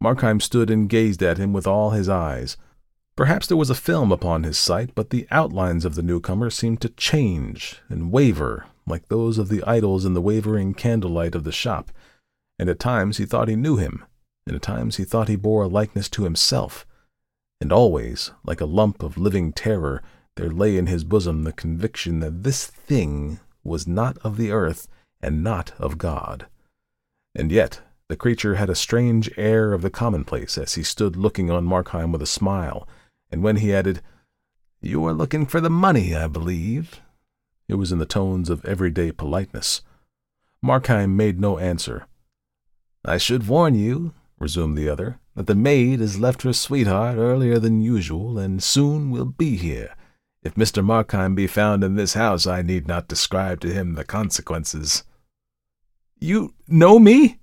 Markheim 0.00 0.40
stood 0.40 0.70
and 0.70 0.88
gazed 0.88 1.22
at 1.22 1.38
him 1.38 1.52
with 1.52 1.66
all 1.66 1.90
his 1.90 2.08
eyes. 2.08 2.56
Perhaps 3.16 3.48
there 3.48 3.56
was 3.56 3.68
a 3.68 3.74
film 3.74 4.12
upon 4.12 4.44
his 4.44 4.56
sight, 4.56 4.94
but 4.94 5.10
the 5.10 5.26
outlines 5.30 5.84
of 5.84 5.96
the 5.96 6.02
newcomer 6.02 6.50
seemed 6.50 6.80
to 6.80 6.88
change 6.90 7.80
and 7.88 8.12
waver, 8.12 8.66
like 8.86 9.08
those 9.08 9.38
of 9.38 9.48
the 9.48 9.62
idols 9.64 10.04
in 10.04 10.14
the 10.14 10.22
wavering 10.22 10.72
candlelight 10.72 11.34
of 11.34 11.44
the 11.44 11.52
shop, 11.52 11.90
and 12.58 12.68
at 12.68 12.78
times 12.78 13.18
he 13.18 13.26
thought 13.26 13.48
he 13.48 13.56
knew 13.56 13.76
him, 13.76 14.04
and 14.46 14.54
at 14.54 14.62
times 14.62 14.96
he 14.96 15.04
thought 15.04 15.28
he 15.28 15.36
bore 15.36 15.64
a 15.64 15.68
likeness 15.68 16.08
to 16.08 16.24
himself. 16.24 16.86
And 17.60 17.72
always, 17.72 18.30
like 18.44 18.60
a 18.60 18.66
lump 18.66 19.02
of 19.02 19.18
living 19.18 19.52
terror, 19.52 20.02
there 20.38 20.50
lay 20.50 20.76
in 20.76 20.86
his 20.86 21.02
bosom 21.02 21.42
the 21.42 21.52
conviction 21.52 22.20
that 22.20 22.44
this 22.44 22.66
thing 22.66 23.40
was 23.64 23.88
not 23.88 24.16
of 24.18 24.36
the 24.36 24.52
earth 24.52 24.86
and 25.20 25.42
not 25.42 25.72
of 25.78 25.98
God. 25.98 26.46
And 27.34 27.50
yet 27.50 27.80
the 28.08 28.16
creature 28.16 28.54
had 28.54 28.70
a 28.70 28.74
strange 28.74 29.30
air 29.36 29.72
of 29.72 29.82
the 29.82 29.90
commonplace 29.90 30.56
as 30.56 30.74
he 30.74 30.84
stood 30.84 31.16
looking 31.16 31.50
on 31.50 31.66
Markheim 31.66 32.12
with 32.12 32.22
a 32.22 32.26
smile, 32.26 32.88
and 33.30 33.42
when 33.42 33.56
he 33.56 33.74
added, 33.74 34.00
You 34.80 35.04
are 35.06 35.12
looking 35.12 35.44
for 35.44 35.60
the 35.60 35.68
money, 35.68 36.14
I 36.14 36.28
believe, 36.28 37.00
it 37.66 37.74
was 37.74 37.90
in 37.90 37.98
the 37.98 38.06
tones 38.06 38.48
of 38.48 38.64
everyday 38.64 39.10
politeness. 39.10 39.82
Markheim 40.64 41.16
made 41.16 41.40
no 41.40 41.58
answer. 41.58 42.06
I 43.04 43.18
should 43.18 43.48
warn 43.48 43.74
you, 43.74 44.14
resumed 44.38 44.78
the 44.78 44.88
other, 44.88 45.18
that 45.34 45.48
the 45.48 45.54
maid 45.56 45.98
has 46.00 46.18
left 46.20 46.42
her 46.42 46.52
sweetheart 46.52 47.18
earlier 47.18 47.58
than 47.58 47.82
usual, 47.82 48.38
and 48.38 48.62
soon 48.62 49.10
will 49.10 49.26
be 49.26 49.56
here. 49.56 49.94
If 50.48 50.54
Mr. 50.54 50.82
Markheim 50.82 51.34
be 51.34 51.46
found 51.46 51.84
in 51.84 51.96
this 51.96 52.14
house, 52.14 52.46
I 52.46 52.62
need 52.62 52.88
not 52.88 53.06
describe 53.06 53.60
to 53.60 53.70
him 53.70 53.92
the 53.92 54.02
consequences. 54.02 55.04
You 56.18 56.54
know 56.66 56.98
me? 56.98 57.38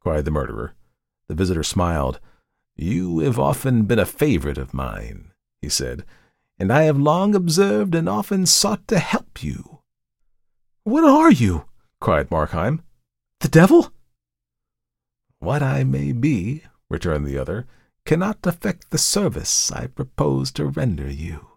cried 0.00 0.24
the 0.24 0.32
murderer. 0.32 0.74
The 1.28 1.36
visitor 1.36 1.62
smiled. 1.62 2.18
You 2.74 3.20
have 3.20 3.38
often 3.38 3.84
been 3.84 4.00
a 4.00 4.04
favorite 4.04 4.58
of 4.58 4.74
mine, 4.74 5.30
he 5.62 5.68
said, 5.68 6.04
and 6.58 6.72
I 6.72 6.82
have 6.82 6.98
long 6.98 7.36
observed 7.36 7.94
and 7.94 8.08
often 8.08 8.46
sought 8.46 8.88
to 8.88 8.98
help 8.98 9.44
you. 9.44 9.82
What 10.82 11.04
are 11.04 11.30
you? 11.30 11.66
cried 12.00 12.30
Markheim. 12.30 12.80
The 13.38 13.48
devil? 13.48 13.92
What 15.38 15.62
I 15.62 15.84
may 15.84 16.10
be, 16.10 16.64
returned 16.88 17.26
the 17.26 17.38
other, 17.38 17.68
cannot 18.04 18.38
affect 18.42 18.90
the 18.90 18.98
service 18.98 19.70
I 19.70 19.86
propose 19.86 20.50
to 20.52 20.66
render 20.66 21.08
you. 21.08 21.49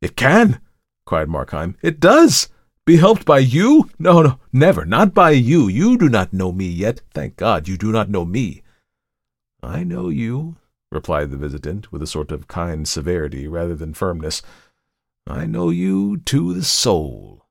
It 0.00 0.16
can, 0.16 0.60
cried 1.04 1.28
Markheim. 1.28 1.74
It 1.82 2.00
does. 2.00 2.48
Be 2.86 2.96
helped 2.96 3.24
by 3.24 3.38
you? 3.38 3.90
No, 3.98 4.22
no, 4.22 4.40
never. 4.52 4.84
Not 4.84 5.14
by 5.14 5.30
you. 5.30 5.68
You 5.68 5.98
do 5.98 6.08
not 6.08 6.32
know 6.32 6.50
me 6.50 6.66
yet. 6.66 7.02
Thank 7.12 7.36
God 7.36 7.68
you 7.68 7.76
do 7.76 7.92
not 7.92 8.08
know 8.08 8.24
me. 8.24 8.62
I 9.62 9.84
know 9.84 10.08
you, 10.08 10.56
replied 10.90 11.30
the 11.30 11.36
visitant, 11.36 11.92
with 11.92 12.02
a 12.02 12.06
sort 12.06 12.32
of 12.32 12.48
kind 12.48 12.88
severity 12.88 13.46
rather 13.46 13.74
than 13.74 13.92
firmness. 13.94 14.42
I 15.26 15.46
know 15.46 15.68
you 15.68 16.16
to 16.16 16.54
the 16.54 16.64
soul. 16.64 17.44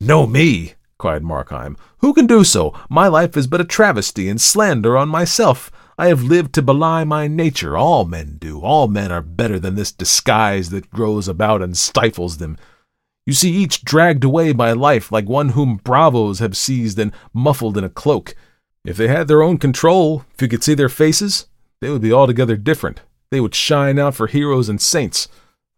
Know 0.00 0.26
me, 0.26 0.74
cried 0.98 1.22
Markheim. 1.22 1.76
Who 1.98 2.14
can 2.14 2.26
do 2.26 2.44
so? 2.44 2.72
My 2.88 3.08
life 3.08 3.36
is 3.36 3.46
but 3.46 3.60
a 3.60 3.64
travesty 3.64 4.28
and 4.28 4.40
slander 4.40 4.96
on 4.96 5.08
myself. 5.08 5.70
I 5.98 6.08
have 6.08 6.22
lived 6.22 6.54
to 6.54 6.62
belie 6.62 7.04
my 7.04 7.26
nature. 7.26 7.76
All 7.76 8.04
men 8.04 8.36
do. 8.38 8.60
All 8.60 8.86
men 8.86 9.10
are 9.10 9.22
better 9.22 9.58
than 9.58 9.76
this 9.76 9.92
disguise 9.92 10.70
that 10.70 10.90
grows 10.90 11.26
about 11.26 11.62
and 11.62 11.76
stifles 11.76 12.36
them. 12.36 12.58
You 13.24 13.32
see 13.32 13.50
each 13.50 13.82
dragged 13.82 14.22
away 14.22 14.52
by 14.52 14.72
life 14.72 15.10
like 15.10 15.28
one 15.28 15.50
whom 15.50 15.76
bravos 15.76 16.38
have 16.38 16.56
seized 16.56 16.98
and 16.98 17.12
muffled 17.32 17.78
in 17.78 17.84
a 17.84 17.88
cloak. 17.88 18.34
If 18.84 18.96
they 18.96 19.08
had 19.08 19.26
their 19.26 19.42
own 19.42 19.58
control, 19.58 20.24
if 20.34 20.42
you 20.42 20.48
could 20.48 20.62
see 20.62 20.74
their 20.74 20.88
faces, 20.90 21.46
they 21.80 21.90
would 21.90 22.02
be 22.02 22.12
altogether 22.12 22.56
different. 22.56 23.00
They 23.30 23.40
would 23.40 23.54
shine 23.54 23.98
out 23.98 24.14
for 24.14 24.26
heroes 24.26 24.68
and 24.68 24.80
saints. 24.80 25.28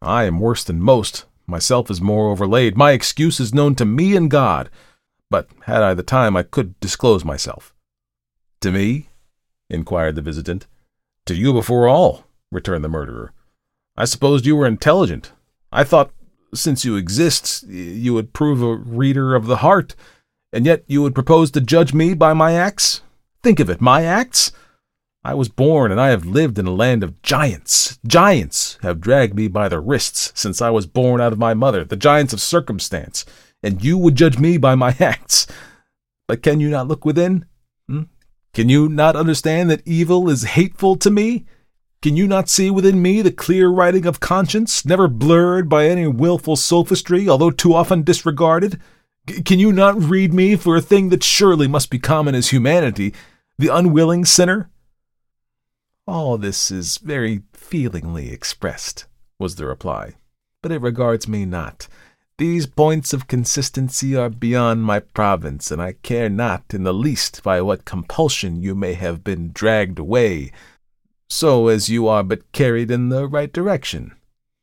I 0.03 0.25
am 0.25 0.41
worse 0.41 0.65
than 0.65 0.81
most. 0.81 1.25
Myself 1.47 1.91
is 1.91 2.01
more 2.01 2.31
overlaid. 2.31 2.77
My 2.77 2.91
excuse 2.91 3.41
is 3.41 3.55
known 3.55 3.75
to 3.77 3.87
me 3.87 4.15
and 4.15 4.31
God. 4.31 4.69
But 5.31 5.49
had 5.65 5.83
I 5.83 5.95
the 5.95 6.03
time, 6.03 6.37
I 6.37 6.43
could 6.43 6.79
disclose 6.81 7.25
myself. 7.25 7.75
To 8.61 8.71
me? 8.71 9.08
Inquired 9.71 10.15
the 10.15 10.23
visitant. 10.23 10.67
To 11.27 11.35
you 11.35 11.53
before 11.53 11.89
all, 11.89 12.25
returned 12.51 12.85
the 12.85 12.89
murderer. 12.89 13.33
I 13.97 14.05
supposed 14.05 14.47
you 14.47 14.57
were 14.57 14.67
intelligent. 14.67 15.33
I 15.73 15.85
thought, 15.85 16.13
since 16.55 16.85
you 16.85 16.97
exist, 16.97 17.65
you 17.69 18.15
would 18.15 18.33
prove 18.33 18.63
a 18.63 18.77
reader 18.77 19.35
of 19.35 19.47
the 19.47 19.59
heart, 19.59 19.95
and 20.53 20.65
yet 20.65 20.85
you 20.87 21.03
would 21.03 21.15
propose 21.15 21.51
to 21.51 21.61
judge 21.61 21.93
me 21.93 22.15
by 22.15 22.33
my 22.33 22.53
acts? 22.53 23.03
Think 23.43 23.61
of 23.61 23.69
it, 23.69 23.81
my 23.81 24.05
acts? 24.05 24.53
I 25.25 25.35
was 25.35 25.49
born 25.49 25.91
and 25.91 26.01
I 26.01 26.09
have 26.09 26.25
lived 26.25 26.59
in 26.59 26.67
a 26.67 26.75
land 26.75 27.03
of 27.03 27.21
giants. 27.23 27.99
Giants 28.07 28.79
have 28.83 29.01
dragged 29.01 29.35
me 29.35 29.49
by 29.49 29.69
the 29.69 29.81
wrists 29.81 30.33
since 30.35 30.63
I 30.63 30.71
was 30.71 30.87
born 30.87 31.21
out 31.21 31.33
of 31.33 31.39
my 31.39 31.55
mother, 31.55 31.85
the 31.85 31.97
giants 31.97 32.33
of 32.33 32.41
circumstance, 32.41 33.27
and 33.63 33.85
you 33.85 33.99
would 33.99 34.15
judge 34.15 34.39
me 34.39 34.57
by 34.57 34.75
my 34.75 34.97
acts. 35.01 35.47
But 36.27 36.43
can 36.43 36.61
you 36.61 36.71
not 36.71 36.89
look 36.89 37.05
within? 37.05 37.47
Hmm? 37.89 38.05
Can 38.59 38.69
you 38.69 38.89
not 38.89 39.15
understand 39.15 39.71
that 39.71 39.87
evil 39.87 40.29
is 40.29 40.43
hateful 40.43 40.97
to 40.97 41.13
me? 41.13 41.45
Can 42.03 42.17
you 42.17 42.27
not 42.27 42.49
see 42.49 42.73
within 42.73 43.01
me 43.01 43.23
the 43.23 43.31
clear 43.31 43.69
writing 43.69 44.05
of 44.05 44.19
conscience, 44.19 44.85
never 44.85 45.07
blurred 45.07 45.69
by 45.69 45.87
any 45.87 46.09
wilful 46.09 46.57
sophistry, 46.57 47.29
although 47.29 47.53
too 47.53 47.73
often 47.73 48.03
disregarded? 48.03 48.81
C- 49.31 49.43
can 49.43 49.61
you 49.61 49.73
not 49.73 50.03
read 50.03 50.35
me 50.35 50.57
for 50.57 50.75
a 50.75 50.81
thing 50.81 51.11
that 51.11 51.23
surely 51.23 51.69
must 51.69 51.89
be 51.89 52.01
common 52.01 52.35
as 52.35 52.49
humanity, 52.49 53.15
the 53.59 53.69
unwilling 53.69 54.25
sinner? 54.25 54.69
All 56.05 56.37
this 56.37 56.73
is 56.73 56.99
very 56.99 57.43
feelingly 57.53 58.33
expressed, 58.33 59.07
was 59.39 59.55
the 59.55 59.67
reply, 59.67 60.15
but 60.63 60.73
it 60.73 60.83
regards 60.83 61.29
me 61.29 61.45
not. 61.45 61.87
These 62.39 62.67
points 62.67 63.13
of 63.13 63.27
consistency 63.27 64.15
are 64.15 64.31
beyond 64.31 64.85
my 64.85 65.01
province, 65.01 65.73
and 65.73 65.83
I 65.83 65.95
care 65.95 66.29
not 66.29 66.73
in 66.73 66.85
the 66.85 66.95
least 66.95 67.43
by 67.43 67.61
what 67.61 67.85
compulsion 67.85 68.63
you 68.63 68.77
may 68.77 68.95
have 68.95 69.25
been 69.25 69.51
dragged 69.53 69.99
away, 69.99 70.53
so 71.29 71.67
as 71.67 71.89
you 71.89 72.07
are 72.07 72.23
but 72.23 72.53
carried 72.53 72.93
in 72.93 73.09
the 73.09 73.27
right 73.27 73.53
direction. 73.53 74.15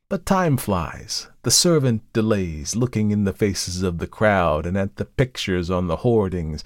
But 0.08 0.24
time 0.24 0.56
flies. 0.56 1.28
The 1.42 1.50
servant 1.50 2.02
delays, 2.14 2.74
looking 2.74 3.10
in 3.10 3.24
the 3.24 3.34
faces 3.34 3.82
of 3.82 3.98
the 3.98 4.06
crowd 4.06 4.64
and 4.64 4.78
at 4.78 4.96
the 4.96 5.04
pictures 5.04 5.70
on 5.70 5.86
the 5.86 5.96
hoardings, 5.96 6.64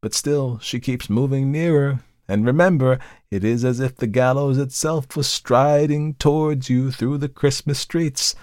but 0.00 0.14
still 0.14 0.58
she 0.60 0.80
keeps 0.80 1.10
moving 1.10 1.52
nearer 1.52 2.00
and 2.28 2.44
remember, 2.44 2.98
it 3.30 3.44
is 3.44 3.64
as 3.64 3.78
if 3.78 3.96
the 3.96 4.06
gallows 4.06 4.58
itself 4.58 5.16
was 5.16 5.28
striding 5.28 6.14
towards 6.14 6.68
you 6.68 6.90
through 6.90 7.18
the 7.18 7.28
Christmas 7.28 7.78
streets. 7.78 8.34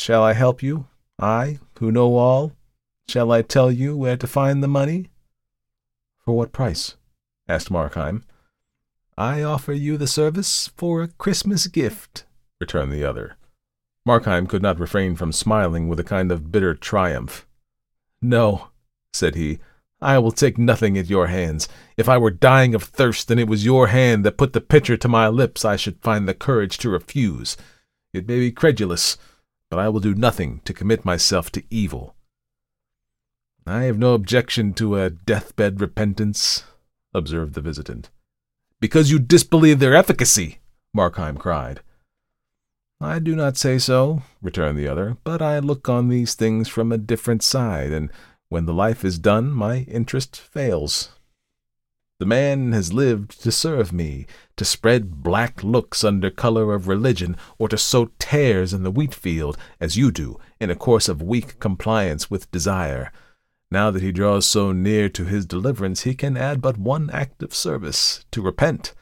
Shall 0.00 0.22
I 0.22 0.32
help 0.32 0.62
you? 0.62 0.86
I, 1.18 1.58
who 1.78 1.90
know 1.90 2.16
all? 2.16 2.52
Shall 3.08 3.32
I 3.32 3.42
tell 3.42 3.72
you 3.72 3.96
where 3.96 4.16
to 4.16 4.26
find 4.26 4.62
the 4.62 4.68
money? 4.68 5.10
For 6.24 6.36
what 6.36 6.52
price? 6.52 6.96
asked 7.48 7.70
Markheim. 7.70 8.22
I 9.16 9.42
offer 9.42 9.72
you 9.72 9.96
the 9.96 10.06
service 10.06 10.70
for 10.76 11.02
a 11.02 11.08
Christmas 11.08 11.66
gift, 11.66 12.24
returned 12.60 12.92
the 12.92 13.04
other. 13.04 13.36
Markheim 14.06 14.48
could 14.48 14.62
not 14.62 14.78
refrain 14.78 15.16
from 15.16 15.32
smiling 15.32 15.88
with 15.88 15.98
a 15.98 16.04
kind 16.04 16.30
of 16.30 16.52
bitter 16.52 16.74
triumph. 16.74 17.46
No, 18.22 18.68
said 19.12 19.34
he, 19.34 19.58
I 20.00 20.18
will 20.18 20.30
take 20.30 20.56
nothing 20.56 20.96
at 20.96 21.10
your 21.10 21.26
hands. 21.26 21.68
If 21.96 22.08
I 22.08 22.18
were 22.18 22.30
dying 22.30 22.74
of 22.74 22.84
thirst 22.84 23.30
and 23.30 23.40
it 23.40 23.48
was 23.48 23.64
your 23.64 23.88
hand 23.88 24.24
that 24.24 24.36
put 24.36 24.52
the 24.52 24.60
pitcher 24.60 24.96
to 24.96 25.08
my 25.08 25.26
lips, 25.28 25.64
I 25.64 25.74
should 25.74 26.00
find 26.00 26.28
the 26.28 26.34
courage 26.34 26.78
to 26.78 26.90
refuse. 26.90 27.56
It 28.12 28.28
may 28.28 28.38
be 28.38 28.52
credulous, 28.52 29.18
but 29.70 29.78
I 29.78 29.88
will 29.88 30.00
do 30.00 30.14
nothing 30.14 30.60
to 30.64 30.74
commit 30.74 31.04
myself 31.04 31.50
to 31.52 31.62
evil. 31.70 32.14
I 33.66 33.82
have 33.82 33.98
no 33.98 34.14
objection 34.14 34.72
to 34.74 34.96
a 34.96 35.10
deathbed 35.10 35.80
repentance, 35.80 36.64
observed 37.12 37.54
the 37.54 37.60
visitant. 37.60 38.10
Because 38.80 39.10
you 39.10 39.18
disbelieve 39.18 39.78
their 39.78 39.94
efficacy, 39.94 40.58
Markheim 40.96 41.38
cried. 41.38 41.80
I 43.00 43.18
do 43.18 43.36
not 43.36 43.56
say 43.56 43.78
so, 43.78 44.22
returned 44.42 44.78
the 44.78 44.88
other, 44.88 45.18
but 45.22 45.42
I 45.42 45.58
look 45.58 45.88
on 45.88 46.08
these 46.08 46.34
things 46.34 46.68
from 46.68 46.90
a 46.90 46.98
different 46.98 47.42
side, 47.42 47.92
and 47.92 48.10
when 48.48 48.64
the 48.64 48.72
life 48.72 49.04
is 49.04 49.18
done, 49.18 49.50
my 49.50 49.80
interest 49.80 50.36
fails. 50.36 51.10
The 52.20 52.26
man 52.26 52.72
has 52.72 52.92
lived 52.92 53.40
to 53.42 53.52
serve 53.52 53.92
me, 53.92 54.26
to 54.56 54.64
spread 54.64 55.22
black 55.22 55.62
looks 55.62 56.02
under 56.02 56.30
color 56.30 56.74
of 56.74 56.88
religion, 56.88 57.36
or 57.58 57.68
to 57.68 57.78
sow 57.78 58.10
tares 58.18 58.74
in 58.74 58.82
the 58.82 58.90
wheat 58.90 59.14
field, 59.14 59.56
as 59.80 59.96
you 59.96 60.10
do, 60.10 60.38
in 60.58 60.68
a 60.68 60.74
course 60.74 61.08
of 61.08 61.22
weak 61.22 61.60
compliance 61.60 62.28
with 62.28 62.50
desire. 62.50 63.12
Now 63.70 63.92
that 63.92 64.02
he 64.02 64.10
draws 64.10 64.46
so 64.46 64.72
near 64.72 65.08
to 65.10 65.26
his 65.26 65.46
deliverance, 65.46 66.02
he 66.02 66.14
can 66.14 66.36
add 66.36 66.60
but 66.60 66.76
one 66.76 67.08
act 67.10 67.42
of 67.42 67.54
service 67.54 68.24
to 68.32 68.42
repent, 68.42 68.94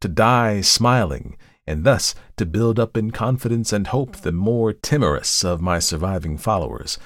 to 0.00 0.06
die 0.06 0.60
smiling, 0.60 1.36
and 1.66 1.82
thus 1.84 2.14
to 2.36 2.46
build 2.46 2.78
up 2.78 2.96
in 2.96 3.10
confidence 3.10 3.72
and 3.72 3.88
hope 3.88 4.16
the 4.16 4.32
more 4.32 4.72
timorous 4.72 5.44
of 5.44 5.60
my 5.60 5.80
surviving 5.80 6.38
followers. 6.38 6.98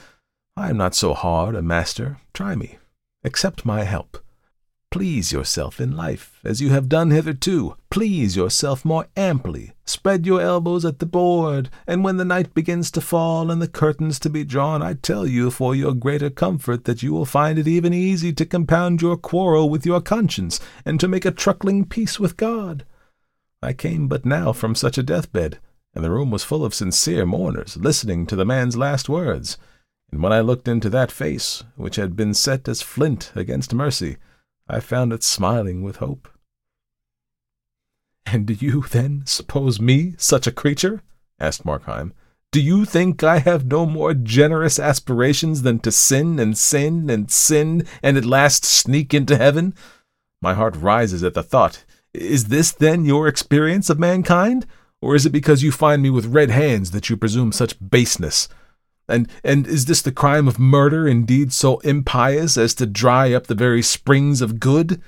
I 0.56 0.70
am 0.70 0.76
not 0.76 0.94
so 0.94 1.14
hard 1.14 1.54
a 1.54 1.62
master. 1.62 2.18
Try 2.32 2.54
me. 2.54 2.78
Accept 3.24 3.64
my 3.64 3.84
help. 3.84 4.23
Please 4.94 5.32
yourself 5.32 5.80
in 5.80 5.96
life, 5.96 6.38
as 6.44 6.60
you 6.60 6.70
have 6.70 6.88
done 6.88 7.10
hitherto. 7.10 7.74
Please 7.90 8.36
yourself 8.36 8.84
more 8.84 9.08
amply. 9.16 9.72
Spread 9.84 10.24
your 10.24 10.40
elbows 10.40 10.84
at 10.84 11.00
the 11.00 11.04
board, 11.04 11.68
and 11.84 12.04
when 12.04 12.16
the 12.16 12.24
night 12.24 12.54
begins 12.54 12.92
to 12.92 13.00
fall 13.00 13.50
and 13.50 13.60
the 13.60 13.66
curtains 13.66 14.20
to 14.20 14.30
be 14.30 14.44
drawn, 14.44 14.82
I 14.82 14.94
tell 14.94 15.26
you 15.26 15.50
for 15.50 15.74
your 15.74 15.94
greater 15.94 16.30
comfort 16.30 16.84
that 16.84 17.02
you 17.02 17.12
will 17.12 17.24
find 17.24 17.58
it 17.58 17.66
even 17.66 17.92
easy 17.92 18.32
to 18.34 18.46
compound 18.46 19.02
your 19.02 19.16
quarrel 19.16 19.68
with 19.68 19.84
your 19.84 20.00
conscience, 20.00 20.60
and 20.84 21.00
to 21.00 21.08
make 21.08 21.24
a 21.24 21.32
truckling 21.32 21.86
peace 21.86 22.20
with 22.20 22.36
God. 22.36 22.84
I 23.60 23.72
came 23.72 24.06
but 24.06 24.24
now 24.24 24.52
from 24.52 24.76
such 24.76 24.96
a 24.96 25.02
deathbed, 25.02 25.58
and 25.92 26.04
the 26.04 26.12
room 26.12 26.30
was 26.30 26.44
full 26.44 26.64
of 26.64 26.72
sincere 26.72 27.26
mourners, 27.26 27.76
listening 27.76 28.26
to 28.26 28.36
the 28.36 28.46
man's 28.46 28.76
last 28.76 29.08
words. 29.08 29.58
And 30.12 30.22
when 30.22 30.32
I 30.32 30.38
looked 30.38 30.68
into 30.68 30.88
that 30.90 31.10
face, 31.10 31.64
which 31.74 31.96
had 31.96 32.14
been 32.14 32.32
set 32.32 32.68
as 32.68 32.80
flint 32.80 33.32
against 33.34 33.74
mercy, 33.74 34.18
I 34.68 34.80
found 34.80 35.12
it 35.12 35.22
smiling 35.22 35.82
with 35.82 35.96
hope. 35.96 36.28
And 38.26 38.46
do 38.46 38.54
you 38.54 38.82
then 38.82 39.22
suppose 39.26 39.80
me 39.80 40.14
such 40.16 40.46
a 40.46 40.52
creature? 40.52 41.02
asked 41.38 41.64
Markheim. 41.64 42.12
Do 42.50 42.60
you 42.60 42.84
think 42.84 43.22
I 43.22 43.38
have 43.40 43.66
no 43.66 43.84
more 43.84 44.14
generous 44.14 44.78
aspirations 44.78 45.62
than 45.62 45.80
to 45.80 45.90
sin 45.90 46.38
and 46.38 46.56
sin 46.56 47.10
and 47.10 47.30
sin 47.30 47.86
and 48.02 48.16
at 48.16 48.24
last 48.24 48.64
sneak 48.64 49.12
into 49.12 49.36
heaven? 49.36 49.74
My 50.40 50.54
heart 50.54 50.76
rises 50.76 51.24
at 51.24 51.34
the 51.34 51.42
thought. 51.42 51.84
Is 52.12 52.44
this 52.44 52.70
then 52.70 53.04
your 53.04 53.26
experience 53.26 53.90
of 53.90 53.98
mankind? 53.98 54.66
Or 55.02 55.14
is 55.14 55.26
it 55.26 55.30
because 55.30 55.62
you 55.62 55.72
find 55.72 56.00
me 56.00 56.10
with 56.10 56.26
red 56.26 56.50
hands 56.50 56.92
that 56.92 57.10
you 57.10 57.16
presume 57.16 57.50
such 57.52 57.76
baseness? 57.90 58.48
And 59.08 59.28
and 59.42 59.66
is 59.66 59.84
this 59.84 60.02
the 60.02 60.12
crime 60.12 60.48
of 60.48 60.58
murder 60.58 61.06
indeed 61.06 61.52
so 61.52 61.78
impious 61.80 62.56
as 62.56 62.74
to 62.76 62.86
dry 62.86 63.32
up 63.32 63.46
the 63.46 63.54
very 63.54 63.82
springs 63.82 64.40
of 64.40 64.60
good? 64.60 65.02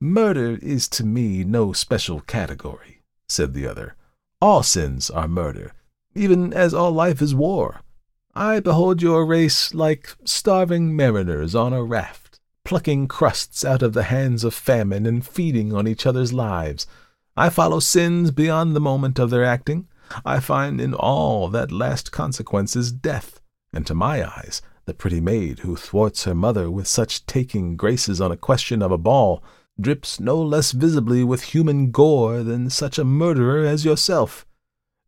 Murder 0.00 0.58
is 0.62 0.88
to 0.88 1.04
me 1.04 1.44
no 1.44 1.72
special 1.72 2.20
category, 2.20 3.02
said 3.28 3.54
the 3.54 3.66
other. 3.66 3.94
All 4.40 4.62
sins 4.62 5.10
are 5.10 5.28
murder, 5.28 5.74
even 6.14 6.52
as 6.52 6.74
all 6.74 6.90
life 6.90 7.22
is 7.22 7.34
war. 7.34 7.82
I 8.34 8.60
behold 8.60 9.02
your 9.02 9.26
race 9.26 9.74
like 9.74 10.16
starving 10.24 10.96
mariners 10.96 11.54
on 11.54 11.72
a 11.72 11.84
raft, 11.84 12.40
plucking 12.64 13.06
crusts 13.06 13.64
out 13.64 13.82
of 13.82 13.92
the 13.92 14.04
hands 14.04 14.42
of 14.42 14.54
famine 14.54 15.04
and 15.06 15.24
feeding 15.24 15.74
on 15.74 15.86
each 15.86 16.06
other's 16.06 16.32
lives. 16.32 16.86
I 17.36 17.50
follow 17.50 17.78
sins 17.78 18.30
beyond 18.30 18.74
the 18.74 18.80
moment 18.80 19.18
of 19.18 19.30
their 19.30 19.44
acting. 19.44 19.86
I 20.24 20.40
find 20.40 20.80
in 20.80 20.94
all 20.94 21.48
that 21.48 21.72
last 21.72 22.12
consequence 22.12 22.76
is 22.76 22.92
death, 22.92 23.40
and 23.72 23.86
to 23.86 23.94
my 23.94 24.28
eyes, 24.28 24.62
the 24.84 24.94
pretty 24.94 25.20
maid 25.20 25.60
who 25.60 25.76
thwarts 25.76 26.24
her 26.24 26.34
mother 26.34 26.70
with 26.70 26.86
such 26.86 27.26
taking 27.26 27.76
graces 27.76 28.20
on 28.20 28.32
a 28.32 28.36
question 28.36 28.82
of 28.82 28.90
a 28.90 28.98
ball 28.98 29.42
drips 29.80 30.20
no 30.20 30.40
less 30.40 30.72
visibly 30.72 31.24
with 31.24 31.42
human 31.42 31.90
gore 31.90 32.42
than 32.42 32.68
such 32.68 32.98
a 32.98 33.04
murderer 33.04 33.64
as 33.64 33.84
yourself. 33.84 34.46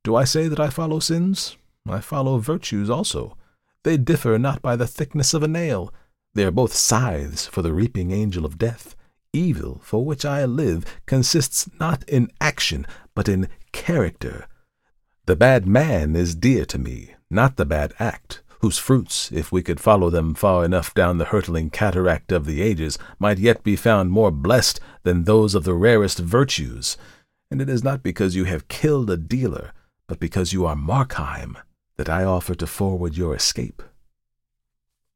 Do 0.02 0.16
I 0.16 0.24
say 0.24 0.48
that 0.48 0.60
I 0.60 0.70
follow 0.70 1.00
sins? 1.00 1.56
I 1.88 2.00
follow 2.00 2.38
virtues 2.38 2.88
also. 2.88 3.36
They 3.82 3.96
differ 3.96 4.38
not 4.38 4.62
by 4.62 4.76
the 4.76 4.86
thickness 4.86 5.34
of 5.34 5.42
a 5.42 5.48
nail. 5.48 5.92
They 6.34 6.44
are 6.44 6.50
both 6.50 6.72
scythes 6.72 7.46
for 7.46 7.62
the 7.62 7.72
reaping 7.72 8.10
angel 8.10 8.44
of 8.46 8.58
death. 8.58 8.96
Evil 9.32 9.80
for 9.82 10.04
which 10.04 10.24
I 10.24 10.44
live 10.44 10.84
consists 11.06 11.68
not 11.78 12.08
in 12.08 12.30
action, 12.40 12.86
but 13.14 13.28
in 13.28 13.48
character. 13.72 14.46
The 15.26 15.36
bad 15.36 15.66
man 15.66 16.16
is 16.16 16.34
dear 16.34 16.66
to 16.66 16.78
me, 16.78 17.14
not 17.30 17.56
the 17.56 17.64
bad 17.64 17.94
act, 17.98 18.42
whose 18.60 18.76
fruits, 18.76 19.32
if 19.32 19.50
we 19.50 19.62
could 19.62 19.80
follow 19.80 20.10
them 20.10 20.34
far 20.34 20.66
enough 20.66 20.92
down 20.92 21.16
the 21.16 21.24
hurtling 21.24 21.70
cataract 21.70 22.30
of 22.30 22.44
the 22.44 22.60
ages, 22.60 22.98
might 23.18 23.38
yet 23.38 23.62
be 23.62 23.74
found 23.74 24.10
more 24.10 24.30
blessed 24.30 24.80
than 25.02 25.24
those 25.24 25.54
of 25.54 25.64
the 25.64 25.72
rarest 25.72 26.18
virtues. 26.18 26.98
And 27.50 27.62
it 27.62 27.70
is 27.70 27.82
not 27.82 28.02
because 28.02 28.36
you 28.36 28.44
have 28.44 28.68
killed 28.68 29.08
a 29.08 29.16
dealer, 29.16 29.72
but 30.06 30.20
because 30.20 30.52
you 30.52 30.66
are 30.66 30.76
Markheim, 30.76 31.56
that 31.96 32.10
I 32.10 32.24
offer 32.24 32.54
to 32.56 32.66
forward 32.66 33.16
your 33.16 33.34
escape. 33.34 33.82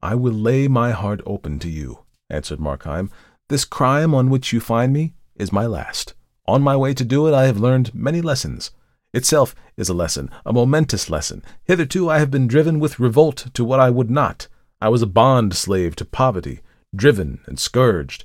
I 0.03 0.15
will 0.15 0.33
lay 0.33 0.69
my 0.69 0.93
heart 0.93 1.21
open 1.27 1.59
to 1.59 1.69
you, 1.69 2.05
answered 2.31 2.61
Markheim. 2.61 3.11
This 3.49 3.67
crime 3.67 4.15
on 4.15 4.31
which 4.31 4.55
you 4.55 4.61
find 4.61 4.91
me 4.91 5.13
is 5.37 5.53
my 5.53 5.67
last. 5.67 6.15
On 6.47 6.63
my 6.63 6.77
way 6.77 6.95
to 6.95 7.05
do 7.05 7.27
it, 7.27 7.35
I 7.35 7.45
have 7.45 7.61
learned 7.61 7.95
many 7.95 8.23
lessons 8.23 8.71
itself 9.13 9.55
is 9.77 9.89
a 9.89 9.95
lesson, 9.95 10.31
a 10.45 10.53
momentous 10.53 11.09
lesson. 11.09 11.45
Hitherto 11.65 12.11
I 12.11 12.19
have 12.19 12.31
been 12.31 12.47
driven 12.47 12.81
with 12.81 13.01
revolt 13.01 13.47
to 13.55 13.65
what 13.65 13.81
I 13.81 13.91
would 13.91 14.11
not. 14.11 14.49
I 14.81 14.89
was 14.89 15.03
a 15.03 15.07
bond 15.07 15.55
slave 15.55 15.97
to 15.97 16.05
poverty, 16.05 16.61
driven 16.95 17.41
and 17.47 17.59
scourged. 17.59 18.25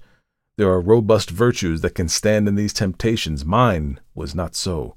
There 0.58 0.70
are 0.70 0.80
robust 0.80 1.30
virtues 1.30 1.82
that 1.82 1.96
can 1.96 2.08
stand 2.08 2.48
in 2.48 2.56
these 2.56 2.74
temptations. 2.74 3.44
Mine 3.44 4.00
was 4.14 4.36
not 4.36 4.56
so. 4.56 4.96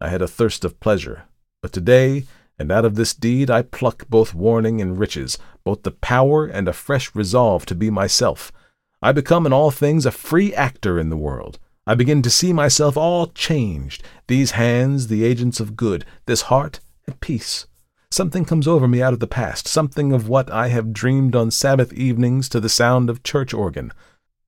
I 0.00 0.08
had 0.08 0.22
a 0.22 0.28
thirst 0.28 0.64
of 0.64 0.80
pleasure. 0.80 1.24
But 1.62 1.72
today, 1.72 2.24
and 2.58 2.70
out 2.70 2.84
of 2.84 2.96
this 2.96 3.14
deed, 3.14 3.50
I 3.50 3.62
pluck 3.62 4.06
both 4.08 4.34
warning 4.34 4.80
and 4.80 4.98
riches, 4.98 5.38
both 5.64 5.82
the 5.82 5.92
power 5.92 6.46
and 6.46 6.68
a 6.68 6.72
fresh 6.72 7.14
resolve 7.14 7.64
to 7.66 7.74
be 7.74 7.90
myself. 7.90 8.52
I 9.00 9.12
become 9.12 9.46
in 9.46 9.52
all 9.52 9.70
things 9.70 10.04
a 10.04 10.10
free 10.10 10.54
actor 10.54 10.98
in 10.98 11.08
the 11.08 11.16
world. 11.16 11.58
I 11.88 11.94
begin 11.94 12.20
to 12.20 12.28
see 12.28 12.52
myself 12.52 12.98
all 12.98 13.28
changed, 13.28 14.02
these 14.26 14.50
hands 14.50 15.06
the 15.06 15.24
agents 15.24 15.58
of 15.58 15.74
good, 15.74 16.04
this 16.26 16.42
heart 16.42 16.80
at 17.06 17.18
peace. 17.20 17.66
Something 18.10 18.44
comes 18.44 18.68
over 18.68 18.86
me 18.86 19.00
out 19.00 19.14
of 19.14 19.20
the 19.20 19.26
past, 19.26 19.66
something 19.66 20.12
of 20.12 20.28
what 20.28 20.52
I 20.52 20.68
have 20.68 20.92
dreamed 20.92 21.34
on 21.34 21.50
Sabbath 21.50 21.90
evenings 21.94 22.50
to 22.50 22.60
the 22.60 22.68
sound 22.68 23.08
of 23.08 23.22
church 23.22 23.54
organ, 23.54 23.90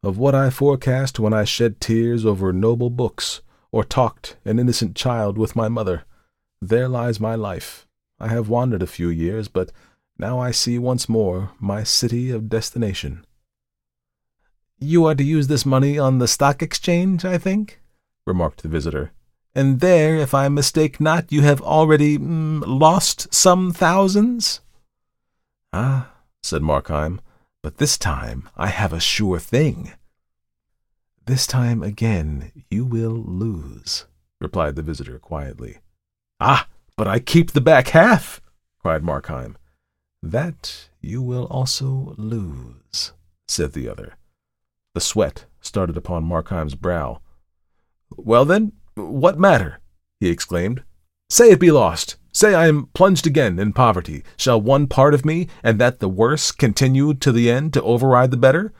of 0.02 0.18
what 0.18 0.34
I 0.34 0.50
forecast 0.50 1.18
when 1.18 1.32
I 1.32 1.44
shed 1.44 1.80
tears 1.80 2.26
over 2.26 2.52
noble 2.52 2.90
books, 2.90 3.40
or 3.72 3.84
talked, 3.84 4.36
an 4.44 4.58
innocent 4.58 4.94
child, 4.94 5.38
with 5.38 5.56
my 5.56 5.70
mother. 5.70 6.04
There 6.60 6.88
lies 6.88 7.20
my 7.20 7.36
life. 7.36 7.86
I 8.18 8.28
have 8.28 8.50
wandered 8.50 8.82
a 8.82 8.86
few 8.86 9.08
years, 9.08 9.48
but 9.48 9.72
now 10.18 10.38
I 10.38 10.50
see 10.50 10.78
once 10.78 11.08
more 11.08 11.52
my 11.58 11.84
city 11.84 12.30
of 12.30 12.50
destination. 12.50 13.24
You 14.80 15.04
are 15.04 15.14
to 15.14 15.22
use 15.22 15.48
this 15.48 15.66
money 15.66 15.98
on 15.98 16.18
the 16.18 16.28
stock 16.28 16.62
exchange, 16.62 17.24
I 17.24 17.36
think, 17.36 17.80
remarked 18.26 18.62
the 18.62 18.68
visitor. 18.68 19.12
And 19.54 19.80
there, 19.80 20.16
if 20.16 20.32
I 20.32 20.48
mistake 20.48 21.00
not, 21.00 21.30
you 21.30 21.42
have 21.42 21.60
already 21.60 22.16
mm, 22.16 22.62
lost 22.66 23.32
some 23.34 23.72
thousands? 23.72 24.60
Ah, 25.72 26.12
said 26.42 26.62
Markheim, 26.62 27.18
but 27.62 27.76
this 27.76 27.98
time 27.98 28.48
I 28.56 28.68
have 28.68 28.92
a 28.92 29.00
sure 29.00 29.38
thing. 29.38 29.92
This 31.26 31.46
time 31.46 31.82
again 31.82 32.50
you 32.70 32.84
will 32.86 33.22
lose, 33.22 34.06
replied 34.40 34.76
the 34.76 34.82
visitor 34.82 35.18
quietly. 35.18 35.78
Ah, 36.40 36.66
but 36.96 37.06
I 37.06 37.18
keep 37.18 37.50
the 37.50 37.60
back 37.60 37.88
half, 37.88 38.40
cried 38.78 39.02
Markheim. 39.02 39.56
That 40.22 40.88
you 41.00 41.20
will 41.22 41.44
also 41.46 42.14
lose, 42.16 43.12
said 43.46 43.72
the 43.74 43.88
other. 43.88 44.16
The 44.94 45.00
sweat 45.00 45.46
started 45.60 45.96
upon 45.96 46.24
Markheim's 46.24 46.74
brow. 46.74 47.20
Well, 48.16 48.44
then, 48.44 48.72
what 48.96 49.38
matter? 49.38 49.80
he 50.18 50.28
exclaimed. 50.28 50.82
Say 51.28 51.50
it 51.50 51.60
be 51.60 51.70
lost. 51.70 52.16
Say 52.32 52.54
I 52.54 52.66
am 52.66 52.88
plunged 52.94 53.26
again 53.26 53.58
in 53.58 53.72
poverty. 53.72 54.24
Shall 54.36 54.60
one 54.60 54.86
part 54.86 55.14
of 55.14 55.24
me, 55.24 55.48
and 55.62 55.78
that 55.80 56.00
the 56.00 56.08
worse, 56.08 56.52
continue 56.52 57.14
to 57.14 57.32
the 57.32 57.50
end 57.50 57.72
to 57.74 57.82
override 57.82 58.30
the 58.30 58.36
better? 58.36 58.72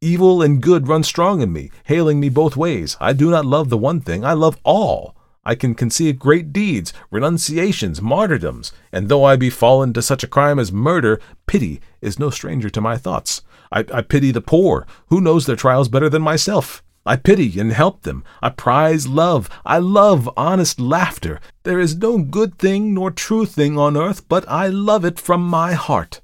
Evil 0.00 0.42
and 0.42 0.62
good 0.62 0.88
run 0.88 1.02
strong 1.02 1.40
in 1.40 1.52
me, 1.52 1.70
haling 1.84 2.20
me 2.20 2.28
both 2.28 2.56
ways. 2.56 2.96
I 3.00 3.12
do 3.12 3.30
not 3.30 3.46
love 3.46 3.70
the 3.70 3.78
one 3.78 4.00
thing, 4.00 4.24
I 4.24 4.34
love 4.34 4.58
all. 4.62 5.15
I 5.46 5.54
can 5.54 5.76
conceive 5.76 6.18
great 6.18 6.52
deeds, 6.52 6.92
renunciations, 7.08 8.02
martyrdoms, 8.02 8.72
and 8.90 9.08
though 9.08 9.22
I 9.22 9.36
be 9.36 9.48
fallen 9.48 9.92
to 9.92 10.02
such 10.02 10.24
a 10.24 10.26
crime 10.26 10.58
as 10.58 10.72
murder, 10.72 11.20
pity 11.46 11.80
is 12.02 12.18
no 12.18 12.30
stranger 12.30 12.68
to 12.68 12.80
my 12.80 12.96
thoughts. 12.96 13.42
I, 13.70 13.84
I 13.94 14.02
pity 14.02 14.32
the 14.32 14.40
poor. 14.40 14.88
Who 15.06 15.20
knows 15.20 15.46
their 15.46 15.54
trials 15.54 15.88
better 15.88 16.08
than 16.08 16.20
myself? 16.20 16.82
I 17.06 17.14
pity 17.14 17.60
and 17.60 17.72
help 17.72 18.02
them. 18.02 18.24
I 18.42 18.48
prize 18.48 19.06
love. 19.06 19.48
I 19.64 19.78
love 19.78 20.28
honest 20.36 20.80
laughter. 20.80 21.38
There 21.62 21.78
is 21.78 21.94
no 21.94 22.18
good 22.18 22.58
thing 22.58 22.92
nor 22.92 23.12
true 23.12 23.46
thing 23.46 23.78
on 23.78 23.96
earth, 23.96 24.28
but 24.28 24.48
I 24.48 24.66
love 24.66 25.04
it 25.04 25.20
from 25.20 25.46
my 25.46 25.74
heart. 25.74 26.20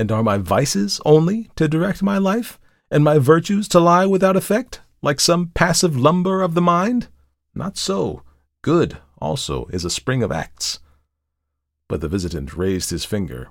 And 0.00 0.10
are 0.10 0.24
my 0.24 0.38
vices 0.38 1.00
only 1.06 1.48
to 1.54 1.68
direct 1.68 2.02
my 2.02 2.18
life, 2.18 2.58
and 2.90 3.04
my 3.04 3.18
virtues 3.18 3.68
to 3.68 3.78
lie 3.78 4.04
without 4.04 4.34
effect, 4.34 4.80
like 5.00 5.20
some 5.20 5.52
passive 5.54 5.96
lumber 5.96 6.42
of 6.42 6.54
the 6.54 6.60
mind? 6.60 7.06
Not 7.56 7.78
so. 7.78 8.22
Good, 8.60 8.98
also, 9.18 9.64
is 9.70 9.84
a 9.84 9.90
spring 9.90 10.22
of 10.22 10.30
acts. 10.30 10.78
But 11.88 12.02
the 12.02 12.08
visitant 12.08 12.54
raised 12.54 12.90
his 12.90 13.06
finger. 13.06 13.48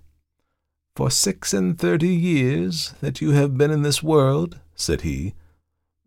For 0.95 1.09
six 1.09 1.53
and 1.53 1.77
thirty 1.77 2.13
years 2.13 2.93
that 3.01 3.19
you 3.19 3.31
have 3.31 3.57
been 3.57 3.71
in 3.71 3.81
this 3.81 4.03
world, 4.03 4.59
said 4.75 5.01
he, 5.01 5.33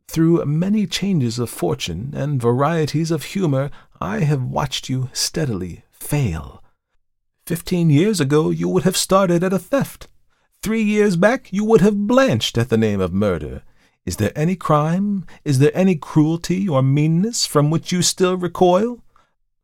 through 0.07 0.45
many 0.45 0.87
changes 0.87 1.41
of 1.41 1.51
fortune 1.51 2.13
and 2.17 2.41
varieties 2.41 3.11
of 3.11 3.25
humor, 3.25 3.69
I 4.01 4.21
have 4.21 4.43
watched 4.43 4.89
you 4.89 5.11
steadily 5.13 5.83
fail. 5.91 6.63
Fifteen 7.47 7.91
years 7.91 8.21
ago 8.21 8.51
you 8.51 8.69
would 8.69 8.85
have 8.85 8.97
started 8.97 9.43
at 9.43 9.53
a 9.53 9.59
theft. 9.59 10.07
Three 10.63 10.83
years 10.83 11.17
back 11.17 11.53
you 11.53 11.65
would 11.65 11.81
have 11.81 12.07
blanched 12.07 12.57
at 12.57 12.69
the 12.69 12.79
name 12.79 13.01
of 13.01 13.13
murder. 13.13 13.63
Is 14.09 14.17
there 14.17 14.33
any 14.35 14.57
crime? 14.57 15.27
Is 15.45 15.59
there 15.59 15.71
any 15.75 15.95
cruelty 15.95 16.67
or 16.67 16.83
meanness 16.83 17.45
from 17.45 17.69
which 17.69 17.93
you 17.93 18.01
still 18.01 18.39
recoil? 18.39 19.05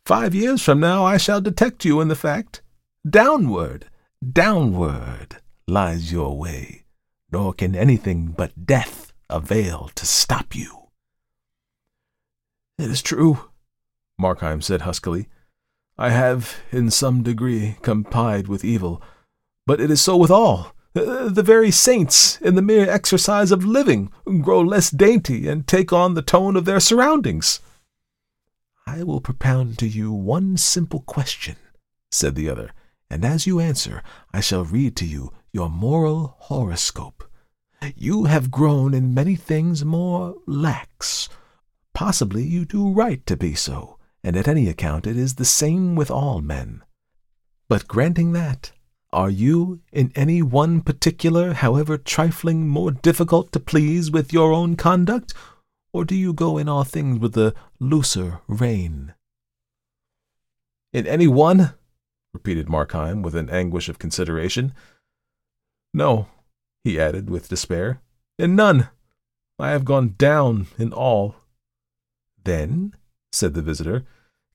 Five 0.04 0.34
years 0.34 0.60
from 0.60 0.80
now 0.80 1.02
I 1.02 1.16
shall 1.16 1.40
detect 1.40 1.86
you 1.86 2.02
in 2.02 2.08
the 2.08 2.14
fact. 2.14 2.60
Downward, 3.08 3.86
downward 4.22 5.38
lies 5.66 6.12
your 6.12 6.36
way, 6.36 6.84
nor 7.32 7.54
can 7.54 7.74
anything 7.74 8.34
but 8.36 8.66
death 8.66 9.14
avail 9.30 9.90
to 9.94 10.04
stop 10.04 10.54
you. 10.54 10.88
It 12.78 12.90
is 12.90 13.00
true, 13.00 13.48
Markheim 14.20 14.62
said 14.62 14.82
huskily. 14.82 15.26
I 15.96 16.10
have, 16.10 16.56
in 16.70 16.90
some 16.90 17.22
degree, 17.22 17.78
complied 17.80 18.46
with 18.46 18.62
evil, 18.62 19.00
but 19.66 19.80
it 19.80 19.90
is 19.90 20.02
so 20.02 20.18
with 20.18 20.30
all. 20.30 20.73
The 20.94 21.42
very 21.44 21.72
saints, 21.72 22.40
in 22.40 22.54
the 22.54 22.62
mere 22.62 22.88
exercise 22.88 23.50
of 23.50 23.64
living, 23.64 24.12
grow 24.42 24.60
less 24.60 24.90
dainty 24.90 25.48
and 25.48 25.66
take 25.66 25.92
on 25.92 26.14
the 26.14 26.22
tone 26.22 26.54
of 26.54 26.66
their 26.66 26.78
surroundings. 26.78 27.58
I 28.86 29.02
will 29.02 29.20
propound 29.20 29.76
to 29.80 29.88
you 29.88 30.12
one 30.12 30.56
simple 30.56 31.00
question, 31.00 31.56
said 32.12 32.36
the 32.36 32.48
other, 32.48 32.70
and 33.10 33.24
as 33.24 33.44
you 33.44 33.58
answer, 33.58 34.02
I 34.32 34.40
shall 34.40 34.64
read 34.64 34.94
to 34.96 35.04
you 35.04 35.32
your 35.52 35.68
moral 35.68 36.36
horoscope. 36.38 37.24
You 37.96 38.24
have 38.24 38.52
grown 38.52 38.94
in 38.94 39.14
many 39.14 39.34
things 39.34 39.84
more 39.84 40.36
lax. 40.46 41.28
Possibly 41.92 42.44
you 42.44 42.64
do 42.64 42.92
right 42.92 43.24
to 43.26 43.36
be 43.36 43.54
so, 43.54 43.98
and 44.22 44.36
at 44.36 44.48
any 44.48 44.68
account 44.68 45.08
it 45.08 45.16
is 45.16 45.34
the 45.34 45.44
same 45.44 45.96
with 45.96 46.10
all 46.10 46.40
men. 46.40 46.84
But 47.68 47.88
granting 47.88 48.32
that, 48.32 48.70
are 49.14 49.30
you, 49.30 49.80
in 49.92 50.10
any 50.16 50.42
one 50.42 50.80
particular, 50.80 51.52
however 51.52 51.96
trifling, 51.96 52.66
more 52.66 52.90
difficult 52.90 53.52
to 53.52 53.60
please 53.60 54.10
with 54.10 54.32
your 54.32 54.52
own 54.52 54.74
conduct, 54.74 55.32
or 55.92 56.04
do 56.04 56.16
you 56.16 56.32
go 56.32 56.58
in 56.58 56.68
all 56.68 56.82
things 56.82 57.20
with 57.20 57.36
a 57.36 57.54
looser 57.78 58.40
rein? 58.48 59.14
In 60.92 61.06
any 61.06 61.28
one? 61.28 61.74
repeated 62.32 62.66
Markheim 62.66 63.22
with 63.22 63.36
an 63.36 63.48
anguish 63.48 63.88
of 63.88 64.00
consideration. 64.00 64.74
No, 65.94 66.26
he 66.82 66.98
added 66.98 67.30
with 67.30 67.48
despair, 67.48 68.00
in 68.36 68.56
none. 68.56 68.88
I 69.60 69.70
have 69.70 69.84
gone 69.84 70.16
down 70.18 70.66
in 70.76 70.92
all. 70.92 71.36
Then, 72.42 72.94
said 73.30 73.54
the 73.54 73.62
visitor, 73.62 74.02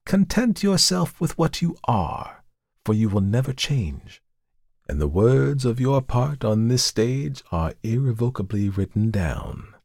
content 0.06 0.62
yourself 0.64 1.22
with 1.22 1.38
what 1.38 1.62
you 1.62 1.78
are, 1.86 2.44
for 2.84 2.94
you 2.94 3.08
will 3.08 3.22
never 3.22 3.54
change 3.54 4.22
and 4.90 5.00
the 5.00 5.08
words 5.08 5.66
of 5.66 5.80
your 5.80 6.02
part 6.02 6.44
on 6.44 6.68
this 6.68 6.84
stage 6.84 7.44
are 7.52 7.76
irrevocably 7.84 8.70
written 8.70 9.12
down. 9.12 9.76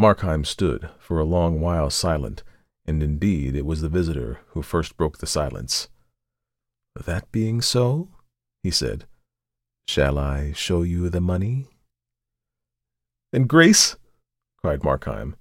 Markheim 0.00 0.46
stood 0.46 0.88
for 1.00 1.18
a 1.18 1.24
long 1.24 1.60
while 1.60 1.90
silent, 1.90 2.44
and 2.86 3.02
indeed 3.02 3.56
it 3.56 3.66
was 3.66 3.80
the 3.80 3.88
visitor 3.88 4.38
who 4.50 4.62
first 4.62 4.96
broke 4.96 5.18
the 5.18 5.26
silence. 5.26 5.88
That 6.94 7.32
being 7.32 7.60
so, 7.60 8.10
he 8.62 8.70
said, 8.70 9.06
shall 9.88 10.18
I 10.18 10.52
show 10.52 10.82
you 10.82 11.08
the 11.08 11.20
money? 11.20 11.66
And 13.32 13.48
grace? 13.48 13.96
cried 14.62 14.82
Markheim. 14.82 15.34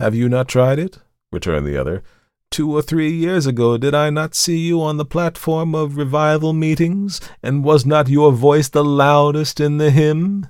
Have 0.00 0.16
you 0.16 0.28
not 0.28 0.48
tried 0.48 0.80
it? 0.80 0.98
returned 1.30 1.68
the 1.68 1.80
other. 1.80 2.02
Two 2.50 2.74
or 2.74 2.82
three 2.82 3.12
years 3.12 3.46
ago, 3.46 3.76
did 3.76 3.94
I 3.94 4.10
not 4.10 4.34
see 4.34 4.58
you 4.58 4.82
on 4.82 4.96
the 4.96 5.04
platform 5.04 5.74
of 5.74 5.96
revival 5.96 6.52
meetings, 6.52 7.20
and 7.42 7.62
was 7.62 7.84
not 7.84 8.08
your 8.08 8.32
voice 8.32 8.68
the 8.68 8.84
loudest 8.84 9.60
in 9.60 9.78
the 9.78 9.90
hymn? 9.90 10.48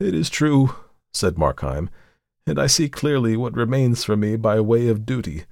It 0.00 0.14
is 0.14 0.30
true, 0.30 0.74
said 1.12 1.36
Markheim, 1.36 1.90
and 2.46 2.58
I 2.58 2.66
see 2.66 2.88
clearly 2.88 3.36
what 3.36 3.54
remains 3.54 4.04
for 4.04 4.16
me 4.16 4.36
by 4.36 4.60
way 4.60 4.88
of 4.88 5.06
duty. 5.06 5.44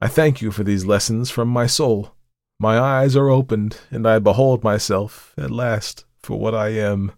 I 0.00 0.08
thank 0.08 0.40
you 0.40 0.50
for 0.50 0.64
these 0.64 0.86
lessons 0.86 1.30
from 1.30 1.48
my 1.48 1.66
soul. 1.66 2.14
My 2.58 2.78
eyes 2.78 3.16
are 3.16 3.28
opened, 3.28 3.78
and 3.90 4.06
I 4.08 4.18
behold 4.18 4.64
myself, 4.64 5.34
at 5.36 5.50
last, 5.50 6.04
for 6.18 6.38
what 6.38 6.54
I 6.54 6.70
am. 6.70 7.12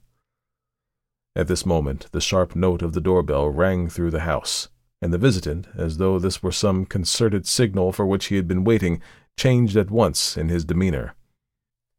At 1.37 1.47
this 1.47 1.65
moment 1.65 2.09
the 2.13 2.21
sharp 2.21 2.57
note 2.57 2.83
of 2.83 2.93
the 2.93 3.01
door-bell 3.01 3.49
rang 3.49 3.89
through 3.89 4.11
the 4.11 4.21
house 4.21 4.69
and 5.03 5.13
the 5.13 5.19
visitant, 5.19 5.67
as 5.77 5.97
though 5.97 6.19
this 6.19 6.43
were 6.43 6.53
some 6.53 6.85
concerted 6.85 7.47
signal 7.47 7.93
for 7.93 8.07
which 8.07 8.27
he 8.27 8.37
had 8.37 8.47
been 8.47 8.65
waiting, 8.65 9.01
changed 9.37 9.77
at 9.77 9.91
once 9.91 10.37
in 10.37 10.49
his 10.49 10.65
demeanor. 10.65 11.15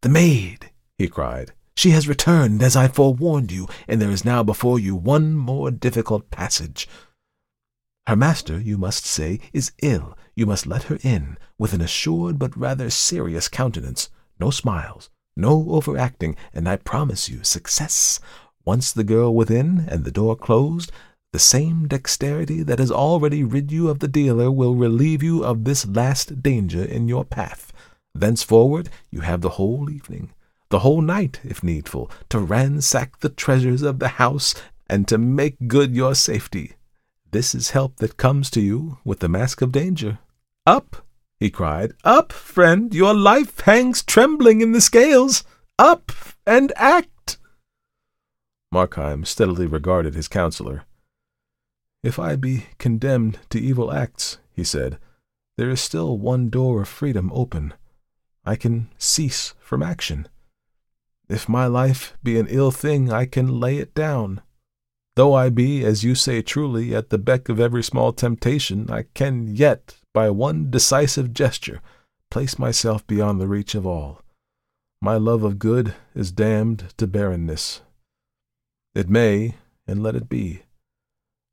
The 0.02 0.10
maid, 0.10 0.72
he 0.98 1.08
cried. 1.08 1.54
She 1.76 1.92
has 1.92 2.08
returned, 2.08 2.62
as 2.62 2.76
I 2.76 2.88
forewarned 2.88 3.52
you, 3.52 3.68
and 3.88 4.02
there 4.02 4.12
is 4.12 4.26
now 4.26 4.44
before 4.44 4.80
you 4.80 4.96
one 4.96 5.36
more 5.36 5.72
difficult 5.72 6.30
passage. 6.30 6.88
Her 8.08 8.16
master, 8.16 8.60
you 8.60 8.78
must 8.78 9.06
say, 9.06 9.40
is 9.54 9.72
ill. 9.82 10.18
You 10.36 10.46
must 10.46 10.68
let 10.68 10.84
her 10.84 10.98
in, 11.02 11.38
with 11.58 11.74
an 11.74 11.82
assured 11.82 12.38
but 12.38 12.56
rather 12.58 12.90
serious 12.90 13.48
countenance. 13.48 14.10
No 14.40 14.50
smiles, 14.50 15.10
no 15.36 15.68
overacting, 15.70 16.36
and 16.54 16.68
I 16.68 16.76
promise 16.76 17.30
you 17.30 17.44
success. 17.44 18.20
Once 18.66 18.92
the 18.92 19.04
girl 19.04 19.34
within, 19.34 19.86
and 19.88 20.04
the 20.04 20.12
door 20.12 20.36
closed, 20.36 20.92
the 21.32 21.40
same 21.40 21.88
dexterity 21.88 22.62
that 22.64 22.80
has 22.80 22.92
already 22.92 23.44
rid 23.44 23.72
you 23.72 23.90
of 23.90 24.00
the 24.00 24.08
dealer 24.08 24.52
will 24.52 24.76
relieve 24.76 25.24
you 25.24 25.44
of 25.44 25.64
this 25.64 25.86
last 25.88 26.42
danger 26.42 26.84
in 26.84 27.08
your 27.08 27.24
path. 27.24 27.72
Thenceforward 28.14 28.90
you 29.10 29.22
have 29.22 29.42
the 29.42 29.52
whole 29.52 29.90
evening, 29.90 30.32
the 30.70 30.80
whole 30.80 31.02
night, 31.02 31.40
if 31.44 31.64
needful, 31.64 32.12
to 32.30 32.40
ransack 32.40 33.20
the 33.20 33.30
treasures 33.30 33.82
of 33.82 34.00
the 34.00 34.10
house 34.10 34.54
and 34.90 35.08
to 35.08 35.18
make 35.18 35.68
good 35.68 35.96
your 35.96 36.16
safety. 36.16 36.74
This 37.32 37.56
is 37.56 37.72
help 37.72 37.98
that 37.98 38.18
comes 38.18 38.50
to 38.52 38.62
you 38.62 38.98
with 39.06 39.20
the 39.20 39.30
mask 39.30 39.62
of 39.62 39.72
danger. 39.72 40.20
Up, 40.66 41.06
he 41.40 41.50
cried, 41.50 41.94
up, 42.04 42.34
friend, 42.34 42.94
your 42.94 43.14
life 43.14 43.62
hangs 43.62 44.04
trembling 44.04 44.60
in 44.62 44.74
the 44.74 44.82
scales. 44.82 45.44
Up 45.80 46.12
and 46.46 46.72
act. 46.76 47.38
Markheim 48.74 49.26
steadily 49.26 49.66
regarded 49.66 50.14
his 50.14 50.28
counselor. 50.28 50.84
If 52.04 52.18
I 52.18 52.36
be 52.36 52.66
condemned 52.78 53.40
to 53.50 53.60
evil 53.60 53.92
acts, 53.92 54.40
he 54.54 54.64
said, 54.64 54.98
there 55.58 55.70
is 55.70 55.82
still 55.82 56.18
one 56.18 56.50
door 56.50 56.82
of 56.82 56.88
freedom 56.88 57.32
open. 57.34 57.74
I 58.44 58.56
can 58.56 58.90
cease 58.98 59.54
from 59.60 59.84
action. 59.84 60.28
If 61.30 61.48
my 61.48 61.68
life 61.68 62.18
be 62.24 62.40
an 62.40 62.48
ill 62.50 62.72
thing, 62.72 63.12
I 63.12 63.26
can 63.26 63.60
lay 63.60 63.78
it 63.78 63.94
down. 63.94 64.42
Though 65.16 65.34
I 65.34 65.50
be, 65.50 65.86
as 65.86 66.04
you 66.04 66.16
say 66.16 66.42
truly, 66.42 66.96
at 66.96 67.10
the 67.10 67.18
beck 67.18 67.50
of 67.50 67.60
every 67.60 67.84
small 67.84 68.12
temptation, 68.14 68.90
I 68.90 69.04
can 69.14 69.56
yet, 69.56 69.98
by 70.14 70.30
one 70.30 70.72
decisive 70.72 71.34
gesture, 71.34 71.82
place 72.30 72.58
myself 72.58 73.06
beyond 73.06 73.40
the 73.40 73.48
reach 73.48 73.76
of 73.76 73.86
all. 73.86 74.22
My 75.02 75.18
love 75.18 75.44
of 75.44 75.60
good 75.60 75.94
is 76.16 76.32
damned 76.32 76.94
to 76.98 77.08
barrenness. 77.08 77.82
It 78.96 79.10
may, 79.10 79.56
and 79.86 80.02
let 80.02 80.16
it 80.16 80.28
be. 80.28 80.64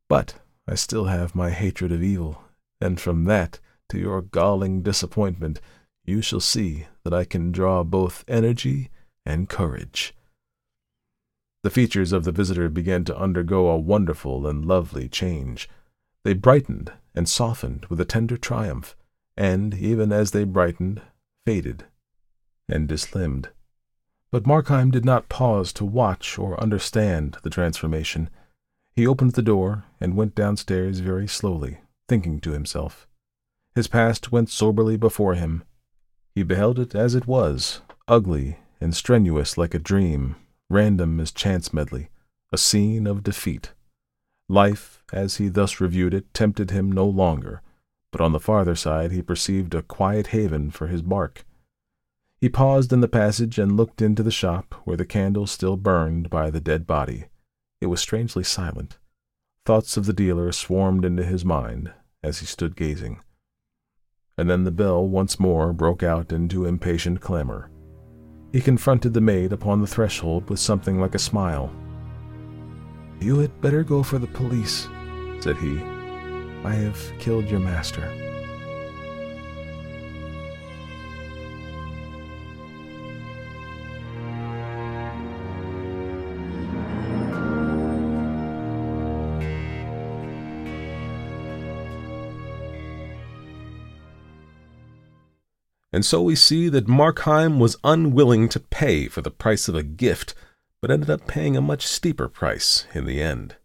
But 0.08 0.40
I 0.66 0.74
still 0.74 1.04
have 1.06 1.34
my 1.34 1.50
hatred 1.50 1.92
of 1.92 2.02
evil, 2.02 2.42
and 2.80 3.00
from 3.00 3.24
that 3.24 3.60
to 3.90 3.98
your 3.98 4.22
galling 4.22 4.82
disappointment, 4.82 5.60
you 6.04 6.22
shall 6.22 6.40
see 6.40 6.86
that 7.04 7.12
I 7.12 7.24
can 7.24 7.52
draw 7.52 7.84
both 7.84 8.24
energy 8.26 8.90
and 9.26 9.48
courage. 9.48 10.14
The 11.62 11.70
features 11.70 12.12
of 12.12 12.24
the 12.24 12.32
visitor 12.32 12.68
began 12.68 13.04
to 13.04 13.18
undergo 13.18 13.68
a 13.68 13.78
wonderful 13.78 14.46
and 14.46 14.64
lovely 14.64 15.08
change. 15.08 15.68
They 16.24 16.32
brightened 16.32 16.92
and 17.14 17.28
softened 17.28 17.86
with 17.86 18.00
a 18.00 18.04
tender 18.04 18.36
triumph, 18.36 18.96
and, 19.36 19.74
even 19.74 20.12
as 20.12 20.30
they 20.30 20.44
brightened, 20.44 21.02
faded 21.44 21.84
and 22.68 22.88
dislimned. 22.88 23.50
But 24.30 24.46
Markheim 24.46 24.90
did 24.90 25.04
not 25.04 25.28
pause 25.28 25.72
to 25.74 25.84
watch 25.84 26.38
or 26.38 26.60
understand 26.60 27.38
the 27.42 27.50
transformation. 27.50 28.30
He 28.98 29.06
opened 29.06 29.34
the 29.34 29.42
door 29.42 29.84
and 30.00 30.16
went 30.16 30.34
downstairs 30.34 30.98
very 30.98 31.28
slowly, 31.28 31.78
thinking 32.08 32.40
to 32.40 32.50
himself. 32.50 33.06
His 33.76 33.86
past 33.86 34.32
went 34.32 34.50
soberly 34.50 34.96
before 34.96 35.36
him. 35.36 35.62
He 36.34 36.42
beheld 36.42 36.80
it 36.80 36.96
as 36.96 37.14
it 37.14 37.24
was, 37.24 37.80
ugly 38.08 38.58
and 38.80 38.96
strenuous 38.96 39.56
like 39.56 39.72
a 39.72 39.78
dream, 39.78 40.34
random 40.68 41.20
as 41.20 41.30
chance 41.30 41.72
medley, 41.72 42.08
a 42.52 42.58
scene 42.58 43.06
of 43.06 43.22
defeat. 43.22 43.72
Life, 44.48 45.04
as 45.12 45.36
he 45.36 45.48
thus 45.48 45.80
reviewed 45.80 46.12
it, 46.12 46.34
tempted 46.34 46.72
him 46.72 46.90
no 46.90 47.06
longer, 47.06 47.62
but 48.10 48.20
on 48.20 48.32
the 48.32 48.40
farther 48.40 48.74
side 48.74 49.12
he 49.12 49.22
perceived 49.22 49.76
a 49.76 49.82
quiet 49.82 50.28
haven 50.34 50.72
for 50.72 50.88
his 50.88 51.02
bark. 51.02 51.46
He 52.40 52.48
paused 52.48 52.92
in 52.92 52.98
the 52.98 53.06
passage 53.06 53.60
and 53.60 53.76
looked 53.76 54.02
into 54.02 54.24
the 54.24 54.32
shop 54.32 54.74
where 54.82 54.96
the 54.96 55.06
candle 55.06 55.46
still 55.46 55.76
burned 55.76 56.28
by 56.30 56.50
the 56.50 56.60
dead 56.60 56.84
body. 56.84 57.26
It 57.80 57.86
was 57.86 58.00
strangely 58.00 58.44
silent. 58.44 58.98
Thoughts 59.64 59.96
of 59.96 60.06
the 60.06 60.12
dealer 60.12 60.50
swarmed 60.52 61.04
into 61.04 61.24
his 61.24 61.44
mind 61.44 61.92
as 62.22 62.38
he 62.40 62.46
stood 62.46 62.76
gazing. 62.76 63.20
And 64.36 64.48
then 64.48 64.64
the 64.64 64.70
bell 64.70 65.06
once 65.06 65.38
more 65.38 65.72
broke 65.72 66.02
out 66.02 66.32
into 66.32 66.64
impatient 66.64 67.20
clamor. 67.20 67.70
He 68.52 68.60
confronted 68.60 69.14
the 69.14 69.20
maid 69.20 69.52
upon 69.52 69.80
the 69.80 69.86
threshold 69.86 70.48
with 70.48 70.58
something 70.58 71.00
like 71.00 71.14
a 71.14 71.18
smile. 71.18 71.72
You 73.20 73.38
had 73.38 73.60
better 73.60 73.84
go 73.84 74.02
for 74.02 74.18
the 74.18 74.26
police, 74.28 74.88
said 75.40 75.56
he. 75.56 75.80
I 76.64 76.72
have 76.74 77.12
killed 77.18 77.50
your 77.50 77.60
master. 77.60 78.27
And 95.98 96.06
so 96.06 96.22
we 96.22 96.36
see 96.36 96.68
that 96.68 96.86
Markheim 96.86 97.58
was 97.58 97.76
unwilling 97.82 98.48
to 98.50 98.60
pay 98.60 99.08
for 99.08 99.20
the 99.20 99.32
price 99.32 99.66
of 99.66 99.74
a 99.74 99.82
gift, 99.82 100.32
but 100.80 100.92
ended 100.92 101.10
up 101.10 101.26
paying 101.26 101.56
a 101.56 101.60
much 101.60 101.88
steeper 101.88 102.28
price 102.28 102.86
in 102.94 103.04
the 103.04 103.20
end. 103.20 103.56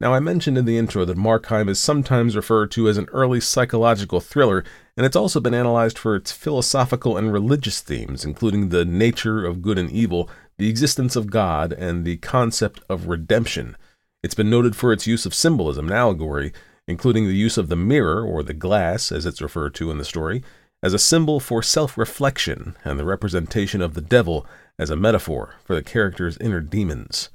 Now, 0.00 0.14
I 0.14 0.20
mentioned 0.20 0.56
in 0.56 0.66
the 0.66 0.78
intro 0.78 1.04
that 1.04 1.16
Markheim 1.18 1.68
is 1.68 1.80
sometimes 1.80 2.36
referred 2.36 2.70
to 2.70 2.88
as 2.88 2.96
an 2.96 3.08
early 3.10 3.40
psychological 3.40 4.20
thriller, 4.20 4.62
and 4.96 5.04
it's 5.04 5.16
also 5.16 5.40
been 5.40 5.52
analyzed 5.52 5.98
for 5.98 6.14
its 6.14 6.30
philosophical 6.30 7.16
and 7.16 7.32
religious 7.32 7.80
themes, 7.80 8.24
including 8.24 8.68
the 8.68 8.84
nature 8.84 9.44
of 9.44 9.62
good 9.62 9.78
and 9.78 9.90
evil, 9.90 10.30
the 10.58 10.68
existence 10.68 11.16
of 11.16 11.28
God, 11.28 11.72
and 11.72 12.04
the 12.04 12.18
concept 12.18 12.82
of 12.88 13.08
redemption. 13.08 13.76
It's 14.22 14.36
been 14.36 14.48
noted 14.48 14.76
for 14.76 14.92
its 14.92 15.08
use 15.08 15.26
of 15.26 15.34
symbolism 15.34 15.86
and 15.86 15.94
allegory, 15.96 16.52
including 16.86 17.26
the 17.26 17.34
use 17.34 17.58
of 17.58 17.68
the 17.68 17.74
mirror, 17.74 18.24
or 18.24 18.44
the 18.44 18.54
glass, 18.54 19.10
as 19.10 19.26
it's 19.26 19.42
referred 19.42 19.74
to 19.74 19.90
in 19.90 19.98
the 19.98 20.04
story, 20.04 20.44
as 20.82 20.92
a 20.92 20.98
symbol 20.98 21.40
for 21.40 21.62
self 21.62 21.96
reflection 21.96 22.76
and 22.84 22.98
the 22.98 23.04
representation 23.04 23.80
of 23.80 23.94
the 23.94 24.00
devil 24.00 24.44
as 24.78 24.90
a 24.90 24.96
metaphor 24.96 25.54
for 25.64 25.74
the 25.74 25.82
character's 25.82 26.36
inner 26.38 26.60
demons. 26.60 27.30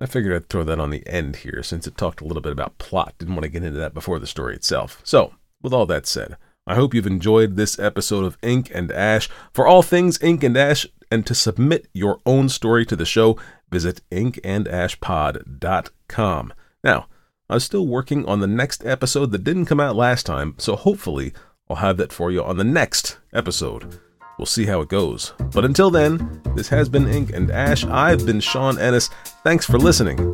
I 0.00 0.06
figured 0.06 0.34
I'd 0.34 0.48
throw 0.48 0.62
that 0.64 0.78
on 0.78 0.90
the 0.90 1.06
end 1.08 1.36
here 1.36 1.62
since 1.62 1.86
it 1.86 1.96
talked 1.96 2.20
a 2.20 2.24
little 2.24 2.42
bit 2.42 2.52
about 2.52 2.76
plot. 2.78 3.14
Didn't 3.18 3.34
want 3.34 3.44
to 3.44 3.50
get 3.50 3.64
into 3.64 3.80
that 3.80 3.94
before 3.94 4.20
the 4.20 4.28
story 4.28 4.54
itself. 4.54 5.00
So, 5.02 5.34
with 5.60 5.72
all 5.72 5.86
that 5.86 6.06
said, 6.06 6.36
I 6.66 6.76
hope 6.76 6.94
you've 6.94 7.06
enjoyed 7.06 7.56
this 7.56 7.78
episode 7.78 8.24
of 8.24 8.38
Ink 8.42 8.70
and 8.72 8.92
Ash. 8.92 9.28
For 9.52 9.66
all 9.66 9.82
things 9.82 10.22
Ink 10.22 10.44
and 10.44 10.56
Ash, 10.56 10.86
and 11.10 11.26
to 11.26 11.34
submit 11.34 11.88
your 11.92 12.20
own 12.26 12.50
story 12.50 12.86
to 12.86 12.94
the 12.94 13.06
show, 13.06 13.36
visit 13.70 14.02
inkandashpod.com. 14.12 16.52
Now, 16.84 17.08
I'm 17.50 17.60
still 17.60 17.86
working 17.86 18.26
on 18.26 18.40
the 18.40 18.46
next 18.46 18.84
episode 18.84 19.32
that 19.32 19.44
didn't 19.44 19.66
come 19.66 19.80
out 19.80 19.96
last 19.96 20.26
time, 20.26 20.54
so 20.58 20.76
hopefully 20.76 21.32
I'll 21.70 21.76
have 21.76 21.96
that 21.98 22.12
for 22.12 22.30
you 22.30 22.42
on 22.42 22.56
the 22.56 22.64
next 22.64 23.18
episode. 23.32 23.98
We'll 24.38 24.46
see 24.46 24.66
how 24.66 24.80
it 24.80 24.88
goes. 24.88 25.34
But 25.52 25.64
until 25.64 25.90
then, 25.90 26.40
this 26.54 26.68
has 26.68 26.88
been 26.88 27.08
Ink 27.08 27.30
and 27.32 27.50
Ash. 27.50 27.84
I've 27.84 28.24
been 28.24 28.40
Sean 28.40 28.78
Ennis. 28.78 29.10
Thanks 29.42 29.66
for 29.66 29.78
listening. 29.78 30.32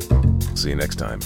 See 0.55 0.69
you 0.69 0.75
next 0.75 0.97
time. 0.97 1.19